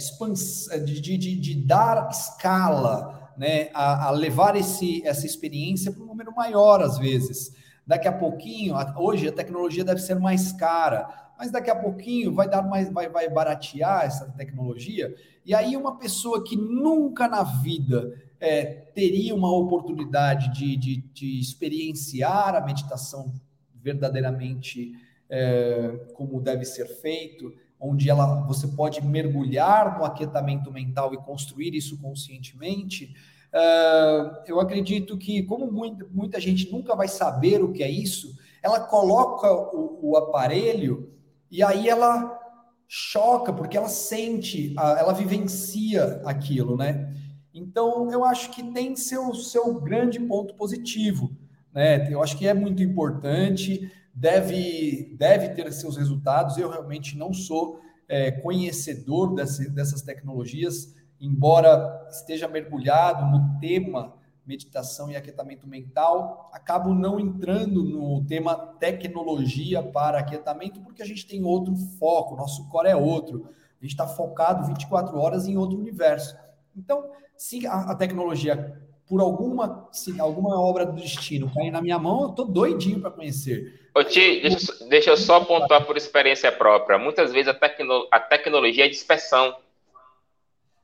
de, 0.85 1.01
de, 1.01 1.35
de, 1.35 1.55
dar 1.65 2.07
escala, 2.09 3.29
né, 3.37 3.69
a, 3.73 4.07
a, 4.07 4.11
levar 4.11 4.55
esse, 4.55 5.05
essa 5.05 5.25
experiência 5.25 5.91
para 5.91 6.01
um 6.01 6.07
número 6.07 6.33
maior, 6.33 6.81
às 6.81 6.97
vezes. 6.97 7.53
Daqui 7.85 8.07
a 8.07 8.13
pouquinho, 8.13 8.73
hoje 8.97 9.27
a 9.27 9.33
tecnologia 9.33 9.83
deve 9.83 9.99
ser 9.99 10.15
mais 10.15 10.53
cara, 10.53 11.33
mas 11.37 11.51
daqui 11.51 11.69
a 11.69 11.75
pouquinho 11.75 12.33
vai 12.33 12.49
dar 12.49 12.61
mais, 12.61 12.89
vai, 12.89 13.09
vai 13.09 13.29
baratear 13.29 14.05
essa 14.05 14.31
tecnologia, 14.37 15.13
e 15.45 15.53
aí 15.53 15.75
uma 15.75 15.97
pessoa 15.97 16.41
que 16.41 16.55
nunca 16.55 17.27
na 17.27 17.43
vida 17.43 18.13
é, 18.45 18.63
teria 18.93 19.33
uma 19.33 19.51
oportunidade 19.51 20.53
de, 20.53 20.77
de, 20.77 20.97
de, 21.13 21.39
experienciar 21.39 22.55
a 22.55 22.61
meditação 22.61 23.33
verdadeiramente 23.73 24.93
é, 25.27 26.05
como 26.13 26.39
deve 26.39 26.63
ser 26.63 26.85
feito, 26.85 27.51
onde 27.79 28.07
ela, 28.07 28.45
você 28.45 28.67
pode 28.67 29.03
mergulhar 29.03 29.97
no 29.97 30.05
aquietamento 30.05 30.71
mental 30.71 31.13
e 31.13 31.17
construir 31.17 31.73
isso 31.73 31.99
conscientemente, 31.99 33.13
Uh, 33.55 34.35
eu 34.47 34.59
acredito 34.59 35.17
que, 35.17 35.41
como 35.43 35.71
muita, 35.71 36.41
gente 36.41 36.69
nunca 36.69 36.93
vai 36.93 37.07
saber 37.07 37.63
o 37.63 37.71
que 37.71 37.83
é 37.83 37.89
isso, 37.89 38.35
ela 38.61 38.81
coloca 38.81 39.49
o, 39.49 39.97
o 40.01 40.17
aparelho 40.17 41.13
e 41.49 41.63
aí 41.63 41.87
ela 41.87 42.37
choca, 42.85 43.53
porque 43.53 43.77
ela 43.77 43.87
sente, 43.87 44.75
ela 44.77 45.13
vivencia 45.13 46.21
aquilo, 46.25 46.75
né? 46.75 47.15
Então, 47.57 48.11
eu 48.11 48.25
acho 48.25 48.51
que 48.51 48.61
tem 48.73 48.97
seu, 48.97 49.33
seu 49.33 49.79
grande 49.79 50.19
ponto 50.19 50.53
positivo, 50.55 51.31
né? 51.73 52.11
Eu 52.11 52.21
acho 52.21 52.37
que 52.37 52.45
é 52.45 52.53
muito 52.53 52.83
importante, 52.83 53.89
deve, 54.13 55.15
deve 55.17 55.49
ter 55.49 55.71
seus 55.71 55.95
resultados. 55.95 56.57
Eu 56.57 56.69
realmente 56.69 57.17
não 57.17 57.33
sou 57.33 57.79
é, 58.09 58.29
conhecedor 58.29 59.33
desse, 59.33 59.69
dessas 59.69 60.01
tecnologias, 60.01 60.93
embora 61.17 62.05
esteja 62.09 62.45
mergulhado 62.45 63.25
no 63.31 63.57
tema 63.57 64.13
meditação 64.45 65.09
e 65.09 65.15
aquietamento 65.15 65.65
mental, 65.65 66.51
acabo 66.53 66.93
não 66.93 67.19
entrando 67.19 67.83
no 67.83 68.23
tema 68.25 68.55
tecnologia 68.79 69.81
para 69.81 70.19
aquietamento, 70.19 70.81
porque 70.81 71.01
a 71.01 71.05
gente 71.05 71.25
tem 71.25 71.43
outro 71.43 71.75
foco, 71.97 72.35
nosso 72.35 72.67
core 72.69 72.89
é 72.89 72.95
outro. 72.95 73.49
A 73.79 73.83
gente 73.83 73.91
está 73.91 74.05
focado 74.05 74.67
24 74.67 75.17
horas 75.17 75.47
em 75.47 75.57
outro 75.57 75.79
universo. 75.79 76.35
Então, 76.75 77.11
se 77.37 77.65
a, 77.67 77.91
a 77.91 77.95
tecnologia, 77.95 78.81
por 79.07 79.21
alguma, 79.21 79.87
se 79.91 80.19
alguma 80.19 80.59
obra 80.59 80.85
do 80.85 80.93
destino 80.93 81.51
cair 81.53 81.71
na 81.71 81.81
minha 81.81 81.99
mão, 81.99 82.23
eu 82.23 82.29
estou 82.29 82.45
doidinho 82.45 82.99
para 82.99 83.11
conhecer. 83.11 83.89
Ô, 83.93 84.03
Ti, 84.03 84.41
deixa, 84.41 84.85
deixa, 84.89 85.09
eu 85.11 85.17
só 85.17 85.39
pontuar 85.39 85.85
por 85.85 85.95
experiência 85.95 86.51
própria. 86.51 86.97
Muitas 86.97 87.31
vezes 87.31 87.47
a, 87.47 87.53
tecno, 87.53 88.07
a 88.11 88.19
tecnologia 88.19 88.85
é 88.85 88.89
dispersão. 88.89 89.55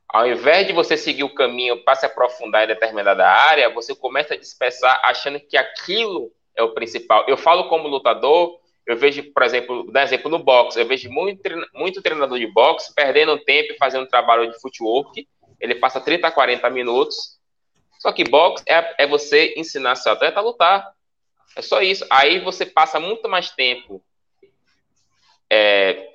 Ao 0.08 0.26
invés 0.26 0.66
de 0.66 0.72
você 0.72 0.96
seguir 0.96 1.24
o 1.24 1.34
caminho 1.34 1.82
para 1.84 1.94
se 1.94 2.06
aprofundar 2.06 2.64
em 2.64 2.68
determinada 2.68 3.26
área, 3.26 3.70
você 3.70 3.94
começa 3.94 4.34
a 4.34 4.38
dispersar 4.38 5.00
achando 5.04 5.40
que 5.40 5.56
aquilo 5.56 6.30
é 6.54 6.62
o 6.62 6.74
principal. 6.74 7.24
Eu 7.26 7.36
falo 7.36 7.68
como 7.68 7.88
lutador, 7.88 8.58
eu 8.86 8.96
vejo, 8.96 9.22
por 9.32 9.42
exemplo, 9.42 9.90
dá 9.90 10.02
exemplo 10.02 10.30
no 10.30 10.38
boxe, 10.38 10.78
eu 10.78 10.86
vejo 10.86 11.10
muito, 11.10 11.40
muito 11.74 12.02
treinador 12.02 12.38
de 12.38 12.46
boxe 12.46 12.94
perdendo 12.94 13.38
tempo 13.38 13.74
fazendo 13.78 14.06
trabalho 14.06 14.50
de 14.50 14.60
footwork. 14.60 15.26
Ele 15.62 15.76
passa 15.76 16.00
30, 16.00 16.30
40 16.30 16.68
minutos. 16.68 17.38
Só 17.98 18.12
que 18.12 18.24
boxe 18.24 18.64
é, 18.68 19.04
é 19.04 19.06
você 19.06 19.54
ensinar 19.56 19.94
seu 19.94 20.12
atleta 20.12 20.40
a 20.40 20.42
lutar. 20.42 20.92
É 21.56 21.62
só 21.62 21.80
isso. 21.80 22.04
Aí 22.10 22.40
você 22.40 22.66
passa 22.66 22.98
muito 22.98 23.28
mais 23.28 23.50
tempo 23.50 24.04
é, 25.48 26.08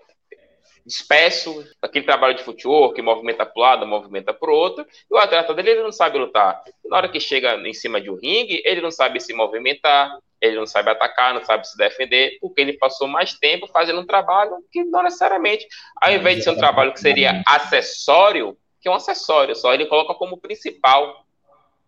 disperso, 0.88 1.66
aquele 1.82 2.06
trabalho 2.06 2.34
de 2.34 2.44
futebol 2.44 2.94
que 2.94 3.02
movimenta 3.02 3.46
para 3.46 3.54
um 3.56 3.62
lado, 3.62 3.86
movimenta 3.86 4.34
para 4.34 4.50
o 4.50 4.54
outro, 4.54 4.86
e 5.10 5.14
o 5.14 5.18
atleta 5.18 5.54
dele 5.54 5.72
ele 5.72 5.84
não 5.84 5.92
sabe 5.92 6.18
lutar. 6.18 6.64
Na 6.86 6.98
hora 6.98 7.10
que 7.10 7.20
chega 7.20 7.56
em 7.56 7.74
cima 7.74 8.02
de 8.02 8.10
um 8.10 8.16
ringue, 8.16 8.62
ele 8.66 8.82
não 8.82 8.90
sabe 8.90 9.20
se 9.20 9.34
movimentar, 9.34 10.18
ele 10.40 10.56
não 10.56 10.66
sabe 10.66 10.90
atacar, 10.90 11.34
não 11.34 11.44
sabe 11.44 11.68
se 11.68 11.78
defender, 11.78 12.38
porque 12.40 12.62
ele 12.62 12.74
passou 12.74 13.08
mais 13.08 13.34
tempo 13.34 13.68
fazendo 13.68 14.00
um 14.00 14.06
trabalho 14.06 14.58
que 14.72 14.84
não 14.86 15.04
necessariamente, 15.04 15.68
ao 16.02 16.12
invés 16.12 16.38
de 16.38 16.44
ser 16.44 16.52
um 16.52 16.58
trabalho 16.58 16.94
que 16.94 17.00
seria 17.00 17.44
acessório, 17.46 18.58
que 18.88 18.90
é 18.90 18.92
um 18.92 18.96
acessório 18.96 19.54
só, 19.54 19.74
ele 19.74 19.86
coloca 19.86 20.14
como 20.14 20.38
principal. 20.38 21.26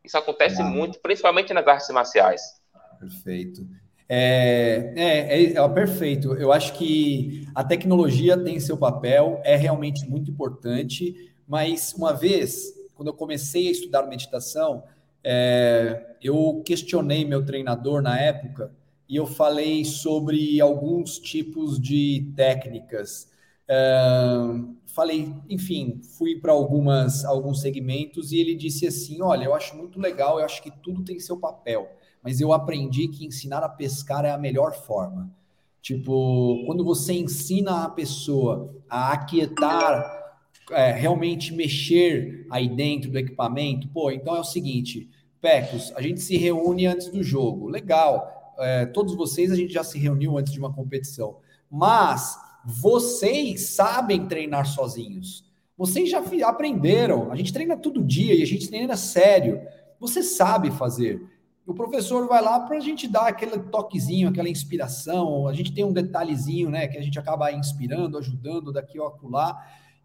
Isso 0.04 0.18
acontece 0.18 0.62
muito, 0.62 1.00
principalmente 1.00 1.54
nas 1.54 1.66
artes 1.66 1.90
marciais. 1.92 2.42
Perfeito. 3.00 3.66
É, 4.08 4.94
é, 4.98 5.44
é, 5.44 5.54
é, 5.54 5.70
perfeito. 5.70 6.34
Eu 6.34 6.52
acho 6.52 6.74
que 6.74 7.48
a 7.56 7.64
tecnologia 7.64 8.38
tem 8.38 8.60
seu 8.60 8.78
papel, 8.78 9.40
é 9.46 9.56
realmente 9.56 10.06
muito 10.10 10.30
importante, 10.30 11.34
mas 11.48 11.94
uma 11.94 12.14
vez, 12.14 12.74
quando 12.96 13.08
eu 13.08 13.14
comecei 13.14 13.70
a 13.70 13.72
estudar 13.72 14.04
meditação, 14.08 14.84
é, 15.24 16.16
eu 16.22 16.62
questionei 16.66 17.24
meu 17.24 17.46
treinador 17.46 18.02
na 18.02 18.20
época 18.20 18.74
e 19.08 19.16
eu 19.16 19.26
falei 19.26 19.86
sobre 19.86 20.60
alguns 20.60 21.18
tipos 21.18 21.80
de 21.80 22.32
técnicas. 22.36 23.30
Falei, 24.88 25.34
enfim, 25.50 26.02
fui 26.18 26.40
para 26.40 26.52
algumas 26.52 27.24
alguns 27.24 27.62
segmentos 27.62 28.32
e 28.32 28.40
ele 28.40 28.56
disse 28.56 28.88
assim: 28.88 29.22
olha, 29.22 29.46
eu 29.46 29.54
acho 29.54 29.78
muito 29.78 30.00
legal, 30.00 30.40
eu 30.40 30.46
acho 30.46 30.62
que 30.62 30.72
tudo 30.72 31.04
tem 31.04 31.20
seu 31.20 31.38
papel 31.38 31.88
mas 32.22 32.42
eu 32.42 32.52
aprendi 32.52 33.08
que 33.08 33.26
ensinar 33.26 33.64
a 33.64 33.70
pescar 33.70 34.26
é 34.26 34.32
a 34.32 34.38
melhor 34.38 34.74
forma. 34.74 35.32
Tipo, 35.82 36.64
quando 36.66 36.84
você 36.84 37.14
ensina 37.14 37.86
a 37.86 37.90
pessoa 37.90 38.76
a 38.90 39.14
aquietar, 39.14 40.06
é, 40.72 40.92
realmente 40.92 41.54
mexer 41.54 42.46
aí 42.52 42.68
dentro 42.68 43.10
do 43.10 43.18
equipamento, 43.18 43.88
pô, 43.88 44.12
então 44.12 44.36
é 44.36 44.40
o 44.40 44.44
seguinte, 44.44 45.10
Pecos, 45.42 45.94
a 45.96 46.02
gente 46.02 46.20
se 46.20 46.36
reúne 46.36 46.86
antes 46.86 47.10
do 47.10 47.24
jogo, 47.24 47.70
legal, 47.70 48.54
é, 48.60 48.86
todos 48.86 49.16
vocês 49.16 49.52
a 49.52 49.56
gente 49.56 49.72
já 49.72 49.84
se 49.84 49.98
reuniu 49.98 50.38
antes 50.38 50.52
de 50.52 50.60
uma 50.60 50.74
competição, 50.74 51.38
mas 51.72 52.38
vocês 52.66 53.70
sabem 53.70 54.28
treinar 54.28 54.66
sozinhos, 54.66 55.46
vocês 55.78 56.10
já 56.10 56.22
aprenderam, 56.46 57.32
a 57.32 57.36
gente 57.36 57.54
treina 57.54 57.78
todo 57.78 58.04
dia 58.04 58.36
e 58.36 58.44
a 58.44 58.46
gente 58.46 58.68
treina 58.68 58.98
sério, 58.98 59.62
você 60.00 60.22
sabe 60.22 60.72
fazer. 60.72 61.22
O 61.66 61.74
professor 61.74 62.28
vai 62.28 62.42
lá 62.42 62.60
para 62.62 62.78
a 62.78 62.80
gente 62.80 63.08
dar 63.08 63.28
aquele 63.28 63.60
toquezinho, 63.60 64.30
aquela 64.30 64.50
inspiração. 64.50 65.48
A 65.48 65.54
gente 65.54 65.72
tem 65.72 65.84
um 65.84 65.94
detalhezinho, 65.94 66.70
né, 66.70 66.88
que 66.88 66.98
a 66.98 67.02
gente 67.02 67.20
acaba 67.20 67.52
inspirando, 67.52 68.18
ajudando 68.18 68.74
daqui 68.74 69.00
ou 69.00 69.06
acolá. 69.06 69.56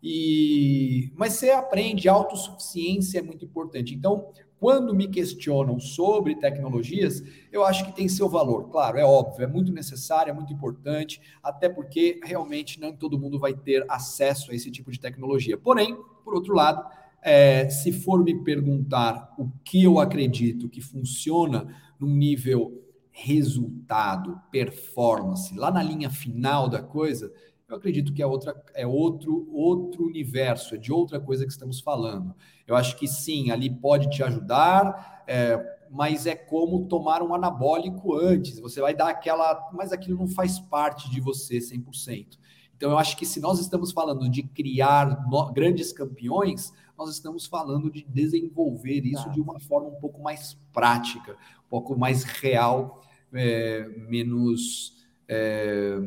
E 0.02 1.10
mas 1.16 1.32
você 1.32 1.50
aprende, 1.50 2.06
autossuficiência 2.08 3.18
é 3.18 3.22
muito 3.22 3.46
importante. 3.46 3.94
Então, 3.94 4.28
quando 4.64 4.94
me 4.94 5.06
questionam 5.06 5.78
sobre 5.78 6.36
tecnologias, 6.36 7.22
eu 7.52 7.66
acho 7.66 7.84
que 7.84 7.94
tem 7.94 8.08
seu 8.08 8.30
valor. 8.30 8.70
Claro, 8.70 8.96
é 8.96 9.04
óbvio, 9.04 9.44
é 9.44 9.46
muito 9.46 9.70
necessário, 9.70 10.30
é 10.30 10.32
muito 10.32 10.54
importante, 10.54 11.20
até 11.42 11.68
porque 11.68 12.18
realmente 12.24 12.80
não 12.80 12.96
todo 12.96 13.18
mundo 13.18 13.38
vai 13.38 13.52
ter 13.52 13.84
acesso 13.90 14.50
a 14.50 14.54
esse 14.54 14.70
tipo 14.70 14.90
de 14.90 14.98
tecnologia. 14.98 15.58
Porém, 15.58 15.94
por 16.24 16.32
outro 16.32 16.54
lado, 16.54 16.82
é, 17.20 17.68
se 17.68 17.92
for 17.92 18.24
me 18.24 18.42
perguntar 18.42 19.34
o 19.38 19.50
que 19.62 19.82
eu 19.82 20.00
acredito 20.00 20.70
que 20.70 20.80
funciona 20.80 21.66
no 22.00 22.06
nível 22.06 22.82
resultado, 23.10 24.40
performance, 24.50 25.54
lá 25.54 25.70
na 25.70 25.82
linha 25.82 26.08
final 26.08 26.70
da 26.70 26.82
coisa, 26.82 27.30
eu 27.74 27.78
acredito 27.78 28.12
que 28.12 28.22
é, 28.22 28.26
outra, 28.26 28.54
é 28.72 28.86
outro, 28.86 29.48
outro 29.52 30.06
universo, 30.06 30.76
é 30.76 30.78
de 30.78 30.92
outra 30.92 31.18
coisa 31.18 31.44
que 31.44 31.50
estamos 31.50 31.80
falando. 31.80 32.32
Eu 32.66 32.76
acho 32.76 32.96
que 32.96 33.08
sim, 33.08 33.50
ali 33.50 33.68
pode 33.68 34.08
te 34.10 34.22
ajudar, 34.22 35.24
é, 35.26 35.58
mas 35.90 36.24
é 36.24 36.36
como 36.36 36.86
tomar 36.86 37.20
um 37.20 37.34
anabólico 37.34 38.14
antes. 38.14 38.60
Você 38.60 38.80
vai 38.80 38.94
dar 38.94 39.08
aquela. 39.08 39.70
Mas 39.72 39.92
aquilo 39.92 40.16
não 40.16 40.28
faz 40.28 40.60
parte 40.60 41.10
de 41.10 41.20
você 41.20 41.58
100%. 41.58 42.38
Então, 42.76 42.92
eu 42.92 42.98
acho 42.98 43.16
que 43.16 43.26
se 43.26 43.40
nós 43.40 43.58
estamos 43.58 43.90
falando 43.90 44.28
de 44.28 44.44
criar 44.44 45.28
no, 45.28 45.52
grandes 45.52 45.92
campeões, 45.92 46.72
nós 46.96 47.10
estamos 47.10 47.46
falando 47.46 47.90
de 47.90 48.04
desenvolver 48.08 49.00
isso 49.04 49.28
de 49.30 49.40
uma 49.40 49.58
forma 49.58 49.88
um 49.88 50.00
pouco 50.00 50.22
mais 50.22 50.56
prática, 50.72 51.32
um 51.66 51.68
pouco 51.68 51.98
mais 51.98 52.22
real, 52.22 53.02
é, 53.32 53.88
menos 54.08 55.04
é, 55.28 55.98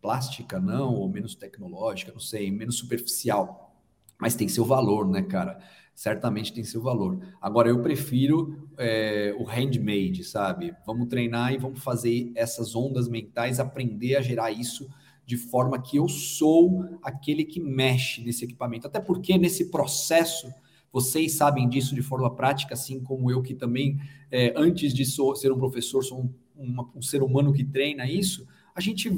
plástica, 0.00 0.60
não, 0.60 0.94
ou 0.94 1.08
menos 1.08 1.34
tecnológica, 1.34 2.12
não 2.12 2.20
sei, 2.20 2.50
menos 2.50 2.76
superficial. 2.76 3.74
Mas 4.20 4.34
tem 4.34 4.48
seu 4.48 4.64
valor, 4.64 5.08
né, 5.08 5.22
cara? 5.22 5.58
Certamente 5.94 6.52
tem 6.52 6.64
seu 6.64 6.82
valor. 6.82 7.20
Agora, 7.40 7.68
eu 7.68 7.82
prefiro 7.82 8.68
é, 8.76 9.34
o 9.38 9.44
handmade, 9.44 10.24
sabe? 10.24 10.74
Vamos 10.86 11.08
treinar 11.08 11.52
e 11.52 11.58
vamos 11.58 11.82
fazer 11.82 12.32
essas 12.34 12.74
ondas 12.74 13.08
mentais, 13.08 13.60
aprender 13.60 14.16
a 14.16 14.22
gerar 14.22 14.50
isso 14.50 14.88
de 15.28 15.36
forma 15.36 15.80
que 15.80 15.98
eu 15.98 16.08
sou 16.08 16.98
aquele 17.02 17.44
que 17.44 17.60
mexe 17.60 18.22
nesse 18.22 18.44
equipamento. 18.44 18.86
Até 18.86 18.98
porque 18.98 19.36
nesse 19.36 19.66
processo, 19.70 20.52
vocês 20.90 21.34
sabem 21.34 21.68
disso 21.68 21.94
de 21.94 22.00
forma 22.00 22.34
prática, 22.34 22.74
assim 22.74 22.98
como 23.00 23.30
eu, 23.30 23.42
que 23.42 23.54
também, 23.54 24.00
é, 24.30 24.54
antes 24.56 24.94
de 24.94 25.04
ser 25.04 25.52
um 25.52 25.58
professor, 25.58 26.02
sou 26.02 26.22
um, 26.22 26.34
uma, 26.56 26.90
um 26.94 27.02
ser 27.02 27.22
humano 27.22 27.52
que 27.52 27.62
treina 27.62 28.10
isso, 28.10 28.48
a 28.74 28.80
gente 28.80 29.10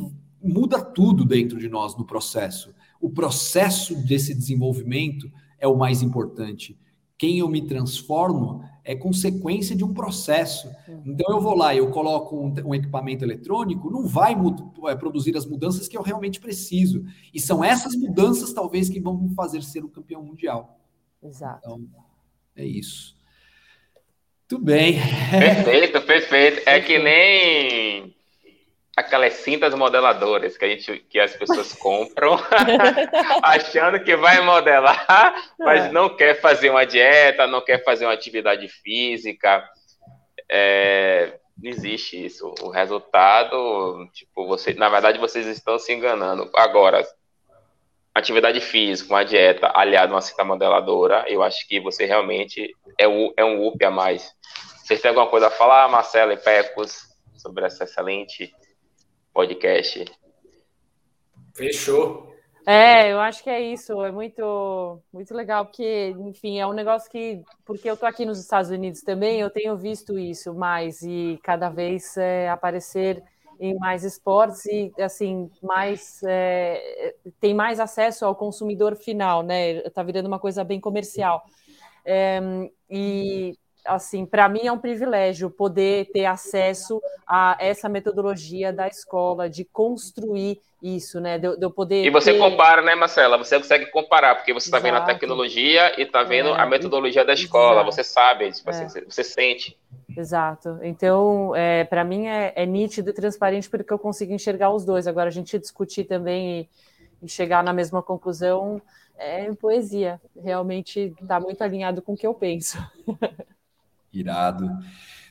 muda 0.42 0.80
tudo 0.80 1.24
dentro 1.24 1.58
de 1.58 1.68
nós 1.68 1.96
no 1.96 2.04
processo. 2.04 2.74
O 3.00 3.10
processo 3.10 3.94
desse 3.94 4.34
desenvolvimento 4.34 5.30
é 5.58 5.66
o 5.66 5.76
mais 5.76 6.02
importante. 6.02 6.78
Quem 7.16 7.38
eu 7.38 7.48
me 7.48 7.66
transformo 7.66 8.64
é 8.82 8.94
consequência 8.94 9.76
de 9.76 9.84
um 9.84 9.92
processo. 9.92 10.70
Então 11.04 11.34
eu 11.34 11.40
vou 11.40 11.54
lá 11.54 11.74
e 11.74 11.78
eu 11.78 11.90
coloco 11.90 12.36
um, 12.36 12.54
um, 12.64 12.74
equipamento 12.74 13.24
eletrônico, 13.24 13.90
não 13.90 14.06
vai 14.06 14.34
é, 14.88 14.96
produzir 14.96 15.36
as 15.36 15.44
mudanças 15.44 15.86
que 15.86 15.96
eu 15.96 16.02
realmente 16.02 16.40
preciso. 16.40 17.04
E 17.32 17.38
são 17.38 17.62
essas 17.62 17.94
mudanças, 17.94 18.52
talvez, 18.52 18.88
que 18.88 19.00
vão 19.00 19.16
me 19.16 19.34
fazer 19.34 19.62
ser 19.62 19.84
o 19.84 19.86
um 19.86 19.90
campeão 19.90 20.22
mundial. 20.22 20.80
Exato. 21.22 21.60
Então, 21.62 21.86
é 22.56 22.64
isso. 22.64 23.14
Muito 24.50 24.64
bem. 24.64 24.94
Perfeito, 25.30 26.00
perfeito. 26.02 26.62
É 26.66 26.80
que 26.80 26.98
nem 26.98 28.16
aquelas 29.00 29.34
cintas 29.34 29.74
modeladoras 29.74 30.56
que 30.56 30.64
a 30.64 30.68
gente 30.68 30.98
que 31.08 31.18
as 31.18 31.34
pessoas 31.34 31.74
compram 31.74 32.38
achando 33.42 34.02
que 34.02 34.16
vai 34.16 34.40
modelar, 34.40 35.34
mas 35.58 35.86
é. 35.86 35.92
não 35.92 36.14
quer 36.14 36.40
fazer 36.40 36.70
uma 36.70 36.86
dieta, 36.86 37.46
não 37.46 37.60
quer 37.60 37.82
fazer 37.82 38.06
uma 38.06 38.14
atividade 38.14 38.68
física. 38.68 39.68
É, 40.48 41.38
não 41.62 41.70
existe 41.70 42.24
isso. 42.24 42.54
O 42.62 42.70
resultado, 42.70 44.08
tipo, 44.12 44.46
você, 44.46 44.72
na 44.74 44.88
verdade, 44.88 45.18
vocês 45.18 45.46
estão 45.46 45.78
se 45.78 45.92
enganando. 45.92 46.50
Agora, 46.54 47.06
atividade 48.14 48.60
física, 48.60 49.12
uma 49.12 49.24
dieta 49.24 49.70
aliada 49.74 50.12
a 50.12 50.16
uma 50.16 50.20
cinta 50.20 50.44
modeladora, 50.44 51.24
eu 51.28 51.42
acho 51.42 51.66
que 51.68 51.80
você 51.80 52.06
realmente 52.06 52.74
é, 52.98 53.06
um, 53.06 53.32
é 53.36 53.44
um 53.44 53.66
up 53.66 53.84
a 53.84 53.90
mais. 53.90 54.32
Vocês 54.82 55.00
têm 55.00 55.10
alguma 55.10 55.28
coisa 55.28 55.46
a 55.46 55.50
falar, 55.50 55.88
Marcela 55.88 56.32
e 56.32 56.36
Pecos, 56.36 57.10
sobre 57.36 57.64
essa 57.64 57.84
excelente 57.84 58.52
podcast. 59.40 60.04
Fechou. 61.54 62.30
É, 62.66 63.10
eu 63.10 63.18
acho 63.20 63.42
que 63.42 63.48
é 63.48 63.58
isso, 63.58 64.04
é 64.04 64.12
muito, 64.12 65.00
muito 65.10 65.34
legal, 65.34 65.64
porque, 65.64 66.14
enfim, 66.18 66.60
é 66.60 66.66
um 66.66 66.74
negócio 66.74 67.10
que, 67.10 67.42
porque 67.64 67.90
eu 67.90 67.96
tô 67.96 68.04
aqui 68.04 68.26
nos 68.26 68.38
Estados 68.38 68.70
Unidos 68.70 69.00
também, 69.00 69.40
eu 69.40 69.48
tenho 69.48 69.74
visto 69.78 70.18
isso 70.18 70.52
mais, 70.52 71.00
e 71.00 71.40
cada 71.42 71.70
vez 71.70 72.18
é, 72.18 72.50
aparecer 72.50 73.22
em 73.58 73.74
mais 73.78 74.04
esportes 74.04 74.66
e, 74.66 74.92
assim, 75.00 75.50
mais, 75.62 76.22
é, 76.22 77.14
tem 77.40 77.54
mais 77.54 77.80
acesso 77.80 78.26
ao 78.26 78.36
consumidor 78.36 78.94
final, 78.94 79.42
né, 79.42 79.80
tá 79.88 80.02
virando 80.02 80.26
uma 80.26 80.38
coisa 80.38 80.62
bem 80.62 80.78
comercial. 80.78 81.42
É, 82.04 82.40
e 82.90 83.56
assim, 83.84 84.26
para 84.26 84.48
mim 84.48 84.66
é 84.66 84.72
um 84.72 84.78
privilégio 84.78 85.50
poder 85.50 86.10
ter 86.12 86.26
acesso 86.26 87.00
a 87.26 87.56
essa 87.58 87.88
metodologia 87.88 88.72
da 88.72 88.88
escola, 88.88 89.48
de 89.48 89.64
construir 89.64 90.60
isso, 90.82 91.20
né? 91.20 91.38
De, 91.38 91.56
de 91.56 91.64
eu 91.64 91.70
poder. 91.70 92.04
E 92.04 92.10
você 92.10 92.32
ter... 92.32 92.38
compara, 92.38 92.82
né, 92.82 92.94
Marcela? 92.94 93.36
Você 93.38 93.56
consegue 93.58 93.86
comparar, 93.86 94.36
porque 94.36 94.52
você 94.52 94.68
está 94.68 94.78
vendo 94.78 94.96
a 94.96 95.02
tecnologia 95.02 95.98
e 95.98 96.02
está 96.02 96.22
vendo 96.22 96.50
é, 96.50 96.60
a 96.60 96.66
metodologia 96.66 97.24
da 97.24 97.32
escola, 97.32 97.82
Exato. 97.82 97.92
você 97.92 98.04
sabe, 98.04 98.52
tipo, 98.52 98.70
assim, 98.70 98.98
é. 98.98 99.04
você 99.04 99.22
sente. 99.22 99.78
Exato. 100.16 100.78
Então, 100.82 101.54
é, 101.54 101.84
para 101.84 102.02
mim 102.02 102.26
é, 102.26 102.52
é, 102.56 102.66
nítido 102.66 103.10
e 103.10 103.12
transparente 103.12 103.68
porque 103.68 103.92
eu 103.92 103.98
consigo 103.98 104.32
enxergar 104.32 104.70
os 104.70 104.84
dois. 104.84 105.06
Agora, 105.06 105.28
a 105.28 105.32
gente 105.32 105.58
discutir 105.58 106.04
também 106.04 106.68
e, 107.22 107.26
e 107.26 107.28
chegar 107.28 107.62
na 107.62 107.72
mesma 107.72 108.02
conclusão 108.02 108.80
é 109.16 109.52
poesia. 109.52 110.20
Realmente 110.42 111.14
está 111.20 111.38
muito 111.38 111.62
alinhado 111.62 112.00
com 112.00 112.14
o 112.14 112.16
que 112.16 112.26
eu 112.26 112.34
penso. 112.34 112.78
Irado. 114.12 114.68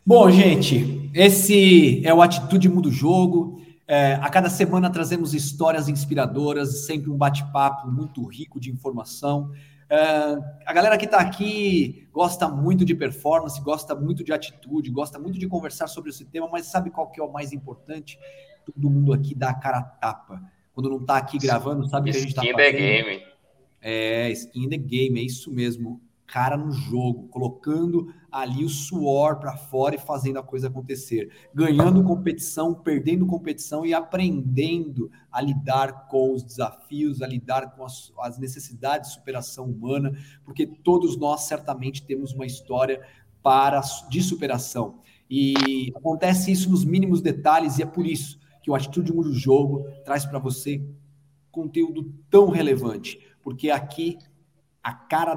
Bom, 0.05 0.29
gente, 0.31 1.11
esse 1.13 2.05
é 2.05 2.13
o 2.13 2.21
Atitude 2.21 2.69
Muda 2.69 2.87
o 2.87 2.91
Jogo. 2.91 3.61
É, 3.87 4.13
a 4.15 4.29
cada 4.29 4.49
semana 4.49 4.89
trazemos 4.89 5.33
histórias 5.33 5.89
inspiradoras, 5.89 6.85
sempre 6.85 7.09
um 7.09 7.17
bate-papo 7.17 7.87
muito 7.89 8.23
rico 8.25 8.59
de 8.59 8.71
informação. 8.71 9.51
É, 9.89 9.97
a 10.65 10.71
galera 10.71 10.97
que 10.97 11.05
está 11.05 11.19
aqui 11.19 12.07
gosta 12.13 12.47
muito 12.47 12.85
de 12.85 12.93
performance, 12.93 13.59
gosta 13.61 13.95
muito 13.95 14.23
de 14.23 14.31
atitude, 14.31 14.91
gosta 14.91 15.17
muito 15.17 15.39
de 15.39 15.47
conversar 15.47 15.87
sobre 15.87 16.11
esse 16.11 16.25
tema, 16.25 16.47
mas 16.51 16.67
sabe 16.67 16.91
qual 16.91 17.09
que 17.09 17.19
é 17.19 17.23
o 17.23 17.31
mais 17.31 17.51
importante? 17.51 18.17
Todo 18.65 18.89
mundo 18.89 19.11
aqui 19.11 19.33
dá 19.33 19.49
a 19.49 19.55
cara 19.55 19.79
a 19.79 19.83
tapa. 19.83 20.41
Quando 20.73 20.89
não 20.89 21.01
está 21.01 21.17
aqui 21.17 21.39
gravando, 21.39 21.87
sabe 21.89 22.09
o 22.09 22.13
que 22.13 22.17
a 22.17 22.21
gente 22.21 22.29
está 22.29 22.41
fazendo? 22.41 22.59
Skin 22.59 22.71
the 22.71 23.03
game. 23.03 23.23
É, 23.81 24.31
skin 24.31 24.69
the 24.69 24.77
game, 24.77 25.19
é 25.19 25.23
isso 25.23 25.51
mesmo 25.51 25.99
cara 26.31 26.55
no 26.55 26.71
jogo, 26.71 27.27
colocando 27.29 28.13
ali 28.31 28.63
o 28.63 28.69
suor 28.69 29.39
para 29.39 29.57
fora 29.57 29.95
e 29.95 29.99
fazendo 29.99 30.37
a 30.37 30.43
coisa 30.43 30.67
acontecer, 30.67 31.31
ganhando 31.53 32.03
competição, 32.03 32.73
perdendo 32.73 33.25
competição 33.25 33.85
e 33.85 33.93
aprendendo 33.93 35.09
a 35.31 35.41
lidar 35.41 36.07
com 36.07 36.33
os 36.33 36.43
desafios, 36.43 37.21
a 37.21 37.27
lidar 37.27 37.75
com 37.75 37.83
as, 37.83 38.13
as 38.19 38.37
necessidades 38.37 39.09
de 39.09 39.15
superação 39.15 39.65
humana, 39.65 40.11
porque 40.43 40.67
todos 40.67 41.17
nós 41.17 41.41
certamente 41.41 42.05
temos 42.05 42.33
uma 42.33 42.45
história 42.45 43.01
para 43.41 43.81
de 44.09 44.21
superação. 44.21 44.99
E 45.29 45.91
acontece 45.95 46.51
isso 46.51 46.69
nos 46.69 46.85
mínimos 46.85 47.21
detalhes 47.21 47.77
e 47.77 47.83
é 47.83 47.85
por 47.85 48.05
isso 48.05 48.39
que 48.61 48.69
o 48.69 48.75
Atitude 48.75 49.13
Mundo 49.13 49.33
Jogo 49.33 49.85
traz 50.03 50.25
para 50.25 50.39
você 50.39 50.83
conteúdo 51.51 52.13
tão 52.29 52.49
relevante, 52.49 53.19
porque 53.41 53.69
aqui 53.69 54.17
a 54.83 54.93
cara, 54.93 55.33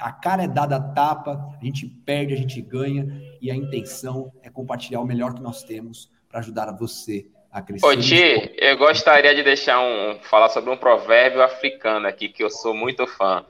a 0.00 0.12
cara 0.12 0.44
é 0.44 0.48
dada 0.48 0.76
a 0.76 0.80
tapa, 0.80 1.56
a 1.60 1.64
gente 1.64 1.86
perde, 1.86 2.34
a 2.34 2.36
gente 2.36 2.60
ganha, 2.60 3.06
e 3.40 3.50
a 3.50 3.54
intenção 3.54 4.32
é 4.42 4.50
compartilhar 4.50 5.00
o 5.00 5.06
melhor 5.06 5.34
que 5.34 5.42
nós 5.42 5.62
temos 5.62 6.10
para 6.28 6.40
ajudar 6.40 6.70
você 6.72 7.26
a 7.50 7.62
crescer. 7.62 7.86
Ô, 7.86 7.96
Ti, 7.96 8.54
eu 8.58 8.76
gostaria 8.76 9.34
de 9.34 9.42
deixar 9.42 9.80
um. 9.80 10.18
falar 10.22 10.48
sobre 10.48 10.70
um 10.70 10.76
provérbio 10.76 11.42
africano 11.42 12.06
aqui, 12.06 12.28
que 12.28 12.42
eu 12.42 12.50
sou 12.50 12.74
muito 12.74 13.06
fã. 13.06 13.44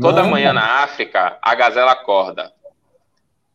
Toda 0.00 0.22
Manda. 0.22 0.30
manhã 0.30 0.52
na 0.52 0.82
África, 0.82 1.38
a 1.40 1.54
gazela 1.54 1.92
acorda. 1.92 2.52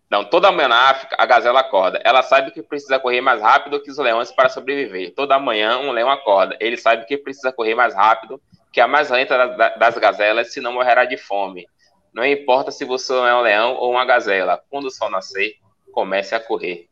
Não, 0.10 0.26
toda 0.26 0.52
manhã 0.52 0.70
na 0.70 0.90
África, 0.90 1.16
a 1.20 1.26
gazela 1.26 1.60
acorda. 1.60 2.02
Ela 2.04 2.24
sabe 2.24 2.52
que 2.52 2.64
precisa 2.64 2.98
correr 2.98 3.22
mais 3.22 3.42
rápido 3.42 3.80
que 3.82 3.92
os 3.92 3.98
leões 3.98 4.32
para 4.32 4.50
sobreviver. 4.50 5.14
Toda 5.14 5.38
manhã, 5.38 5.78
um 5.78 5.92
leão 5.92 6.10
acorda. 6.10 6.58
Ele 6.60 6.78
sabe 6.78 7.06
que 7.06 7.18
precisa 7.18 7.52
correr 7.52 7.76
mais 7.76 7.94
rápido 7.94 8.42
que 8.72 8.80
é 8.80 8.84
a 8.84 8.88
mais 8.88 9.10
lenta 9.10 9.48
das 9.78 9.98
gazelas, 9.98 10.54
se 10.54 10.62
não 10.62 10.74
morrerá 10.74 11.06
de 11.06 11.18
fome. 11.18 11.66
Não 12.14 12.26
importa 12.26 12.72
se 12.72 12.86
você 12.86 13.14
é 13.14 13.36
um 13.36 13.42
leão 13.42 13.76
ou 13.76 13.92
uma 13.92 14.06
gazela, 14.06 14.62
quando 14.70 14.86
o 14.86 14.92
sol 14.92 15.10
nascer, 15.10 15.56
comece 15.92 16.36
a 16.36 16.40
correr. 16.40 16.88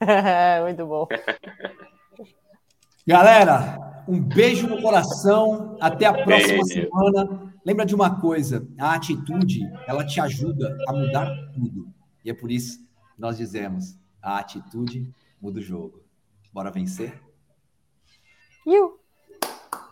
Muito 0.62 0.86
bom. 0.86 1.06
Galera, 3.06 4.04
um 4.06 4.20
beijo 4.20 4.66
no 4.66 4.80
coração. 4.80 5.76
Até 5.80 6.06
a 6.06 6.12
próxima 6.12 6.62
beijo. 6.64 6.88
semana. 6.88 7.54
Lembra 7.64 7.86
de 7.86 7.94
uma 7.94 8.20
coisa: 8.20 8.66
a 8.78 8.94
atitude 8.94 9.60
ela 9.86 10.04
te 10.04 10.20
ajuda 10.20 10.76
a 10.88 10.92
mudar 10.92 11.26
tudo. 11.54 11.86
E 12.24 12.30
é 12.30 12.34
por 12.34 12.50
isso 12.50 12.78
que 12.78 13.20
nós 13.20 13.36
dizemos: 13.36 13.98
a 14.20 14.38
atitude 14.38 15.12
muda 15.40 15.58
o 15.58 15.62
jogo. 15.62 16.02
Bora 16.52 16.70
vencer? 16.70 17.20
You. 18.66 19.01